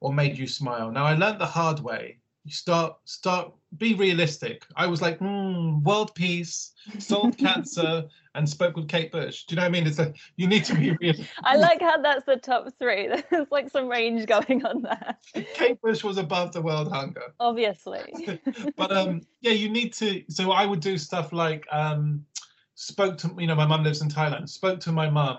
or 0.00 0.14
made 0.14 0.38
you 0.38 0.46
smile. 0.46 0.90
Now, 0.90 1.04
I 1.04 1.14
learned 1.14 1.42
the 1.42 1.46
hard 1.46 1.80
way 1.80 2.20
you 2.44 2.52
start 2.52 2.96
start 3.04 3.52
be 3.78 3.94
realistic. 3.94 4.66
I 4.76 4.86
was 4.86 5.00
like, 5.00 5.18
mm, 5.20 5.82
world 5.82 6.14
peace, 6.14 6.72
solved 6.98 7.38
cancer, 7.46 8.04
and 8.34 8.48
spoke 8.48 8.76
with 8.76 8.88
Kate 8.88 9.10
Bush. 9.10 9.44
Do 9.44 9.54
you 9.54 9.56
know 9.56 9.62
what 9.62 9.68
I 9.68 9.70
mean? 9.70 9.86
It's 9.86 9.98
like 9.98 10.16
you 10.36 10.46
need 10.46 10.64
to 10.66 10.74
be 10.74 10.90
real. 11.00 11.14
I 11.42 11.56
like 11.56 11.80
how 11.80 12.00
that's 12.00 12.26
the 12.26 12.36
top 12.36 12.68
three. 12.78 13.08
There's 13.30 13.50
like 13.50 13.70
some 13.70 13.88
range 13.88 14.26
going 14.26 14.64
on 14.64 14.82
there. 14.82 15.44
Kate 15.54 15.80
Bush 15.80 16.04
was 16.04 16.18
above 16.18 16.52
the 16.52 16.62
world 16.62 16.90
hunger. 16.90 17.34
Obviously. 17.40 18.40
but 18.76 18.96
um 18.96 19.22
yeah, 19.40 19.52
you 19.52 19.68
need 19.68 19.92
to 19.94 20.22
so 20.28 20.52
I 20.52 20.66
would 20.66 20.80
do 20.80 20.96
stuff 20.96 21.32
like 21.32 21.66
um 21.72 22.24
spoke 22.74 23.18
to 23.18 23.34
you 23.38 23.46
know, 23.46 23.54
my 23.54 23.66
mum 23.66 23.84
lives 23.84 24.00
in 24.00 24.08
Thailand, 24.08 24.48
spoke 24.48 24.80
to 24.80 24.92
my 24.92 25.10
mum, 25.10 25.38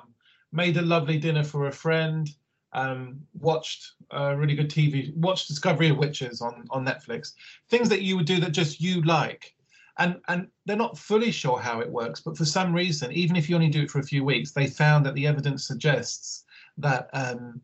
made 0.52 0.78
a 0.78 0.82
lovely 0.82 1.18
dinner 1.18 1.44
for 1.44 1.68
a 1.68 1.72
friend, 1.72 2.30
um, 2.74 3.20
watched 3.40 3.94
uh, 4.14 4.36
really 4.38 4.56
good 4.56 4.70
TV, 4.70 5.16
watched 5.16 5.48
Discovery 5.48 5.90
of 5.90 5.98
Witches 5.98 6.42
on 6.42 6.66
on 6.70 6.86
Netflix. 6.86 7.34
Things 7.70 7.90
that 7.90 8.02
you 8.02 8.16
would 8.18 8.26
do 8.26 8.40
that 8.40 8.52
just 8.52 8.82
you 8.82 9.02
like, 9.04 9.54
and 9.98 10.20
and 10.28 10.48
they're 10.66 10.76
not 10.76 10.98
fully 10.98 11.32
sure 11.32 11.60
how 11.60 11.80
it 11.80 11.90
works, 11.90 12.22
but 12.22 12.38
for 12.38 12.46
some 12.46 12.74
reason, 12.74 13.12
even 13.12 13.36
if 13.36 13.50
you 13.50 13.56
only 13.56 13.70
do 13.70 13.84
it 13.84 13.92
for 13.92 14.00
a 14.00 14.04
few 14.04 14.24
weeks, 14.24 14.52
they 14.52 14.68
found 14.68 15.06
that 15.06 15.16
the 15.16 15.28
evidence 15.28 15.68
suggests 15.68 16.46
that 16.78 17.10
um, 17.14 17.62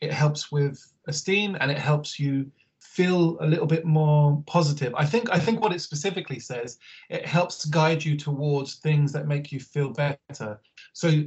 it 0.00 0.12
helps 0.12 0.50
with 0.50 0.92
esteem 1.06 1.56
and 1.60 1.70
it 1.70 1.78
helps 1.78 2.18
you 2.18 2.50
feel 2.80 3.38
a 3.40 3.46
little 3.46 3.66
bit 3.66 3.84
more 3.84 4.42
positive. 4.46 4.92
I 4.96 5.06
think 5.06 5.30
I 5.30 5.38
think 5.38 5.60
what 5.60 5.72
it 5.72 5.80
specifically 5.80 6.40
says, 6.40 6.78
it 7.08 7.24
helps 7.24 7.64
guide 7.66 8.04
you 8.04 8.16
towards 8.16 8.76
things 8.76 9.12
that 9.12 9.28
make 9.28 9.52
you 9.52 9.60
feel 9.60 9.90
better. 9.90 10.60
So 10.92 11.24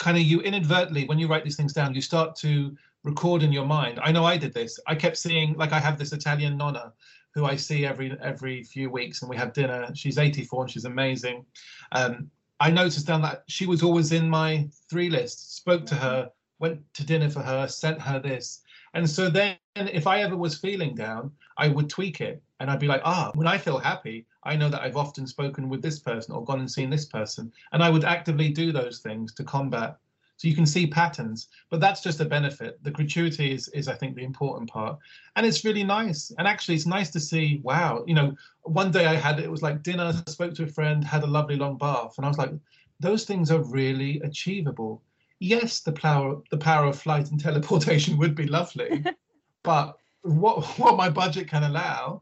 kind 0.00 0.16
of 0.16 0.24
you 0.24 0.40
inadvertently 0.40 1.04
when 1.04 1.18
you 1.18 1.28
write 1.28 1.44
these 1.44 1.56
things 1.56 1.72
down 1.72 1.94
you 1.94 2.00
start 2.00 2.34
to 2.34 2.76
record 3.04 3.42
in 3.42 3.52
your 3.52 3.64
mind. 3.64 4.00
I 4.02 4.10
know 4.12 4.24
i 4.24 4.36
did 4.36 4.52
this. 4.52 4.78
I 4.86 4.94
kept 4.94 5.16
seeing 5.16 5.54
like 5.54 5.72
i 5.72 5.78
have 5.78 5.98
this 5.98 6.12
italian 6.12 6.56
nonna 6.56 6.92
who 7.34 7.44
i 7.44 7.54
see 7.54 7.86
every 7.86 8.16
every 8.20 8.64
few 8.64 8.90
weeks 8.90 9.22
and 9.22 9.30
we 9.30 9.36
have 9.36 9.52
dinner. 9.52 9.88
She's 9.94 10.18
84 10.18 10.62
and 10.62 10.70
she's 10.70 10.86
amazing. 10.86 11.44
Um, 11.92 12.30
i 12.58 12.70
noticed 12.70 13.06
down 13.06 13.22
that 13.22 13.44
she 13.46 13.66
was 13.66 13.82
always 13.82 14.10
in 14.12 14.28
my 14.28 14.68
three 14.88 15.10
list 15.10 15.56
spoke 15.56 15.86
to 15.86 15.94
her 15.94 16.30
went 16.58 16.80
to 16.94 17.04
dinner 17.04 17.30
for 17.30 17.42
her 17.42 17.68
sent 17.68 18.00
her 18.00 18.18
this. 18.18 18.62
And 18.94 19.08
so 19.08 19.30
then 19.30 19.56
if 19.76 20.06
i 20.06 20.22
ever 20.22 20.36
was 20.36 20.58
feeling 20.58 20.94
down 20.94 21.30
i 21.58 21.68
would 21.68 21.88
tweak 21.88 22.20
it 22.20 22.42
and 22.60 22.70
i'd 22.70 22.78
be 22.78 22.86
like 22.86 23.02
ah 23.04 23.30
when 23.34 23.46
i 23.46 23.58
feel 23.58 23.78
happy 23.78 24.24
I 24.44 24.56
know 24.56 24.68
that 24.70 24.82
I've 24.82 24.96
often 24.96 25.26
spoken 25.26 25.68
with 25.68 25.82
this 25.82 25.98
person 25.98 26.34
or 26.34 26.44
gone 26.44 26.60
and 26.60 26.70
seen 26.70 26.90
this 26.90 27.04
person, 27.04 27.52
and 27.72 27.82
I 27.82 27.90
would 27.90 28.04
actively 28.04 28.48
do 28.48 28.72
those 28.72 29.00
things 29.00 29.34
to 29.34 29.44
combat. 29.44 29.98
So 30.36 30.48
you 30.48 30.54
can 30.54 30.64
see 30.64 30.86
patterns, 30.86 31.48
but 31.68 31.80
that's 31.80 32.02
just 32.02 32.20
a 32.20 32.24
benefit. 32.24 32.82
The 32.82 32.90
gratuity 32.90 33.52
is, 33.52 33.68
is 33.68 33.88
I 33.88 33.94
think, 33.94 34.16
the 34.16 34.24
important 34.24 34.70
part, 34.70 34.98
and 35.36 35.44
it's 35.44 35.66
really 35.66 35.84
nice. 35.84 36.32
And 36.38 36.48
actually, 36.48 36.76
it's 36.76 36.86
nice 36.86 37.10
to 37.10 37.20
see. 37.20 37.60
Wow, 37.62 38.04
you 38.06 38.14
know, 38.14 38.34
one 38.62 38.90
day 38.90 39.04
I 39.04 39.14
had 39.14 39.38
it 39.38 39.50
was 39.50 39.60
like 39.60 39.82
dinner. 39.82 40.14
Spoke 40.28 40.54
to 40.54 40.64
a 40.64 40.66
friend, 40.66 41.04
had 41.04 41.24
a 41.24 41.26
lovely 41.26 41.56
long 41.56 41.76
bath, 41.76 42.14
and 42.16 42.24
I 42.24 42.28
was 42.28 42.38
like, 42.38 42.52
those 43.00 43.24
things 43.24 43.50
are 43.50 43.62
really 43.62 44.20
achievable. 44.20 45.02
Yes, 45.40 45.80
the 45.80 45.92
power 45.92 46.40
the 46.50 46.56
power 46.56 46.86
of 46.86 46.98
flight 46.98 47.30
and 47.30 47.38
teleportation 47.48 48.16
would 48.16 48.34
be 48.34 48.46
lovely, 48.46 49.04
but 49.62 49.98
what 50.22 50.64
what 50.78 50.96
my 50.96 51.08
budget 51.08 51.48
can 51.48 51.64
allow. 51.64 52.20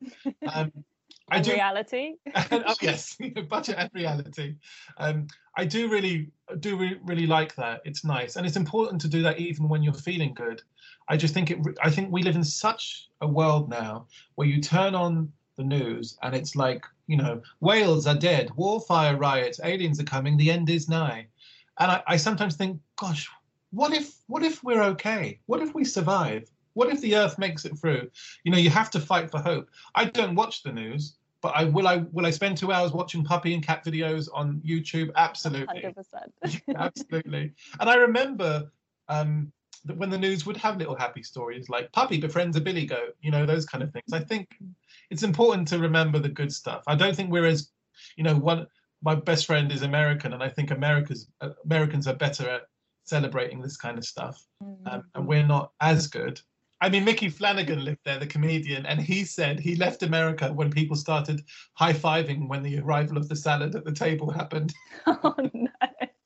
Um, 0.53 0.73
I 1.31 1.41
do 1.41 1.53
reality. 1.53 2.15
oh, 2.53 2.75
yes, 2.81 3.17
budget 3.51 3.77
and 3.79 3.91
reality. 3.93 4.55
Um, 4.97 5.27
I 5.57 5.65
do 5.67 5.89
really 5.89 6.31
do 6.61 6.77
re- 6.77 7.01
really 7.05 7.27
like 7.27 7.55
that. 7.57 7.83
It's 7.85 8.05
nice, 8.05 8.37
and 8.37 8.47
it's 8.47 8.57
important 8.57 9.01
to 9.03 9.09
do 9.09 9.23
that 9.23 9.39
even 9.39 9.69
when 9.69 9.83
you're 9.83 9.93
feeling 9.93 10.33
good. 10.33 10.63
I 11.09 11.17
just 11.17 11.35
think 11.35 11.51
it. 11.51 11.59
I 11.83 11.91
think 11.91 12.11
we 12.11 12.23
live 12.23 12.37
in 12.37 12.45
such 12.45 13.09
a 13.21 13.27
world 13.27 13.69
now 13.69 14.07
where 14.37 14.49
you 14.49 14.63
turn 14.63 14.95
on 14.95 15.31
the 15.57 15.65
news 15.65 16.17
and 16.23 16.35
it's 16.35 16.55
like 16.55 16.85
you 17.09 17.17
know 17.17 17.43
whales 17.61 18.07
are 18.07 18.15
dead, 18.15 18.51
war 18.57 18.81
fire 18.81 19.17
riots, 19.17 19.61
aliens 19.63 20.01
are 20.01 20.05
coming, 20.05 20.37
the 20.37 20.51
end 20.51 20.71
is 20.71 20.89
nigh, 20.89 21.27
and 21.79 21.91
I, 21.91 22.03
I 22.07 22.17
sometimes 22.17 22.57
think, 22.57 22.81
gosh, 22.97 23.29
what 23.71 23.93
if 23.93 24.15
what 24.29 24.43
if 24.43 24.65
we're 24.65 24.83
okay? 24.83 25.41
What 25.47 25.61
if 25.61 25.75
we 25.75 25.85
survive? 25.85 26.51
What 26.79 26.91
if 26.91 27.01
the 27.01 27.17
Earth 27.17 27.39
makes 27.39 27.65
it 27.65 27.77
through? 27.77 28.09
You 28.45 28.53
know, 28.53 28.59
you 28.59 28.71
have 28.71 28.91
to 28.93 29.01
fight 29.01 29.31
for 29.33 29.41
hope. 29.41 29.69
I 29.97 30.05
don't 30.05 30.37
watch 30.37 30.63
the 30.63 30.73
news 30.73 31.17
but 31.41 31.53
I 31.55 31.65
will 31.65 31.87
I 31.87 31.97
will 32.13 32.27
I 32.27 32.31
spend 32.31 32.57
two 32.57 32.73
hours 32.73 32.93
watching 32.93 33.25
puppy 33.25 33.55
and 33.55 33.65
cat 33.65 33.85
videos 33.85 34.29
on 34.33 34.61
YouTube? 34.67 35.11
Absolutely, 35.17 35.83
100%. 35.83 36.63
absolutely. 36.77 37.53
And 37.81 37.89
I 37.89 37.95
remember 37.95 38.71
um, 39.09 39.53
that 39.85 39.97
when 39.97 40.11
the 40.11 40.19
news 40.19 40.47
would 40.47 40.57
have 40.57 40.79
little 40.79 40.97
happy 40.97 41.23
stories 41.23 41.69
like 41.69 41.93
puppy 41.93 42.19
befriends 42.19 42.57
a 42.57 42.61
billy 42.61 42.87
goat, 42.87 43.17
you 43.21 43.31
know 43.31 43.47
those 43.47 43.67
kind 43.67 43.85
of 43.85 43.93
things. 43.93 44.13
I 44.13 44.21
think 44.21 44.49
it's 45.11 45.23
important 45.23 45.69
to 45.69 45.79
remember 45.79 46.19
the 46.19 46.29
good 46.29 46.53
stuff. 46.53 46.83
I 46.87 46.97
don't 46.97 47.15
think 47.15 47.31
we're 47.31 47.47
as, 47.47 47.71
you 48.17 48.25
know, 48.25 48.37
one 48.37 48.67
my 49.03 49.15
best 49.15 49.47
friend 49.47 49.71
is 49.71 49.83
American, 49.83 50.33
and 50.33 50.43
I 50.43 50.49
think 50.49 50.73
America's 50.73 51.29
uh, 51.41 51.51
Americans 51.65 52.09
are 52.09 52.15
better 52.15 52.49
at 52.49 52.63
celebrating 53.05 53.63
this 53.63 53.77
kind 53.77 53.97
of 53.97 54.05
stuff, 54.05 54.45
mm-hmm. 54.63 54.89
um, 54.89 55.05
and 55.15 55.27
we're 55.27 55.47
not 55.47 55.73
as 55.81 56.09
good. 56.09 56.41
I 56.81 56.89
mean, 56.89 57.05
Micky 57.05 57.29
Flanagan 57.29 57.85
lived 57.85 58.01
there, 58.05 58.19
the 58.19 58.27
comedian, 58.27 58.87
and 58.87 59.01
he 59.01 59.25
said 59.25 59.59
he 59.59 59.75
left 59.75 60.03
America 60.03 60.53
when 60.53 60.71
people 60.71 60.97
started 60.97 61.43
high 61.75 61.93
fiving 61.93 62.49
when 62.49 62.63
the 62.63 62.79
arrival 62.79 63.17
of 63.17 63.29
the 63.29 63.35
salad 63.35 63.75
at 63.75 63.85
the 63.85 63.93
table 63.93 64.31
happened. 64.31 64.73
Oh 65.07 65.35
no! 65.55 65.71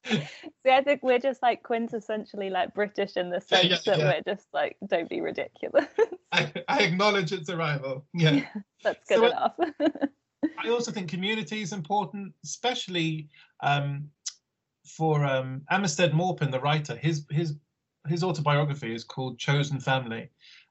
See, 0.04 0.70
I 0.70 0.82
think 0.82 1.02
we're 1.02 1.18
just 1.18 1.42
like 1.42 1.62
quintessentially 1.62 2.50
like 2.50 2.74
British 2.74 3.16
in 3.16 3.30
the 3.30 3.40
sense 3.40 3.64
yeah, 3.64 3.70
yeah, 3.70 3.78
that 3.86 3.98
yeah. 3.98 4.04
we're 4.26 4.34
just 4.34 4.48
like, 4.52 4.76
don't 4.86 5.08
be 5.08 5.20
ridiculous. 5.20 5.86
I, 6.32 6.52
I 6.68 6.82
acknowledge 6.82 7.32
its 7.32 7.48
arrival. 7.48 8.04
Yeah, 8.12 8.44
that's 8.82 9.08
good 9.08 9.18
so 9.18 9.26
enough. 9.26 9.54
I 10.58 10.68
also 10.68 10.90
think 10.90 11.08
community 11.08 11.62
is 11.62 11.72
important, 11.72 12.32
especially 12.44 13.28
um, 13.62 14.08
for 14.84 15.24
um, 15.24 15.62
Armistead 15.70 16.12
Maupin, 16.12 16.50
the 16.50 16.60
writer. 16.60 16.96
His 16.96 17.24
his 17.30 17.54
his 18.08 18.24
autobiography 18.24 18.94
is 18.94 19.04
called 19.04 19.38
Chosen 19.38 19.80
Family, 19.80 20.28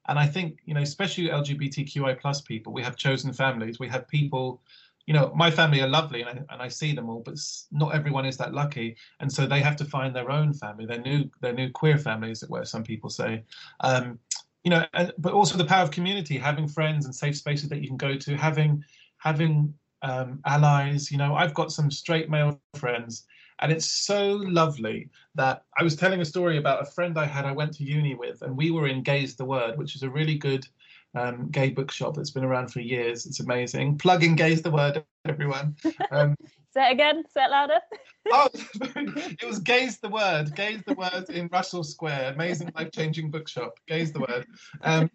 and 0.08 0.18
I 0.18 0.26
think 0.26 0.58
you 0.64 0.74
know, 0.74 0.82
especially 0.82 1.28
LGBTQI 1.28 2.20
plus 2.20 2.40
people, 2.40 2.72
we 2.72 2.82
have 2.82 2.96
chosen 2.96 3.32
families. 3.32 3.78
We 3.78 3.88
have 3.88 4.08
people. 4.08 4.62
You 5.06 5.14
know, 5.14 5.32
my 5.34 5.50
family 5.50 5.80
are 5.80 5.88
lovely, 5.88 6.22
and 6.22 6.30
I, 6.30 6.52
and 6.52 6.62
I 6.62 6.68
see 6.68 6.94
them 6.94 7.10
all, 7.10 7.20
but 7.20 7.34
not 7.72 7.92
everyone 7.92 8.24
is 8.24 8.36
that 8.36 8.54
lucky, 8.54 8.96
and 9.18 9.32
so 9.32 9.46
they 9.46 9.60
have 9.60 9.74
to 9.76 9.84
find 9.84 10.14
their 10.14 10.30
own 10.30 10.52
family, 10.52 10.86
their 10.86 11.00
new 11.00 11.28
their 11.40 11.52
new 11.52 11.70
queer 11.70 11.98
families, 11.98 12.44
were. 12.48 12.64
Some 12.64 12.84
people 12.84 13.10
say, 13.10 13.42
um, 13.80 14.18
you 14.64 14.70
know, 14.70 14.86
but 15.18 15.32
also 15.32 15.58
the 15.58 15.64
power 15.64 15.82
of 15.82 15.90
community, 15.90 16.38
having 16.38 16.68
friends 16.68 17.04
and 17.04 17.14
safe 17.14 17.36
spaces 17.36 17.68
that 17.68 17.80
you 17.80 17.88
can 17.88 17.96
go 17.96 18.16
to, 18.16 18.36
having 18.36 18.84
having 19.18 19.74
um, 20.02 20.40
allies. 20.46 21.10
You 21.10 21.18
know, 21.18 21.34
I've 21.34 21.54
got 21.54 21.72
some 21.72 21.90
straight 21.90 22.30
male 22.30 22.60
friends, 22.74 23.26
and 23.62 23.70
it's 23.70 23.90
so 23.90 24.32
lovely 24.32 25.08
that 25.36 25.64
I 25.78 25.84
was 25.84 25.96
telling 25.96 26.20
a 26.20 26.24
story 26.24 26.58
about 26.58 26.82
a 26.82 26.90
friend 26.90 27.16
I 27.16 27.24
had 27.24 27.44
I 27.44 27.52
went 27.52 27.72
to 27.74 27.84
uni 27.84 28.14
with, 28.14 28.42
and 28.42 28.56
we 28.56 28.72
were 28.72 28.88
in 28.88 29.02
Gay's 29.02 29.36
the 29.36 29.44
Word, 29.44 29.78
which 29.78 29.94
is 29.94 30.02
a 30.02 30.10
really 30.10 30.36
good 30.36 30.66
um, 31.14 31.48
gay 31.50 31.70
bookshop 31.70 32.16
that's 32.16 32.32
been 32.32 32.44
around 32.44 32.72
for 32.72 32.80
years. 32.80 33.24
It's 33.24 33.40
amazing. 33.40 33.98
Plug 33.98 34.24
in 34.24 34.34
Gay's 34.34 34.62
the 34.62 34.70
Word, 34.70 35.04
everyone. 35.26 35.76
Um, 36.10 36.34
say 36.74 36.90
it 36.90 36.92
again, 36.92 37.22
say 37.32 37.44
it 37.44 37.50
louder. 37.50 37.78
oh, 38.32 38.48
it 38.52 39.46
was 39.46 39.60
Gay's 39.60 39.98
the 39.98 40.08
Word, 40.08 40.54
Gay's 40.56 40.82
the 40.84 40.94
Word 40.94 41.30
in 41.30 41.48
Russell 41.52 41.84
Square. 41.84 42.32
Amazing, 42.34 42.72
life 42.74 42.90
changing 42.90 43.30
bookshop. 43.30 43.78
Gay's 43.86 44.12
the 44.12 44.20
Word. 44.20 44.46
Um, 44.82 45.10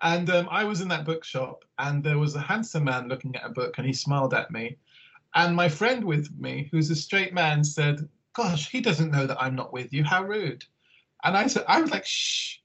And 0.00 0.30
um, 0.30 0.48
I 0.50 0.64
was 0.64 0.80
in 0.80 0.88
that 0.88 1.04
bookshop, 1.04 1.64
and 1.78 2.02
there 2.02 2.18
was 2.18 2.34
a 2.34 2.40
handsome 2.40 2.84
man 2.84 3.08
looking 3.08 3.34
at 3.36 3.44
a 3.44 3.50
book, 3.50 3.78
and 3.78 3.86
he 3.86 3.92
smiled 3.92 4.32
at 4.32 4.50
me. 4.50 4.76
And 5.34 5.54
my 5.54 5.68
friend 5.68 6.04
with 6.04 6.30
me, 6.38 6.68
who's 6.70 6.90
a 6.90 6.96
straight 6.96 7.34
man, 7.34 7.62
said, 7.62 8.08
"Gosh, 8.32 8.70
he 8.70 8.80
doesn't 8.80 9.10
know 9.10 9.26
that 9.26 9.40
I'm 9.40 9.54
not 9.54 9.72
with 9.72 9.92
you. 9.92 10.04
How 10.04 10.22
rude!" 10.24 10.64
And 11.24 11.36
I 11.36 11.46
said, 11.46 11.64
"I 11.68 11.80
was 11.80 11.90
like, 11.90 12.06
shh." 12.06 12.58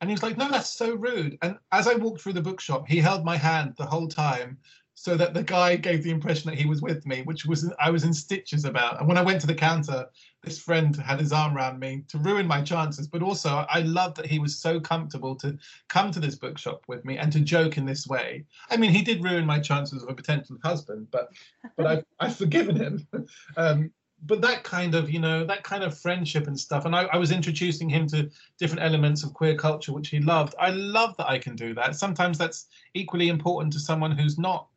And 0.00 0.10
he 0.10 0.14
was 0.14 0.22
like, 0.22 0.36
"No, 0.36 0.50
that's 0.50 0.70
so 0.70 0.94
rude." 0.94 1.38
And 1.42 1.58
as 1.72 1.86
I 1.88 1.94
walked 1.94 2.20
through 2.20 2.34
the 2.34 2.42
bookshop, 2.42 2.86
he 2.86 2.98
held 2.98 3.24
my 3.24 3.36
hand 3.36 3.74
the 3.76 3.86
whole 3.86 4.08
time, 4.08 4.58
so 4.94 5.16
that 5.16 5.34
the 5.34 5.42
guy 5.42 5.76
gave 5.76 6.02
the 6.02 6.10
impression 6.10 6.50
that 6.50 6.58
he 6.58 6.66
was 6.66 6.80
with 6.80 7.06
me, 7.06 7.22
which 7.22 7.44
was 7.44 7.72
I 7.80 7.90
was 7.90 8.04
in 8.04 8.14
stitches 8.14 8.64
about. 8.64 8.98
And 8.98 9.08
when 9.08 9.18
I 9.18 9.22
went 9.22 9.40
to 9.42 9.46
the 9.46 9.54
counter, 9.54 10.06
this 10.46 10.58
friend 10.60 10.94
had 10.96 11.18
his 11.18 11.32
arm 11.32 11.56
around 11.56 11.80
me 11.80 12.04
to 12.06 12.18
ruin 12.18 12.46
my 12.46 12.62
chances, 12.62 13.08
but 13.08 13.20
also 13.20 13.66
I 13.68 13.80
loved 13.80 14.16
that 14.16 14.26
he 14.26 14.38
was 14.38 14.56
so 14.56 14.78
comfortable 14.80 15.34
to 15.36 15.58
come 15.88 16.12
to 16.12 16.20
this 16.20 16.36
bookshop 16.36 16.84
with 16.86 17.04
me 17.04 17.18
and 17.18 17.32
to 17.32 17.40
joke 17.40 17.76
in 17.76 17.84
this 17.84 18.06
way. 18.06 18.44
I 18.70 18.76
mean, 18.76 18.92
he 18.92 19.02
did 19.02 19.24
ruin 19.24 19.44
my 19.44 19.58
chances 19.58 20.04
of 20.04 20.08
a 20.08 20.14
potential 20.14 20.56
husband, 20.62 21.08
but 21.10 21.32
but 21.76 21.86
I've, 21.86 22.04
I've 22.20 22.36
forgiven 22.36 22.76
him. 22.76 23.06
Um, 23.56 23.90
but 24.24 24.40
that 24.40 24.62
kind 24.62 24.94
of 24.94 25.10
you 25.10 25.18
know 25.18 25.44
that 25.44 25.62
kind 25.62 25.82
of 25.82 25.98
friendship 25.98 26.46
and 26.46 26.58
stuff 26.58 26.84
and 26.84 26.94
I, 26.94 27.02
I, 27.04 27.16
was 27.16 27.32
introducing 27.32 27.88
him 27.88 28.06
to 28.08 28.30
different 28.58 28.82
elements 28.82 29.22
of 29.24 29.34
queer 29.34 29.54
culture 29.54 29.92
which 29.92 30.08
he 30.08 30.20
loved 30.20 30.54
i 30.58 30.70
love 30.70 31.16
that 31.18 31.28
i 31.28 31.38
can 31.38 31.54
do 31.54 31.74
that 31.74 31.96
sometimes 31.96 32.38
that's 32.38 32.66
equally 32.94 33.28
important 33.28 33.72
to 33.74 33.80
someone 33.80 34.12
who's 34.12 34.38
not 34.38 34.68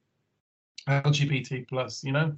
LGBT 0.90 1.68
plus, 1.68 2.04
you 2.04 2.12
know. 2.12 2.34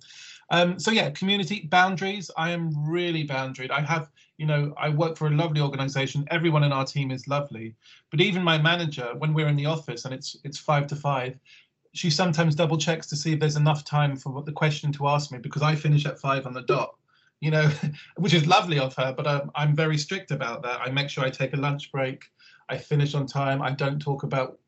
Um, 0.52 0.78
so 0.78 0.92
yeah, 0.92 1.10
community 1.12 1.68
boundaries. 1.72 2.30
I 2.36 2.52
am 2.52 2.74
really 2.86 3.26
boundaried. 3.26 3.72
I 3.72 3.80
have, 3.82 4.12
you 4.38 4.46
know, 4.46 4.74
I 4.78 4.90
work 4.90 5.18
for 5.18 5.28
a 5.28 5.32
lovely 5.32 5.62
organization. 5.62 6.28
Everyone 6.30 6.64
in 6.64 6.74
our 6.74 6.86
team 6.86 7.10
is 7.10 7.26
lovely, 7.26 7.74
but 8.12 8.20
even 8.20 8.44
my 8.44 8.58
manager, 8.58 9.14
when 9.18 9.34
we're 9.34 9.48
in 9.48 9.56
the 9.56 9.66
office 9.66 10.04
and 10.04 10.14
it's 10.14 10.36
it's 10.44 10.58
five 10.58 10.88
to 10.88 10.96
five, 10.96 11.40
she 11.94 12.10
sometimes 12.10 12.54
double 12.54 12.78
checks 12.78 13.08
to 13.08 13.16
see 13.16 13.32
if 13.32 13.40
there's 13.40 13.56
enough 13.56 13.86
time 13.86 14.18
for 14.18 14.44
the 14.44 14.52
question 14.52 14.92
to 14.92 15.08
ask 15.08 15.32
me 15.32 15.38
because 15.38 15.62
I 15.62 15.74
finish 15.74 16.06
at 16.06 16.20
five 16.20 16.46
on 16.46 16.54
the 16.54 16.64
dot. 16.64 16.96
You 17.40 17.52
know, 17.52 17.72
which 18.18 18.34
is 18.34 18.46
lovely 18.46 18.78
of 18.78 18.94
her, 18.96 19.14
but 19.16 19.26
um, 19.26 19.52
I'm 19.56 19.74
very 19.74 19.98
strict 19.98 20.32
about 20.32 20.64
that. 20.64 20.82
I 20.82 20.92
make 20.92 21.10
sure 21.10 21.24
I 21.24 21.30
take 21.30 21.54
a 21.54 21.58
lunch 21.58 21.94
break. 21.94 22.26
I 22.68 22.78
finish 22.78 23.16
on 23.16 23.26
time. 23.26 23.62
I 23.62 23.72
don't 23.72 24.02
talk 24.02 24.24
about 24.24 24.60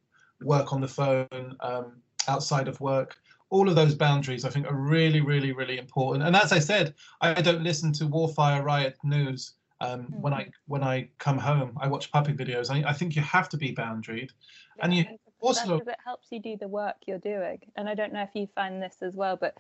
work 0.41 0.71
on 0.71 0.79
the 0.79 0.87
phone 0.87 1.57
um, 1.59 2.01
outside 2.29 2.69
of 2.69 2.79
work 2.79 3.17
all 3.53 3.69
of 3.69 3.75
those 3.75 3.93
boundaries 3.93 4.45
I 4.45 4.49
think 4.49 4.65
are 4.65 4.75
really, 4.75 5.21
really, 5.21 5.51
really 5.51 5.77
important. 5.77 6.25
And 6.25 6.35
as 6.35 6.51
I 6.51 6.59
said, 6.59 6.95
I 7.21 7.39
don't 7.39 7.63
listen 7.63 7.93
to 7.93 8.05
Warfire 8.05 8.63
Riot 8.63 8.97
news 9.03 9.53
um, 9.79 10.01
mm-hmm. 10.01 10.21
when 10.21 10.33
I 10.33 10.49
when 10.65 10.83
I 10.83 11.07
come 11.19 11.37
home. 11.37 11.77
I 11.79 11.87
watch 11.87 12.11
puppy 12.11 12.33
videos. 12.33 12.71
I, 12.71 12.89
I 12.89 12.93
think 12.93 13.15
you 13.15 13.21
have 13.21 13.49
to 13.49 13.57
be 13.57 13.73
boundaried, 13.73 14.31
yeah, 14.77 14.83
and 14.83 14.93
you 14.93 15.05
also 15.39 15.77
it 15.77 15.87
helps 16.03 16.31
you 16.31 16.39
do 16.39 16.57
the 16.57 16.67
work 16.67 16.95
you're 17.05 17.19
doing. 17.19 17.59
And 17.75 17.87
I 17.87 17.93
don't 17.93 18.11
know 18.11 18.23
if 18.23 18.31
you 18.33 18.47
find 18.55 18.81
this 18.81 18.97
as 19.01 19.15
well, 19.15 19.35
but 19.35 19.55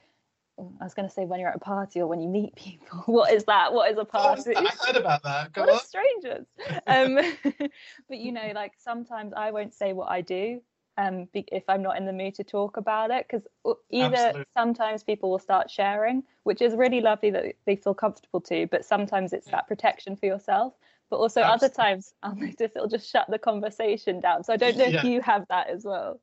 oh, 0.57 0.73
I 0.81 0.85
was 0.85 0.95
going 0.95 1.07
to 1.07 1.13
say 1.13 1.25
when 1.25 1.39
you're 1.39 1.49
at 1.49 1.57
a 1.57 1.59
party 1.59 2.01
or 2.01 2.07
when 2.07 2.19
you 2.19 2.29
meet 2.29 2.55
people. 2.55 3.03
What 3.05 3.31
is 3.31 3.43
that? 3.45 3.73
What 3.73 3.91
is 3.91 3.97
a 3.97 4.01
oh, 4.01 4.05
party? 4.05 4.55
I 4.55 4.69
heard 4.85 4.95
about 4.95 5.21
that. 5.21 5.53
Go 5.53 5.65
what 5.65 5.73
on. 5.73 5.79
strangers. 5.81 6.47
um, 6.87 7.19
but 8.09 8.17
you 8.17 8.31
know, 8.31 8.51
like 8.55 8.73
sometimes 8.79 9.33
I 9.37 9.51
won't 9.51 9.75
say 9.75 9.93
what 9.93 10.09
I 10.09 10.21
do 10.21 10.61
um, 10.97 11.27
if 11.33 11.63
I'm 11.67 11.81
not 11.81 11.97
in 11.97 12.05
the 12.05 12.13
mood 12.13 12.35
to 12.35 12.43
talk 12.43 12.77
about 12.77 13.11
it. 13.11 13.25
Because 13.27 13.47
either 13.89 14.15
Absolutely. 14.15 14.45
sometimes 14.55 15.03
people 15.03 15.31
will 15.31 15.39
start 15.39 15.69
sharing, 15.69 16.23
which 16.43 16.61
is 16.61 16.75
really 16.75 17.01
lovely 17.01 17.31
that 17.31 17.55
they 17.65 17.75
feel 17.75 17.93
comfortable 17.93 18.41
to, 18.41 18.67
but 18.67 18.85
sometimes 18.85 19.33
it's 19.33 19.47
yeah. 19.47 19.57
that 19.57 19.67
protection 19.67 20.15
for 20.15 20.25
yourself. 20.25 20.73
But 21.09 21.17
also 21.17 21.41
Absolutely. 21.41 21.65
other 21.65 21.73
times 21.75 22.13
I'll 22.23 22.35
notice 22.35 22.71
it'll 22.75 22.87
just 22.87 23.09
shut 23.09 23.27
the 23.29 23.39
conversation 23.39 24.19
down. 24.19 24.43
So 24.43 24.53
I 24.53 24.57
don't 24.57 24.77
know 24.77 24.85
yeah. 24.85 24.99
if 24.99 25.03
you 25.03 25.21
have 25.21 25.45
that 25.49 25.69
as 25.69 25.83
well. 25.83 26.19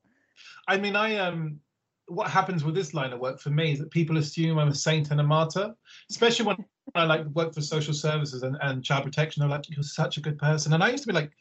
I 0.67 0.77
mean, 0.77 0.95
I 0.95 1.17
um, 1.17 1.59
what 2.07 2.29
happens 2.29 2.63
with 2.63 2.75
this 2.75 2.93
line 2.93 3.13
of 3.13 3.19
work 3.19 3.39
for 3.39 3.49
me 3.49 3.73
is 3.73 3.79
that 3.79 3.91
people 3.91 4.17
assume 4.17 4.57
I'm 4.57 4.69
a 4.69 4.75
saint 4.75 5.11
and 5.11 5.19
a 5.19 5.23
martyr, 5.23 5.73
especially 6.09 6.45
when 6.45 6.57
I 6.95 7.05
like 7.05 7.25
work 7.27 7.53
for 7.53 7.61
social 7.61 7.93
services 7.93 8.43
and, 8.43 8.57
and 8.61 8.83
child 8.83 9.03
protection. 9.03 9.41
They're 9.41 9.49
like, 9.49 9.69
"You're 9.69 9.83
such 9.83 10.17
a 10.17 10.21
good 10.21 10.37
person," 10.37 10.73
and 10.73 10.83
I 10.83 10.89
used 10.89 11.03
to 11.03 11.07
be 11.07 11.13
like, 11.13 11.31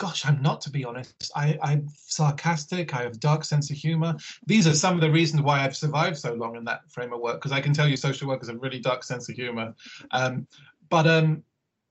gosh, 0.00 0.24
I'm 0.24 0.40
not 0.40 0.62
to 0.62 0.70
be 0.70 0.82
honest. 0.82 1.30
I, 1.36 1.58
I'm 1.62 1.86
sarcastic. 1.94 2.94
I 2.94 3.02
have 3.02 3.20
dark 3.20 3.44
sense 3.44 3.70
of 3.70 3.76
humor. 3.76 4.16
These 4.46 4.66
are 4.66 4.74
some 4.74 4.94
of 4.94 5.02
the 5.02 5.10
reasons 5.10 5.42
why 5.42 5.60
I've 5.60 5.76
survived 5.76 6.16
so 6.16 6.32
long 6.32 6.56
in 6.56 6.64
that 6.64 6.90
frame 6.90 7.12
of 7.12 7.20
work. 7.20 7.36
Because 7.36 7.52
I 7.52 7.60
can 7.60 7.74
tell 7.74 7.86
you, 7.86 7.98
social 7.98 8.26
work 8.26 8.42
is 8.42 8.48
a 8.48 8.56
really 8.56 8.80
dark 8.80 9.04
sense 9.04 9.28
of 9.28 9.36
humor. 9.36 9.74
Um, 10.10 10.46
but 10.88 11.06
um, 11.06 11.42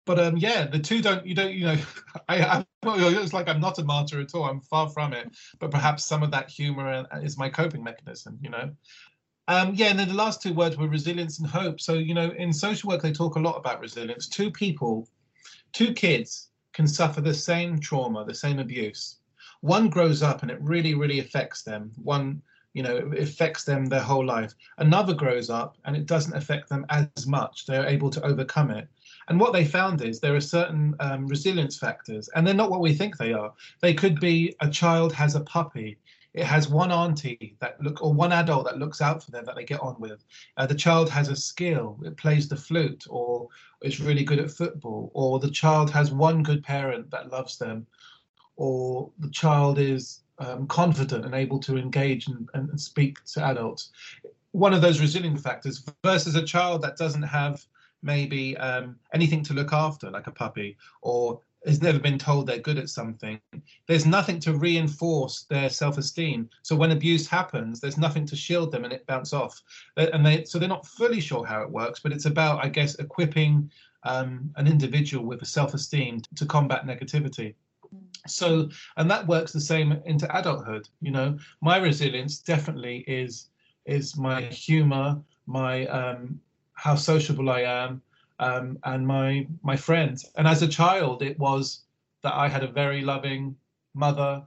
but 0.05 0.18
um, 0.18 0.38
yeah, 0.38 0.66
the 0.66 0.80
two 0.80 1.03
don't. 1.03 1.24
You 1.24 1.36
don't. 1.36 1.53
You 1.53 1.66
know, 1.68 1.78
I, 2.30 2.66
it's 2.84 3.32
like 3.32 3.47
I'm 3.47 3.62
not 3.62 3.78
a 3.78 3.84
martyr 3.84 4.20
at 4.20 4.34
all. 4.34 4.45
I'm 4.45 4.62
far 4.62 4.89
from 4.89 5.14
it. 5.14 5.30
But 5.60 5.70
perhaps 5.70 6.03
some 6.03 6.24
of 6.24 6.32
that 6.32 6.49
humor 6.49 7.05
is 7.22 7.38
my 7.38 7.47
coping 7.47 7.84
mechanism. 7.84 8.39
You 8.41 8.49
know. 8.49 8.72
Um, 9.47 9.74
yeah, 9.76 9.88
and 9.88 9.99
then 9.99 10.07
the 10.07 10.16
last 10.16 10.41
two 10.41 10.53
words 10.53 10.78
were 10.78 10.88
resilience 10.88 11.39
and 11.39 11.47
hope. 11.47 11.82
So, 11.82 11.93
you 11.93 12.14
know, 12.14 12.30
in 12.38 12.53
social 12.53 12.88
work, 12.88 13.01
they 13.01 13.12
talk 13.12 13.36
a 13.36 13.39
lot 13.39 13.55
about 13.55 13.80
resilience. 13.80 14.28
Two 14.28 14.51
people, 14.51 15.10
two 15.74 15.91
kids 15.91 16.49
can 16.80 16.88
suffer 16.88 17.19
the 17.19 17.34
same 17.34 17.77
trauma, 17.77 18.23
the 18.23 18.34
same 18.34 18.57
abuse. 18.57 19.17
One 19.59 19.89
grows 19.89 20.23
up 20.23 20.43
and 20.43 20.49
it 20.49 20.61
really, 20.61 20.93
really 20.93 21.19
affects 21.19 21.61
them. 21.61 21.91
One, 22.01 22.41
you 22.73 22.84
know, 22.84 22.95
it 22.95 23.21
affects 23.21 23.65
them 23.65 23.86
their 23.86 23.99
whole 23.99 24.25
life. 24.25 24.53
Another 24.77 25.13
grows 25.13 25.49
up 25.49 25.75
and 25.84 25.93
it 25.93 26.05
doesn't 26.05 26.38
affect 26.38 26.69
them 26.69 26.86
as 26.89 27.27
much. 27.27 27.65
They're 27.65 27.86
able 27.86 28.09
to 28.11 28.25
overcome 28.25 28.71
it. 28.71 28.88
And 29.27 29.38
what 29.41 29.51
they 29.51 29.65
found 29.65 30.01
is 30.01 30.21
there 30.21 30.38
are 30.38 30.55
certain 30.57 30.95
um, 31.01 31.27
resilience 31.27 31.77
factors, 31.77 32.30
and 32.34 32.47
they're 32.47 32.53
not 32.53 32.71
what 32.71 32.80
we 32.80 32.93
think 32.93 33.17
they 33.17 33.34
are. 33.34 33.51
They 33.82 33.93
could 33.93 34.17
be 34.21 34.55
a 34.61 34.69
child 34.69 35.11
has 35.11 35.36
a 35.36 35.41
puppy 35.41 35.97
it 36.34 36.45
has 36.45 36.69
one 36.69 36.91
auntie 36.91 37.55
that 37.59 37.82
look 37.82 38.03
or 38.03 38.13
one 38.13 38.32
adult 38.32 38.65
that 38.65 38.77
looks 38.77 39.01
out 39.01 39.23
for 39.23 39.32
them 39.32 39.45
that 39.45 39.55
they 39.55 39.63
get 39.63 39.80
on 39.80 39.95
with. 39.99 40.23
Uh, 40.57 40.65
the 40.65 40.75
child 40.75 41.09
has 41.09 41.30
a 41.30 41.36
skill; 41.36 41.99
it 42.05 42.17
plays 42.17 42.47
the 42.47 42.55
flute, 42.55 43.05
or 43.09 43.47
is 43.82 43.99
really 43.99 44.23
good 44.23 44.39
at 44.39 44.51
football, 44.51 45.11
or 45.13 45.39
the 45.39 45.49
child 45.49 45.89
has 45.89 46.11
one 46.11 46.43
good 46.43 46.63
parent 46.63 47.09
that 47.11 47.32
loves 47.32 47.57
them, 47.57 47.88
or 48.57 49.09
the 49.19 49.30
child 49.30 49.80
is 49.80 50.21
um, 50.39 50.67
confident 50.67 51.25
and 51.25 51.34
able 51.34 51.59
to 51.59 51.77
engage 51.77 52.27
and, 52.27 52.49
and, 52.53 52.80
speak 52.80 53.23
to 53.25 53.43
adults. 53.43 53.91
One 54.51 54.73
of 54.73 54.82
those 54.82 55.01
resilient 55.01 55.39
factors 55.39 55.84
versus 56.03 56.36
a 56.36 56.43
child 56.43 56.82
that 56.84 56.97
doesn't 56.97 57.23
have 57.23 57.65
maybe 58.01 58.57
um, 58.57 58.97
anything 59.13 59.43
to 59.43 59.53
look 59.53 59.73
after, 59.73 60.09
like 60.09 60.27
a 60.27 60.32
puppy, 60.32 60.77
or 61.01 61.41
has 61.66 61.82
never 61.82 61.99
been 61.99 62.18
told 62.18 62.47
they're 62.47 62.60
good 62.60 62.78
at 62.78 62.89
something, 62.89 63.39
there's 63.88 64.05
nothing 64.05 64.39
to 64.39 64.57
reinforce 64.57 65.43
their 65.43 65.70
self-esteem. 65.70 66.49
So 66.62 66.76
when 66.76 66.91
abuse 66.91 67.28
happens, 67.28 67.80
there's 67.80 67.97
nothing 67.97 68.26
to 68.28 68.36
shield 68.36 68.72
them 68.72 68.86
and 68.86 68.93
it 68.93 69.05
bounce 69.07 69.34
off. 69.34 69.62
And 69.97 70.26
they 70.26 70.45
so 70.45 70.57
they're 70.57 70.70
not 70.70 70.86
fully 70.86 71.20
sure 71.20 71.45
how 71.45 71.62
it 71.62 71.70
works, 71.70 71.99
but 71.99 72.12
it's 72.12 72.26
about, 72.26 72.64
I 72.64 72.70
guess, 72.70 72.95
equipping 72.95 73.70
um, 74.03 74.51
an 74.55 74.68
individual 74.68 75.26
with 75.26 75.41
a 75.41 75.45
self-esteem 75.45 76.22
to 76.36 76.45
combat 76.45 76.86
negativity. 76.86 77.55
So, 78.28 78.70
and 78.97 79.10
that 79.10 79.28
works 79.28 79.51
the 79.51 79.62
same 79.62 80.01
into 80.05 80.38
adulthood. 80.38 80.88
You 81.01 81.12
know, 81.12 81.38
my 81.62 81.78
resilience 81.78 82.39
definitely 82.39 83.03
is 83.07 83.49
is 83.86 84.16
my 84.16 84.41
humor, 84.41 85.20
my 85.47 85.88
um, 85.88 86.39
how 86.74 86.95
sociable 86.95 87.49
I 87.49 87.62
am, 87.62 88.01
um, 88.39 88.79
and 88.83 89.05
my 89.05 89.47
my 89.63 89.75
friends. 89.75 90.25
And 90.37 90.47
as 90.47 90.61
a 90.61 90.67
child, 90.67 91.21
it 91.21 91.37
was 91.39 91.81
that 92.23 92.33
I 92.33 92.47
had 92.47 92.63
a 92.63 92.67
very 92.67 93.01
loving 93.01 93.55
mother. 93.93 94.43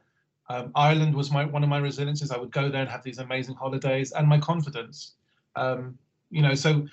Um, 0.48 0.72
Ireland 0.74 1.14
was 1.14 1.30
my 1.30 1.44
one 1.44 1.62
of 1.62 1.68
my 1.68 1.78
resiliences. 1.78 2.30
I 2.30 2.38
would 2.38 2.52
go 2.52 2.68
there 2.68 2.82
and 2.82 2.90
have 2.90 3.02
these 3.02 3.18
amazing 3.18 3.54
holidays, 3.54 4.12
and 4.12 4.26
my 4.28 4.38
confidence. 4.38 5.14
Um, 5.56 5.98
you 6.30 6.42
know, 6.42 6.54
so 6.54 6.86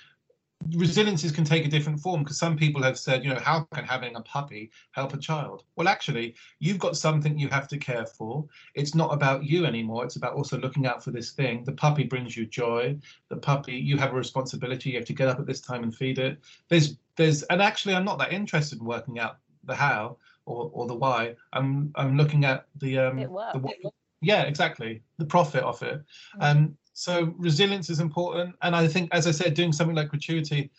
resiliences 0.74 1.32
can 1.32 1.44
take 1.44 1.64
a 1.64 1.68
different 1.68 2.00
form 2.00 2.22
because 2.22 2.38
some 2.38 2.56
people 2.56 2.82
have 2.82 2.98
said, 2.98 3.24
you 3.24 3.30
know, 3.30 3.40
how 3.40 3.66
can 3.72 3.84
having 3.84 4.16
a 4.16 4.20
puppy 4.20 4.70
help 4.92 5.14
a 5.14 5.16
child? 5.16 5.64
Well, 5.76 5.88
actually, 5.88 6.34
you've 6.58 6.78
got 6.78 6.96
something 6.96 7.38
you 7.38 7.48
have 7.48 7.66
to 7.68 7.78
care 7.78 8.06
for. 8.06 8.44
It's 8.74 8.94
not 8.94 9.12
about 9.12 9.44
you 9.44 9.64
anymore. 9.64 10.04
It's 10.04 10.16
about 10.16 10.34
also 10.34 10.58
looking 10.58 10.86
out 10.86 11.02
for 11.02 11.10
this 11.10 11.30
thing. 11.32 11.64
The 11.64 11.72
puppy 11.72 12.04
brings 12.04 12.36
you 12.36 12.46
joy. 12.46 12.98
The 13.28 13.36
puppy, 13.36 13.74
you 13.74 13.96
have 13.96 14.12
a 14.12 14.16
responsibility. 14.16 14.90
You 14.90 14.98
have 14.98 15.06
to 15.06 15.14
get 15.14 15.28
up 15.28 15.40
at 15.40 15.46
this 15.46 15.60
time 15.60 15.82
and 15.82 15.94
feed 15.94 16.18
it. 16.18 16.38
There's, 16.68 16.96
there's, 17.16 17.42
and 17.44 17.62
actually, 17.62 17.94
I'm 17.94 18.04
not 18.04 18.18
that 18.18 18.32
interested 18.32 18.80
in 18.80 18.84
working 18.84 19.18
out 19.18 19.38
the 19.64 19.74
how 19.74 20.18
or, 20.46 20.70
or 20.72 20.86
the 20.86 20.94
why. 20.94 21.36
I'm, 21.52 21.90
I'm 21.94 22.16
looking 22.16 22.44
at 22.44 22.66
the, 22.76 22.98
um, 22.98 23.18
it 23.18 23.30
works. 23.30 23.54
the 23.54 23.90
yeah, 24.22 24.42
exactly. 24.42 25.02
The 25.18 25.24
profit 25.24 25.64
of 25.64 25.82
it. 25.82 26.02
Mm-hmm. 26.38 26.42
Um, 26.42 26.76
so 26.92 27.34
resilience 27.38 27.90
is 27.90 28.00
important, 28.00 28.54
and 28.62 28.74
I 28.74 28.86
think, 28.88 29.12
as 29.12 29.26
I 29.26 29.30
said, 29.30 29.54
doing 29.54 29.72
something 29.72 29.96
like 29.96 30.08
gratuity 30.08 30.70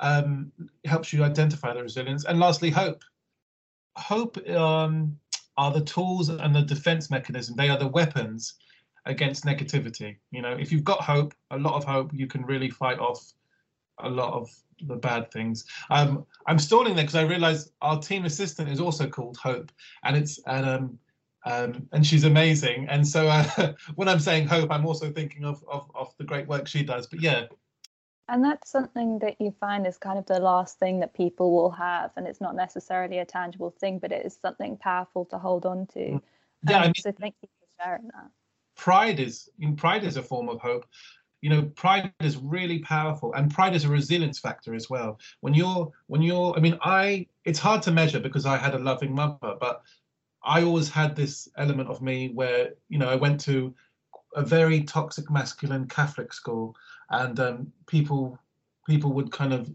um, 0.00 0.52
helps 0.84 1.12
you 1.12 1.24
identify 1.24 1.74
the 1.74 1.82
resilience. 1.82 2.24
And 2.24 2.38
lastly, 2.38 2.70
hope. 2.70 3.02
Hope 3.96 4.38
um, 4.50 5.18
are 5.56 5.72
the 5.72 5.80
tools 5.80 6.28
and 6.28 6.54
the 6.54 6.62
defense 6.62 7.10
mechanism. 7.10 7.56
They 7.56 7.68
are 7.68 7.78
the 7.78 7.88
weapons 7.88 8.54
against 9.06 9.44
negativity. 9.44 10.16
You 10.30 10.40
know, 10.40 10.52
if 10.52 10.70
you've 10.70 10.84
got 10.84 11.00
hope, 11.00 11.34
a 11.50 11.58
lot 11.58 11.74
of 11.74 11.84
hope, 11.84 12.12
you 12.14 12.28
can 12.28 12.44
really 12.44 12.70
fight 12.70 13.00
off 13.00 13.32
a 13.98 14.08
lot 14.08 14.32
of 14.32 14.48
the 14.82 14.94
bad 14.94 15.30
things. 15.32 15.64
Um, 15.90 16.24
I'm 16.46 16.58
stalling 16.60 16.94
there 16.94 17.04
because 17.04 17.16
I 17.16 17.22
realize 17.22 17.72
our 17.82 18.00
team 18.00 18.24
assistant 18.24 18.68
is 18.68 18.80
also 18.80 19.08
called 19.08 19.36
Hope, 19.36 19.72
and 20.04 20.16
it's 20.16 20.38
and 20.46 20.66
um, 20.66 20.98
um, 21.44 21.88
and 21.92 22.06
she's 22.06 22.24
amazing. 22.24 22.86
And 22.88 23.06
so 23.06 23.28
uh, 23.28 23.72
when 23.94 24.08
I'm 24.08 24.20
saying 24.20 24.48
hope, 24.48 24.70
I'm 24.70 24.86
also 24.86 25.10
thinking 25.10 25.44
of, 25.44 25.64
of, 25.70 25.90
of 25.94 26.14
the 26.18 26.24
great 26.24 26.46
work 26.48 26.66
she 26.66 26.82
does. 26.82 27.06
But 27.06 27.20
yeah. 27.20 27.44
And 28.28 28.44
that's 28.44 28.70
something 28.70 29.18
that 29.20 29.40
you 29.40 29.54
find 29.58 29.86
is 29.86 29.96
kind 29.96 30.18
of 30.18 30.26
the 30.26 30.38
last 30.38 30.78
thing 30.78 31.00
that 31.00 31.14
people 31.14 31.50
will 31.50 31.70
have, 31.70 32.10
and 32.16 32.26
it's 32.26 32.42
not 32.42 32.54
necessarily 32.54 33.18
a 33.18 33.24
tangible 33.24 33.70
thing, 33.70 33.98
but 33.98 34.12
it 34.12 34.26
is 34.26 34.38
something 34.40 34.76
powerful 34.76 35.24
to 35.26 35.38
hold 35.38 35.64
on 35.64 35.86
to. 35.94 35.98
Mm. 35.98 36.22
Yeah, 36.68 36.76
um, 36.76 36.82
I 36.82 36.86
mean, 36.86 36.94
so 36.98 37.12
thank 37.12 37.34
you 37.40 37.48
for 37.58 37.84
sharing 37.84 38.08
that. 38.08 38.30
Pride 38.76 39.18
is 39.18 39.48
in 39.58 39.76
pride 39.76 40.04
is 40.04 40.18
a 40.18 40.22
form 40.22 40.50
of 40.50 40.60
hope. 40.60 40.84
You 41.40 41.50
know, 41.50 41.62
pride 41.74 42.12
is 42.20 42.36
really 42.36 42.80
powerful, 42.80 43.32
and 43.32 43.50
pride 43.50 43.74
is 43.74 43.84
a 43.84 43.88
resilience 43.88 44.38
factor 44.38 44.74
as 44.74 44.90
well. 44.90 45.18
When 45.40 45.54
you're 45.54 45.90
when 46.08 46.20
you're, 46.20 46.54
I 46.54 46.60
mean, 46.60 46.78
I 46.82 47.26
it's 47.46 47.58
hard 47.58 47.80
to 47.82 47.90
measure 47.90 48.20
because 48.20 48.44
I 48.44 48.58
had 48.58 48.74
a 48.74 48.78
loving 48.78 49.14
mother, 49.14 49.54
but 49.58 49.82
I 50.48 50.62
always 50.62 50.88
had 50.88 51.14
this 51.14 51.48
element 51.58 51.90
of 51.90 52.00
me 52.00 52.30
where, 52.30 52.70
you 52.88 52.98
know, 52.98 53.08
I 53.08 53.16
went 53.16 53.38
to 53.42 53.74
a 54.34 54.42
very 54.42 54.82
toxic 54.82 55.30
masculine 55.30 55.86
Catholic 55.86 56.32
school, 56.32 56.74
and 57.10 57.38
um, 57.38 57.72
people 57.86 58.38
people 58.86 59.12
would 59.12 59.30
kind 59.30 59.52
of 59.52 59.70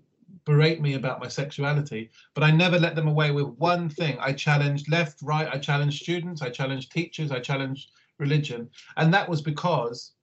berate 0.46 0.82
me 0.82 0.96
about 0.96 1.22
my 1.22 1.28
sexuality, 1.28 2.10
but 2.34 2.44
I 2.44 2.52
never 2.52 2.80
let 2.80 2.96
them 2.96 3.08
away 3.08 3.32
with 3.32 3.48
one 3.60 3.88
thing. 3.88 4.18
I 4.20 4.34
challenged 4.34 4.90
left, 4.90 5.22
right, 5.22 5.48
I 5.48 5.60
challenged 5.60 6.02
students, 6.02 6.42
I 6.42 6.50
challenged 6.50 6.92
teachers, 6.92 7.32
I 7.32 7.40
challenged 7.40 7.92
religion. 8.18 8.70
And 8.98 9.14
that 9.14 9.30
was 9.30 9.42
because 9.42 10.14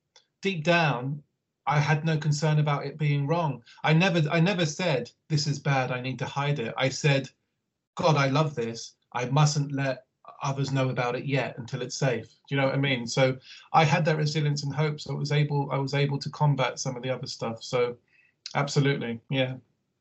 deep 0.42 0.64
down, 0.64 1.22
I 1.66 1.78
had 1.78 2.04
no 2.04 2.18
concern 2.18 2.58
about 2.58 2.84
it 2.84 2.98
being 2.98 3.26
wrong. 3.26 3.62
I 3.84 3.92
never 3.92 4.28
I 4.30 4.40
never 4.40 4.66
said 4.66 5.10
this 5.28 5.46
is 5.46 5.58
bad, 5.60 5.92
I 5.92 6.00
need 6.00 6.18
to 6.18 6.26
hide 6.26 6.58
it. 6.58 6.74
I 6.76 6.88
said, 6.88 7.30
God, 7.94 8.16
I 8.16 8.26
love 8.28 8.54
this. 8.54 8.94
I 9.12 9.26
mustn't 9.26 9.72
let 9.72 10.06
others 10.42 10.72
know 10.72 10.88
about 10.88 11.16
it 11.16 11.24
yet 11.24 11.56
until 11.58 11.82
it's 11.82 11.96
safe. 11.96 12.28
Do 12.48 12.54
you 12.54 12.60
know 12.60 12.66
what 12.66 12.74
I 12.74 12.78
mean? 12.78 13.06
So 13.06 13.36
I 13.72 13.84
had 13.84 14.04
that 14.06 14.16
resilience 14.16 14.64
and 14.64 14.74
hope, 14.74 15.00
so 15.00 15.12
I 15.12 15.18
was 15.18 15.32
able 15.32 15.70
I 15.70 15.78
was 15.78 15.94
able 15.94 16.18
to 16.18 16.30
combat 16.30 16.78
some 16.78 16.96
of 16.96 17.02
the 17.02 17.10
other 17.10 17.26
stuff. 17.26 17.62
So 17.62 17.96
absolutely, 18.54 19.20
yeah. 19.30 19.54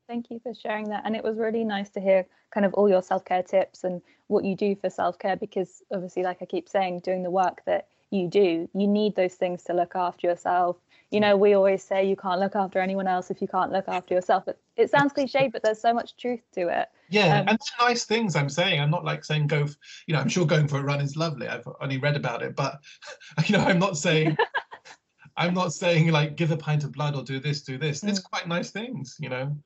Thank 0.06 0.30
you 0.30 0.40
for 0.40 0.52
sharing 0.54 0.88
that, 0.88 1.02
and 1.04 1.14
it 1.14 1.22
was 1.22 1.36
really 1.36 1.64
nice 1.64 1.90
to 1.90 2.00
hear 2.00 2.26
kind 2.50 2.66
of 2.66 2.74
all 2.74 2.88
your 2.88 3.02
self 3.02 3.24
care 3.24 3.42
tips 3.42 3.84
and 3.84 4.02
what 4.26 4.44
you 4.44 4.56
do 4.56 4.74
for 4.74 4.90
self 4.90 5.18
care 5.18 5.36
because 5.36 5.82
obviously, 5.92 6.22
like 6.22 6.38
I 6.42 6.46
keep 6.46 6.68
saying, 6.68 7.00
doing 7.00 7.22
the 7.22 7.30
work 7.30 7.62
that 7.66 7.88
you 8.10 8.28
do, 8.28 8.68
you 8.74 8.86
need 8.86 9.14
those 9.16 9.34
things 9.34 9.62
to 9.64 9.72
look 9.72 9.94
after 9.94 10.26
yourself. 10.26 10.76
You 11.10 11.20
know, 11.20 11.36
we 11.36 11.54
always 11.54 11.82
say 11.82 12.06
you 12.06 12.16
can't 12.16 12.40
look 12.40 12.54
after 12.54 12.78
anyone 12.78 13.06
else 13.06 13.30
if 13.30 13.40
you 13.40 13.48
can't 13.48 13.72
look 13.72 13.88
after 13.88 14.14
yourself. 14.14 14.44
But 14.46 14.60
it 14.76 14.90
sounds 14.90 15.12
cliche, 15.12 15.48
but 15.48 15.62
there's 15.62 15.80
so 15.80 15.92
much 15.92 16.16
truth 16.16 16.40
to 16.54 16.68
it. 16.68 16.88
Yeah, 17.08 17.40
um, 17.40 17.48
and 17.48 17.58
nice 17.80 18.04
things 18.04 18.36
I'm 18.36 18.48
saying. 18.48 18.80
I'm 18.80 18.90
not 18.90 19.04
like 19.04 19.24
saying 19.24 19.48
go. 19.48 19.66
For, 19.66 19.74
you 20.06 20.14
know, 20.14 20.20
I'm 20.20 20.28
sure 20.28 20.46
going 20.46 20.68
for 20.68 20.78
a 20.78 20.82
run 20.82 21.00
is 21.00 21.16
lovely. 21.16 21.48
I've 21.48 21.66
only 21.80 21.98
read 21.98 22.16
about 22.16 22.42
it, 22.42 22.54
but 22.54 22.80
you 23.46 23.56
know, 23.56 23.64
I'm 23.64 23.78
not 23.78 23.96
saying. 23.96 24.36
I'm 25.36 25.54
not 25.54 25.72
saying 25.72 26.08
like 26.10 26.36
give 26.36 26.50
a 26.50 26.56
pint 26.56 26.84
of 26.84 26.92
blood 26.92 27.16
or 27.16 27.22
do 27.22 27.40
this, 27.40 27.62
do 27.62 27.78
this. 27.78 28.02
It's 28.02 28.20
mm. 28.20 28.24
quite 28.24 28.46
nice 28.46 28.70
things, 28.70 29.16
you 29.18 29.30
know. 29.30 29.56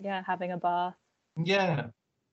Yeah, 0.00 0.22
having 0.26 0.52
a 0.52 0.56
bath. 0.56 0.94
Yeah, 1.36 1.88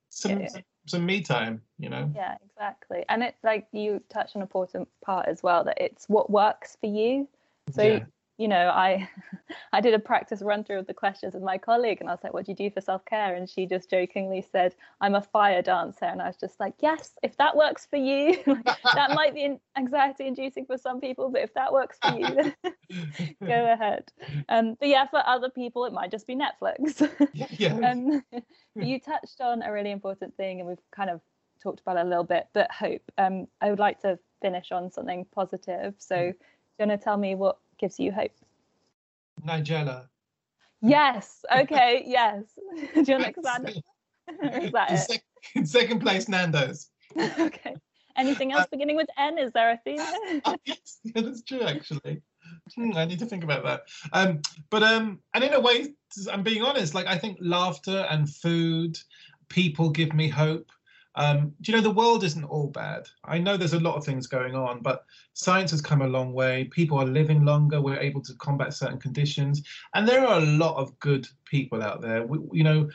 some 0.10 0.40
yeah. 0.40 0.48
some 0.48 0.62
me 0.94 1.22
time, 1.22 1.62
you 1.80 1.90
know. 1.90 2.12
Yeah, 2.16 2.36
exactly. 2.46 3.06
And 3.10 3.24
it's 3.24 3.44
like 3.44 3.68
you 3.72 4.02
touched 4.10 4.36
on 4.36 4.42
an 4.42 4.44
important 4.44 4.88
part 5.04 5.28
as 5.28 5.42
well 5.44 5.64
that 5.64 5.78
it's 5.82 6.08
what 6.08 6.30
works 6.30 6.78
for 6.80 6.88
you. 6.88 7.28
So 7.72 7.84
yeah 7.84 8.06
you 8.38 8.48
know, 8.48 8.70
I 8.70 9.10
I 9.74 9.82
did 9.82 9.94
a 9.94 10.00
practice 10.00 10.42
run 10.42 10.64
through 10.64 10.80
of 10.80 10.88
the 10.88 10.94
questions 10.94 11.34
with 11.34 11.44
my 11.44 11.58
colleague 11.58 12.00
and 12.02 12.10
I 12.10 12.14
was 12.14 12.24
like, 12.24 12.34
what 12.34 12.46
do 12.46 12.52
you 12.52 12.56
do 12.56 12.70
for 12.70 12.82
self-care? 12.82 13.36
And 13.36 13.50
she 13.50 13.66
just 13.66 13.90
jokingly 13.90 14.46
said, 14.52 14.76
I'm 15.02 15.16
a 15.16 15.22
fire 15.22 15.62
dancer. 15.62 16.06
And 16.06 16.22
I 16.22 16.28
was 16.28 16.38
just 16.38 16.60
like, 16.60 16.74
yes, 16.82 17.14
if 17.24 17.38
that 17.38 17.56
works 17.56 17.86
for 17.86 17.98
you, 17.98 18.42
that 18.96 19.12
might 19.14 19.34
be 19.34 19.58
anxiety 19.78 20.28
inducing 20.28 20.66
for 20.66 20.78
some 20.78 21.00
people, 21.00 21.30
but 21.30 21.42
if 21.42 21.54
that 21.54 21.72
works 21.72 21.98
for 22.02 22.18
you, 22.18 22.54
go 23.46 23.74
ahead. 23.74 24.12
Um, 24.50 24.76
but 24.80 24.90
yeah, 24.90 25.08
for 25.08 25.26
other 25.26 25.50
people, 25.50 25.86
it 25.86 25.94
might 25.94 26.12
just 26.12 26.28
be 26.28 26.36
Netflix. 26.36 27.10
yeah. 27.34 27.74
Um, 27.90 28.24
you 28.76 29.00
touched 29.00 29.42
on 29.42 29.62
a 29.62 29.72
really 29.72 29.92
important 29.92 30.36
thing 30.36 30.60
and 30.60 30.68
we've 30.68 30.78
kind 30.92 31.10
of 31.10 31.22
talked 31.62 31.82
about 31.82 31.98
it 31.98 32.06
a 32.06 32.10
little 32.10 32.24
bit, 32.24 32.48
but 32.54 32.72
hope. 32.72 33.02
Um, 33.18 33.48
I 33.62 33.70
would 33.70 33.80
like 33.80 34.02
to 34.02 34.20
finish 34.42 34.72
on 34.72 34.92
something 34.92 35.26
positive. 35.34 35.96
So 35.98 36.16
mm. 36.16 36.32
do 36.32 36.38
you 36.80 36.88
want 36.88 37.00
to 37.00 37.04
tell 37.04 37.18
me 37.18 37.36
what 37.36 37.58
gives 37.78 38.00
you 38.00 38.12
hope? 38.12 38.32
Nigella. 39.46 40.08
Yes. 40.82 41.44
Okay. 41.56 42.04
yes. 42.06 42.44
Do 42.94 43.02
you 43.02 43.14
want 43.14 43.24
to 43.24 43.30
expand? 43.30 43.84
is 44.64 44.72
that 44.72 44.92
in, 44.92 44.98
sec- 44.98 45.24
in 45.56 45.66
second 45.66 46.00
place, 46.00 46.28
Nando's. 46.28 46.90
okay. 47.40 47.76
Anything 48.18 48.52
else 48.54 48.64
uh, 48.64 48.68
beginning 48.72 48.96
with 48.96 49.10
N? 49.18 49.38
Is 49.38 49.52
there 49.52 49.72
a 49.72 49.78
theme? 49.84 50.00
uh, 50.46 50.56
yes, 50.66 51.00
yeah, 51.04 51.22
that's 51.22 51.44
true. 51.44 51.62
Actually, 51.62 52.22
hmm, 52.76 52.92
I 52.96 53.06
need 53.06 53.20
to 53.20 53.26
think 53.26 53.44
about 53.44 53.64
that. 53.66 53.82
Um, 54.14 54.42
but 54.70 54.84
um, 54.84 55.20
and 55.34 55.44
in 55.44 55.54
a 55.54 55.60
way, 55.60 55.94
I'm 56.32 56.44
being 56.44 56.64
honest. 56.64 56.96
Like 56.96 57.08
I 57.08 57.18
think 57.18 57.38
laughter 57.42 58.08
and 58.10 58.30
food, 58.30 58.98
people 59.50 59.90
give 59.90 60.14
me 60.14 60.30
hope. 60.30 60.72
Um, 61.16 61.54
do 61.62 61.72
you 61.72 61.78
know 61.78 61.84
the 61.84 61.92
world 61.92 62.24
isn't 62.24 62.44
all 62.44 62.68
bad? 62.68 63.08
I 63.24 63.38
know 63.38 63.56
there's 63.56 63.74
a 63.74 63.80
lot 63.80 63.96
of 63.96 64.04
things 64.04 64.28
going 64.28 64.54
on, 64.54 64.82
but 64.82 65.06
science 65.34 65.72
has 65.72 65.82
come 65.82 66.02
a 66.02 66.08
long 66.08 66.34
way. 66.34 66.66
People 66.66 67.00
are 67.00 67.06
living 67.06 67.46
longer. 67.46 67.82
We're 67.82 68.00
able 68.00 68.22
to 68.22 68.34
combat 68.36 68.74
certain 68.74 69.00
conditions, 69.00 69.64
and 69.94 70.08
there 70.08 70.26
are 70.28 70.40
a 70.40 70.46
lot 70.46 70.76
of 70.76 70.98
good 71.00 71.28
people 71.46 71.82
out 71.82 72.02
there. 72.02 72.26
We, 72.26 72.40
you 72.52 72.64
know, 72.64 72.90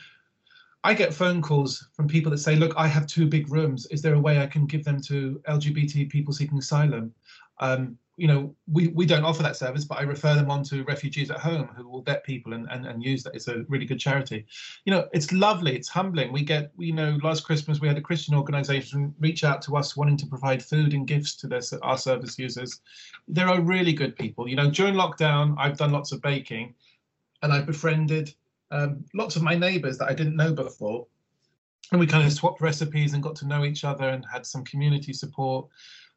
I 0.83 0.93
get 0.93 1.13
phone 1.13 1.41
calls 1.41 1.87
from 1.93 2.07
people 2.07 2.31
that 2.31 2.37
say, 2.37 2.55
"Look, 2.55 2.73
I 2.77 2.87
have 2.87 3.07
two 3.07 3.27
big 3.27 3.51
rooms. 3.51 3.87
Is 3.87 4.01
there 4.01 4.13
a 4.13 4.19
way 4.19 4.39
I 4.39 4.47
can 4.47 4.65
give 4.65 4.83
them 4.83 5.01
to 5.03 5.41
LGBT 5.47 6.09
people 6.09 6.33
seeking 6.33 6.59
asylum?" 6.59 7.13
Um, 7.59 7.97
you 8.21 8.27
know, 8.27 8.55
we, 8.71 8.89
we 8.89 9.07
don't 9.07 9.23
offer 9.23 9.41
that 9.41 9.55
service, 9.55 9.83
but 9.83 9.97
I 9.97 10.03
refer 10.03 10.35
them 10.35 10.51
on 10.51 10.61
to 10.65 10.83
refugees 10.83 11.31
at 11.31 11.39
home 11.39 11.69
who 11.75 11.89
will 11.89 12.03
vet 12.03 12.23
people 12.23 12.53
and, 12.53 12.67
and, 12.69 12.85
and 12.85 13.03
use 13.03 13.23
that. 13.23 13.33
It's 13.33 13.47
a 13.47 13.63
really 13.67 13.85
good 13.85 13.99
charity. 13.99 14.45
You 14.85 14.93
know, 14.93 15.07
it's 15.11 15.31
lovely. 15.31 15.75
It's 15.75 15.89
humbling. 15.89 16.31
We 16.31 16.43
get, 16.43 16.71
you 16.77 16.93
know, 16.93 17.17
last 17.23 17.45
Christmas 17.45 17.81
we 17.81 17.87
had 17.87 17.97
a 17.97 18.07
Christian 18.09 18.35
organization 18.35 19.15
reach 19.19 19.43
out 19.43 19.63
to 19.63 19.75
us 19.75 19.97
wanting 19.97 20.17
to 20.17 20.27
provide 20.27 20.63
food 20.63 20.93
and 20.93 21.07
gifts 21.07 21.35
to 21.37 21.47
their, 21.47 21.61
our 21.81 21.97
service 21.97 22.37
users. 22.37 22.81
There 23.27 23.49
are 23.49 23.59
really 23.59 23.93
good 23.93 24.15
people. 24.15 24.47
You 24.47 24.55
know, 24.55 24.69
during 24.69 24.93
lockdown, 24.93 25.55
I've 25.57 25.79
done 25.79 25.91
lots 25.91 26.11
of 26.11 26.21
baking 26.21 26.75
and 27.41 27.51
I've 27.51 27.65
befriended 27.65 28.35
um, 28.69 29.03
lots 29.15 29.35
of 29.35 29.41
my 29.41 29.55
neighbors 29.55 29.97
that 29.97 30.09
I 30.09 30.13
didn't 30.13 30.35
know 30.35 30.53
before. 30.53 31.07
and 31.91 31.99
we 31.99 32.05
kind 32.05 32.25
of 32.25 32.31
swapped 32.31 32.61
recipes 32.61 33.13
and 33.15 33.23
got 33.23 33.35
to 33.37 33.47
know 33.47 33.65
each 33.65 33.83
other 33.83 34.09
and 34.09 34.23
had 34.31 34.45
some 34.45 34.63
community 34.63 35.11
support. 35.11 35.65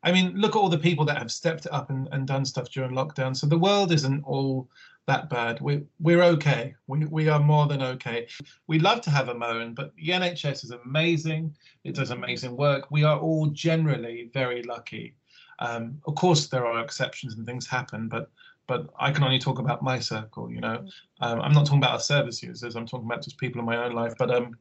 I 0.04 0.12
mean, 0.12 0.34
look 0.36 0.54
at 0.54 0.58
all 0.58 0.68
the 0.68 0.78
people 0.78 1.04
that 1.06 1.18
have 1.18 1.32
stepped 1.32 1.66
up 1.72 1.90
and, 1.90 2.08
and 2.12 2.26
done 2.26 2.44
stuff 2.44 2.70
during 2.70 2.92
lockdown. 2.92 3.34
So 3.34 3.46
the 3.46 3.58
world 3.58 3.90
isn't 3.90 4.22
all 4.24 4.68
that 5.06 5.28
bad. 5.28 5.60
We 5.60 5.82
we're 6.00 6.22
okay. 6.22 6.74
We 6.86 7.06
we 7.06 7.28
are 7.28 7.40
more 7.40 7.66
than 7.66 7.82
okay. 7.82 8.26
We'd 8.66 8.82
love 8.82 9.00
to 9.02 9.10
have 9.10 9.28
a 9.28 9.34
moan, 9.34 9.74
but 9.74 9.94
the 9.96 10.08
NHS 10.08 10.64
is 10.64 10.70
amazing. 10.70 11.54
It 11.84 11.94
does 11.94 12.10
amazing 12.10 12.56
work. 12.56 12.90
We 12.90 13.04
are 13.04 13.18
all 13.18 13.46
generally 13.46 14.30
very 14.32 14.62
lucky. 14.62 15.14
Um, 15.58 16.00
of 16.06 16.14
course, 16.14 16.48
there 16.48 16.66
are 16.66 16.82
exceptions 16.82 17.34
and 17.34 17.46
things 17.46 17.66
happen, 17.66 18.08
but 18.08 18.30
but 18.66 18.88
I 18.98 19.10
can 19.10 19.24
only 19.24 19.38
talk 19.38 19.58
about 19.58 19.82
my 19.82 19.98
circle. 19.98 20.50
You 20.50 20.60
know, 20.60 20.86
um, 21.20 21.40
I'm 21.40 21.52
not 21.52 21.66
talking 21.66 21.78
about 21.78 21.92
our 21.92 22.00
service 22.00 22.42
users. 22.42 22.76
I'm 22.76 22.86
talking 22.86 23.06
about 23.06 23.22
just 23.22 23.38
people 23.38 23.60
in 23.60 23.66
my 23.66 23.84
own 23.84 23.92
life. 23.92 24.14
But 24.18 24.30
um, 24.30 24.56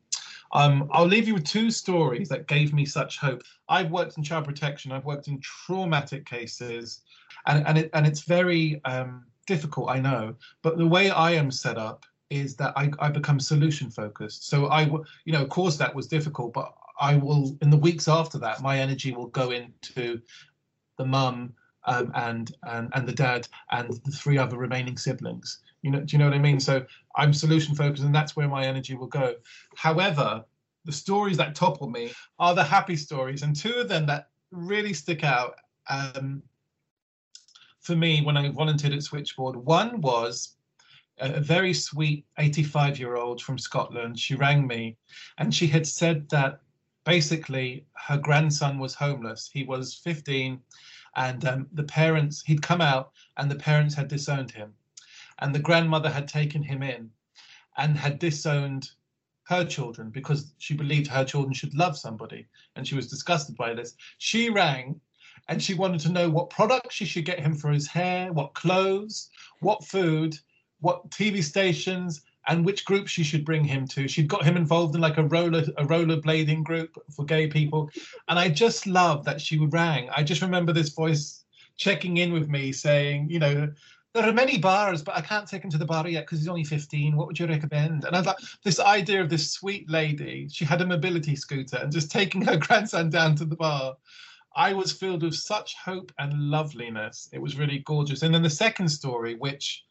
um, 0.54 0.90
I'll 0.92 1.06
leave 1.06 1.28
you 1.28 1.34
with 1.34 1.46
two 1.46 1.72
stories 1.72 2.30
that 2.30 2.48
gave 2.48 2.74
me 2.74 2.86
such 2.86 3.18
hope. 3.18 3.42
I've 3.70 3.92
worked 3.92 4.18
in 4.18 4.24
child 4.24 4.46
protection. 4.46 4.92
I've 4.92 5.06
worked 5.06 5.28
in 5.28 5.40
traumatic 5.42 6.26
cases, 6.26 7.02
and 7.48 7.66
and 7.68 7.78
it 7.78 7.90
and 7.94 8.06
it's 8.06 8.22
very 8.22 8.82
um, 8.86 9.26
difficult, 9.48 9.90
I 9.90 10.00
know. 10.00 10.36
But 10.62 10.78
the 10.78 10.88
way 10.88 11.10
I 11.10 11.32
am 11.32 11.52
set 11.52 11.78
up 11.78 12.06
is 12.30 12.56
that 12.56 12.74
I, 12.76 12.92
I 13.00 13.10
become 13.10 13.40
solution 13.40 13.90
focused. 13.90 14.48
So 14.48 14.68
I, 14.68 14.84
you 15.26 15.34
know, 15.34 15.42
of 15.42 15.50
course 15.50 15.78
that 15.78 15.94
was 15.94 16.08
difficult, 16.08 16.54
but 16.54 16.74
I 17.00 17.16
will 17.16 17.58
in 17.62 17.70
the 17.70 17.78
weeks 17.78 18.08
after 18.08 18.38
that, 18.40 18.62
my 18.62 18.80
energy 18.80 19.12
will 19.12 19.28
go 19.28 19.52
into 19.52 20.22
the 20.98 21.06
mum 21.06 21.54
um, 21.86 22.12
and 22.16 22.56
and 22.64 22.90
and 22.94 23.08
the 23.08 23.14
dad 23.14 23.48
and 23.72 23.90
the 24.06 24.12
three 24.12 24.38
other 24.38 24.58
remaining 24.58 24.98
siblings. 24.98 25.60
You 25.84 25.92
know, 25.92 26.00
do 26.00 26.14
you 26.14 26.18
know 26.18 26.26
what 26.26 26.34
I 26.34 26.40
mean? 26.40 26.60
So 26.60 26.86
I'm 27.16 27.34
solution 27.34 27.76
focused, 27.76 28.04
and 28.04 28.16
that's 28.16 28.36
where 28.36 28.48
my 28.48 28.66
energy 28.66 28.96
will 28.96 29.08
go. 29.08 29.36
However, 29.76 30.44
the 30.86 30.92
stories 30.92 31.38
that 31.38 31.56
topple 31.56 31.90
me 31.90 32.12
are 32.40 32.56
the 32.56 32.64
happy 32.64 32.96
stories, 32.96 33.44
and 33.44 33.56
two 33.56 33.74
of 33.74 33.90
them 33.90 34.06
that 34.08 34.30
really 34.52 34.94
stick 34.94 35.24
out 35.24 35.56
um, 35.90 36.42
for 37.82 37.96
me 37.96 38.22
when 38.22 38.38
I 38.38 38.50
volunteered 38.50 38.94
at 38.94 39.04
Switchboard. 39.04 39.58
One 39.58 40.02
was 40.02 40.56
a 41.20 41.40
very 41.40 41.74
sweet 41.74 42.26
85 42.40 42.98
year 42.98 43.16
old 43.18 43.42
from 43.42 43.58
Scotland. 43.60 44.18
She 44.18 44.36
rang 44.36 44.66
me, 44.66 44.98
and 45.38 45.54
she 45.54 45.68
had 45.68 45.86
said 45.86 46.30
that 46.30 46.62
basically 47.04 47.86
her 48.08 48.18
grandson 48.18 48.80
was 48.80 48.96
homeless. 48.96 49.50
He 49.52 49.66
was 49.66 49.96
15 49.96 50.62
and 51.16 51.46
um, 51.46 51.68
the 51.74 51.84
parents 51.84 52.42
he'd 52.46 52.62
come 52.62 52.82
out 52.82 53.12
and 53.38 53.52
the 53.52 53.56
parents 53.56 53.94
had 53.94 54.08
disowned 54.08 54.50
him 54.50 54.74
and 55.40 55.54
the 55.54 55.60
grandmother 55.60 56.10
had 56.10 56.28
taken 56.28 56.64
him 56.64 56.84
in 56.84 57.10
and 57.78 57.98
had 57.98 58.20
disowned 58.20 58.90
her 59.46 59.66
children 59.66 60.10
because 60.10 60.54
she 60.58 60.74
believed 60.74 61.08
her 61.08 61.26
children 61.26 61.54
should 61.54 61.74
love 61.76 61.98
somebody 61.98 62.48
and 62.76 62.88
she 62.88 62.96
was 62.96 63.10
disgusted 63.10 63.56
by 63.58 63.74
this 63.74 63.96
she 64.18 64.50
rang 64.50 65.00
and 65.50 65.62
she 65.62 65.74
wanted 65.74 66.00
to 66.00 66.12
know 66.12 66.30
what 66.30 66.50
products 66.50 66.96
she 66.96 67.06
should 67.06 67.26
get 67.26 67.40
him 67.40 67.54
for 67.54 67.70
his 67.70 67.88
hair 67.88 68.32
what 68.32 68.54
clothes 68.54 69.30
what 69.60 69.84
food 69.84 70.38
what 70.80 71.10
tv 71.10 71.44
stations 71.44 72.24
and 72.48 72.66
which 72.66 72.86
group 72.86 73.08
she 73.08 73.24
should 73.24 73.46
bring 73.46 73.64
him 73.64 73.88
to. 73.88 74.08
She'd 74.08 74.28
got 74.28 74.44
him 74.44 74.58
involved 74.58 74.96
in 74.96 75.02
like 75.02 75.18
a 75.18 75.24
roller 75.24 75.64
a 75.78 75.86
rollerblading 75.86 76.64
group 76.64 76.98
for 77.16 77.26
gay 77.26 77.48
people, 77.48 77.90
and 78.28 78.38
I 78.38 78.50
just 78.50 78.86
love 78.88 79.24
that 79.26 79.42
she 79.42 79.58
would 79.58 79.74
rang. 79.74 80.10
I 80.16 80.24
just 80.24 80.42
remember 80.42 80.74
this 80.74 80.90
voice 80.90 81.44
checking 81.78 82.18
in 82.18 82.34
with 82.34 82.50
me, 82.50 82.72
saying, 82.72 83.30
you 83.30 83.40
know. 83.40 83.72
There 84.14 84.30
are 84.30 84.34
many 84.34 84.60
bars, 84.60 85.02
but 85.02 85.18
I 85.18 85.22
can't 85.22 85.48
take 85.48 85.64
him 85.64 85.72
to 85.72 85.78
the 85.78 85.86
bar 85.86 86.08
yet 86.08 86.26
because 86.26 86.40
he's 86.40 86.48
only 86.48 86.64
15. 86.64 87.16
What 87.16 87.26
would 87.26 87.40
you 87.40 87.48
recommend? 87.48 88.06
And 88.06 88.16
I 88.16 88.20
was 88.20 88.28
like, 88.28 88.38
this 88.64 88.80
idea 88.80 89.22
of 89.22 89.30
this 89.30 89.52
sweet 89.52 89.90
lady, 89.90 90.48
she 90.52 90.66
had 90.66 90.82
a 90.82 90.86
mobility 90.86 91.36
scooter 91.36 91.78
and 91.78 91.92
just 91.92 92.12
taking 92.12 92.44
her 92.44 92.58
grandson 92.68 93.10
down 93.10 93.36
to 93.38 93.46
the 93.46 93.56
bar. 93.56 93.96
I 94.56 94.74
was 94.74 94.92
filled 94.92 95.24
with 95.24 95.34
such 95.34 95.76
hope 95.84 96.12
and 96.20 96.52
loveliness. 96.52 97.28
It 97.34 97.42
was 97.42 97.58
really 97.58 97.80
gorgeous. 97.80 98.22
And 98.22 98.36
then 98.36 98.44
the 98.44 98.52
second 98.52 98.88
story, 98.90 99.34
which 99.34 99.84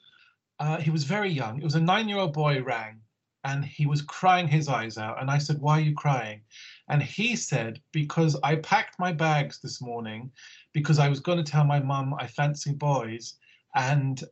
uh, 0.61 0.77
he 0.77 0.91
was 0.91 1.03
very 1.03 1.31
young. 1.31 1.59
It 1.59 1.65
was 1.65 1.75
a 1.75 1.81
nine 1.81 2.09
year 2.09 2.19
old 2.19 2.33
boy 2.33 2.63
rang 2.63 3.01
and 3.43 3.65
he 3.65 3.87
was 3.87 4.03
crying 4.03 4.47
his 4.47 4.69
eyes 4.69 4.99
out. 4.99 5.21
And 5.21 5.31
I 5.31 5.39
said, 5.39 5.61
Why 5.61 5.79
are 5.79 5.83
you 5.83 5.95
crying? 5.95 6.43
And 6.89 7.03
he 7.03 7.35
said, 7.35 7.81
Because 7.91 8.37
I 8.45 8.57
packed 8.57 9.01
my 9.01 9.13
bags 9.13 9.59
this 9.61 9.81
morning 9.81 10.31
because 10.73 11.01
I 11.01 11.09
was 11.09 11.19
going 11.19 11.39
to 11.39 11.51
tell 11.51 11.65
my 11.65 11.81
mum 11.81 12.15
I 12.19 12.29
fancy 12.29 12.73
boys. 12.73 13.35
And 13.75 14.23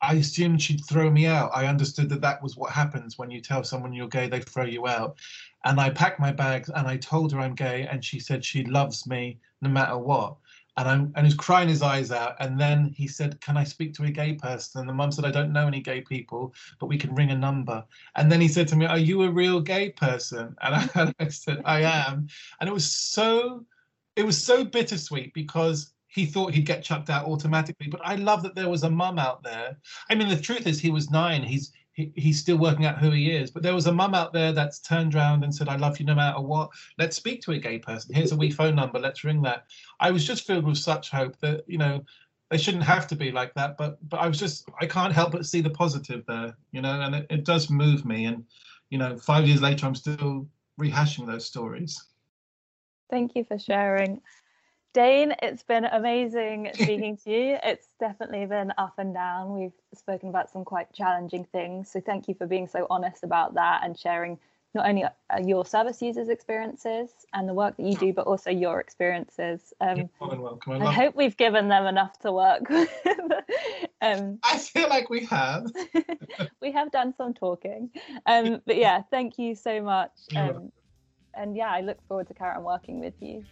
I 0.00 0.14
assumed 0.14 0.60
she'd 0.60 0.84
throw 0.84 1.10
me 1.10 1.26
out. 1.26 1.50
I 1.54 1.66
understood 1.66 2.08
that 2.08 2.22
that 2.22 2.42
was 2.42 2.56
what 2.56 2.72
happens 2.72 3.18
when 3.18 3.30
you 3.30 3.40
tell 3.40 3.62
someone 3.62 3.92
you're 3.92 4.08
gay, 4.08 4.28
they 4.28 4.40
throw 4.40 4.64
you 4.64 4.86
out. 4.86 5.16
And 5.64 5.80
I 5.80 5.90
packed 5.90 6.18
my 6.18 6.32
bags 6.32 6.70
and 6.70 6.88
I 6.88 6.96
told 6.96 7.32
her 7.32 7.38
I'm 7.38 7.54
gay, 7.54 7.86
and 7.86 8.04
she 8.04 8.18
said 8.18 8.44
she 8.44 8.64
loves 8.64 9.06
me 9.06 9.38
no 9.60 9.68
matter 9.68 9.96
what 9.96 10.36
and 10.76 10.88
I'm 10.88 11.12
and 11.16 11.26
he's 11.26 11.34
crying 11.34 11.68
his 11.68 11.82
eyes 11.82 12.10
out. 12.10 12.36
And 12.40 12.58
then 12.58 12.94
he 12.96 13.06
said, 13.06 13.40
"Can 13.40 13.56
I 13.56 13.64
speak 13.64 13.94
to 13.94 14.04
a 14.04 14.10
gay 14.10 14.34
person?" 14.34 14.80
And 14.80 14.88
the 14.88 14.94
mum 14.94 15.12
said, 15.12 15.24
"I 15.24 15.30
don't 15.30 15.52
know 15.52 15.66
any 15.66 15.80
gay 15.80 16.00
people, 16.00 16.54
but 16.80 16.86
we 16.86 16.96
can 16.98 17.14
ring 17.14 17.30
a 17.30 17.36
number." 17.36 17.84
And 18.16 18.32
then 18.32 18.40
he 18.40 18.48
said 18.48 18.68
to 18.68 18.76
me, 18.76 18.86
"Are 18.86 18.98
you 18.98 19.22
a 19.22 19.30
real 19.30 19.60
gay 19.60 19.90
person?" 19.90 20.56
And 20.62 20.74
I, 20.74 20.88
and 20.94 21.14
I 21.20 21.28
said, 21.28 21.62
"I 21.64 21.82
am." 21.82 22.28
And 22.60 22.68
it 22.68 22.72
was 22.72 22.90
so, 22.90 23.66
it 24.16 24.24
was 24.24 24.42
so 24.42 24.64
bittersweet 24.64 25.34
because 25.34 25.92
he 26.12 26.26
thought 26.26 26.52
he'd 26.52 26.66
get 26.66 26.84
chucked 26.84 27.08
out 27.08 27.26
automatically. 27.26 27.88
But 27.88 28.02
I 28.04 28.16
love 28.16 28.42
that 28.42 28.54
there 28.54 28.68
was 28.68 28.82
a 28.82 28.90
mum 28.90 29.18
out 29.18 29.42
there. 29.42 29.78
I 30.10 30.14
mean, 30.14 30.28
the 30.28 30.36
truth 30.36 30.66
is, 30.66 30.78
he 30.78 30.90
was 30.90 31.10
nine. 31.10 31.42
He's 31.42 31.72
he, 31.94 32.12
he's 32.16 32.38
still 32.38 32.56
working 32.56 32.86
out 32.86 32.98
who 32.98 33.10
he 33.10 33.30
is. 33.30 33.50
But 33.50 33.62
there 33.62 33.74
was 33.74 33.86
a 33.86 33.92
mum 33.92 34.14
out 34.14 34.32
there 34.32 34.52
that's 34.52 34.78
turned 34.78 35.14
around 35.14 35.44
and 35.44 35.54
said, 35.54 35.68
I 35.68 35.76
love 35.76 35.98
you 35.98 36.06
no 36.06 36.14
matter 36.14 36.40
what. 36.40 36.70
Let's 36.98 37.16
speak 37.16 37.42
to 37.42 37.52
a 37.52 37.58
gay 37.58 37.78
person. 37.78 38.14
Here's 38.14 38.32
a 38.32 38.36
wee 38.36 38.50
phone 38.50 38.74
number. 38.74 38.98
Let's 38.98 39.24
ring 39.24 39.42
that. 39.42 39.64
I 40.00 40.10
was 40.10 40.26
just 40.26 40.46
filled 40.46 40.66
with 40.66 40.78
such 40.78 41.10
hope 41.10 41.38
that, 41.40 41.64
you 41.66 41.78
know, 41.78 42.02
they 42.50 42.58
shouldn't 42.58 42.84
have 42.84 43.06
to 43.08 43.16
be 43.16 43.30
like 43.30 43.54
that. 43.54 43.76
But 43.78 43.96
but 44.08 44.20
I 44.20 44.28
was 44.28 44.38
just 44.38 44.68
I 44.80 44.86
can't 44.86 45.12
help 45.12 45.32
but 45.32 45.46
see 45.46 45.62
the 45.62 45.70
positive 45.70 46.24
there, 46.26 46.54
you 46.72 46.82
know, 46.82 47.00
and 47.00 47.14
it, 47.14 47.26
it 47.30 47.44
does 47.44 47.70
move 47.70 48.04
me. 48.04 48.26
And, 48.26 48.44
you 48.90 48.98
know, 48.98 49.16
five 49.16 49.46
years 49.46 49.62
later 49.62 49.86
I'm 49.86 49.94
still 49.94 50.46
rehashing 50.80 51.26
those 51.26 51.46
stories. 51.46 52.02
Thank 53.10 53.34
you 53.34 53.44
for 53.44 53.58
sharing. 53.58 54.20
Dane, 54.94 55.34
it's 55.42 55.62
been 55.62 55.86
amazing 55.86 56.70
speaking 56.74 57.16
to 57.24 57.30
you. 57.30 57.58
It's 57.62 57.88
definitely 57.98 58.44
been 58.46 58.72
up 58.76 58.94
and 58.98 59.14
down. 59.14 59.58
We've 59.58 59.72
spoken 59.94 60.28
about 60.28 60.50
some 60.50 60.64
quite 60.64 60.92
challenging 60.92 61.44
things. 61.44 61.90
So 61.90 62.00
thank 62.00 62.28
you 62.28 62.34
for 62.34 62.46
being 62.46 62.66
so 62.66 62.86
honest 62.90 63.24
about 63.24 63.54
that 63.54 63.82
and 63.84 63.98
sharing 63.98 64.38
not 64.74 64.88
only 64.88 65.04
uh, 65.04 65.10
your 65.44 65.66
service 65.66 66.00
users' 66.00 66.28
experiences 66.28 67.10
and 67.34 67.48
the 67.48 67.54
work 67.54 67.76
that 67.76 67.84
you 67.84 67.94
do, 67.94 68.12
but 68.12 68.26
also 68.26 68.50
your 68.50 68.80
experiences. 68.80 69.72
Um, 69.80 70.08
welcome. 70.20 70.82
I, 70.82 70.86
I 70.86 70.92
hope 70.92 71.14
we've 71.14 71.36
given 71.36 71.68
them 71.68 71.86
enough 71.86 72.18
to 72.20 72.32
work 72.32 72.66
with. 72.70 72.90
um, 74.00 74.38
I 74.42 74.58
feel 74.58 74.88
like 74.88 75.10
we 75.10 75.24
have. 75.26 75.70
we 76.62 76.72
have 76.72 76.90
done 76.90 77.14
some 77.16 77.34
talking. 77.34 77.90
Um, 78.24 78.62
but 78.66 78.76
yeah, 78.76 79.02
thank 79.10 79.38
you 79.38 79.54
so 79.54 79.82
much. 79.82 80.12
Um, 80.36 80.72
and 81.34 81.56
yeah, 81.56 81.70
I 81.70 81.80
look 81.80 81.98
forward 82.08 82.28
to 82.28 82.34
carry 82.34 82.56
on 82.56 82.62
working 82.62 83.00
with 83.00 83.14
you. 83.20 83.44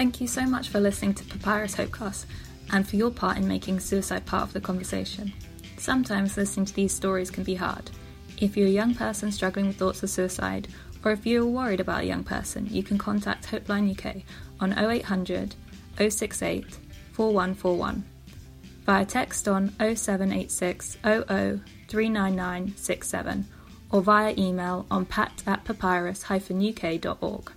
Thank 0.00 0.18
you 0.22 0.28
so 0.28 0.46
much 0.46 0.70
for 0.70 0.80
listening 0.80 1.12
to 1.12 1.24
Papyrus 1.26 1.76
Hopecast 1.76 2.24
and 2.70 2.88
for 2.88 2.96
your 2.96 3.10
part 3.10 3.36
in 3.36 3.46
making 3.46 3.80
suicide 3.80 4.24
part 4.24 4.44
of 4.44 4.54
the 4.54 4.60
conversation. 4.62 5.30
Sometimes 5.76 6.38
listening 6.38 6.64
to 6.64 6.72
these 6.72 6.94
stories 6.94 7.30
can 7.30 7.44
be 7.44 7.56
hard. 7.56 7.90
If 8.38 8.56
you're 8.56 8.68
a 8.68 8.70
young 8.70 8.94
person 8.94 9.30
struggling 9.30 9.66
with 9.66 9.76
thoughts 9.76 10.02
of 10.02 10.08
suicide, 10.08 10.68
or 11.04 11.12
if 11.12 11.26
you're 11.26 11.44
worried 11.44 11.80
about 11.80 12.00
a 12.00 12.06
young 12.06 12.24
person, 12.24 12.66
you 12.70 12.82
can 12.82 12.96
contact 12.96 13.44
Hopeline 13.44 13.90
UK 13.90 14.22
on 14.58 14.72
0800 14.72 15.54
068 15.98 16.78
4141, 17.12 18.02
via 18.86 19.04
text 19.04 19.48
on 19.48 19.68
0786 19.78 20.96
00 21.04 21.60
39967, 21.88 23.46
or 23.90 24.00
via 24.00 24.34
email 24.38 24.86
on 24.90 25.04
pat 25.04 25.42
at 25.46 25.62
papyrus-uk.org. 25.64 27.52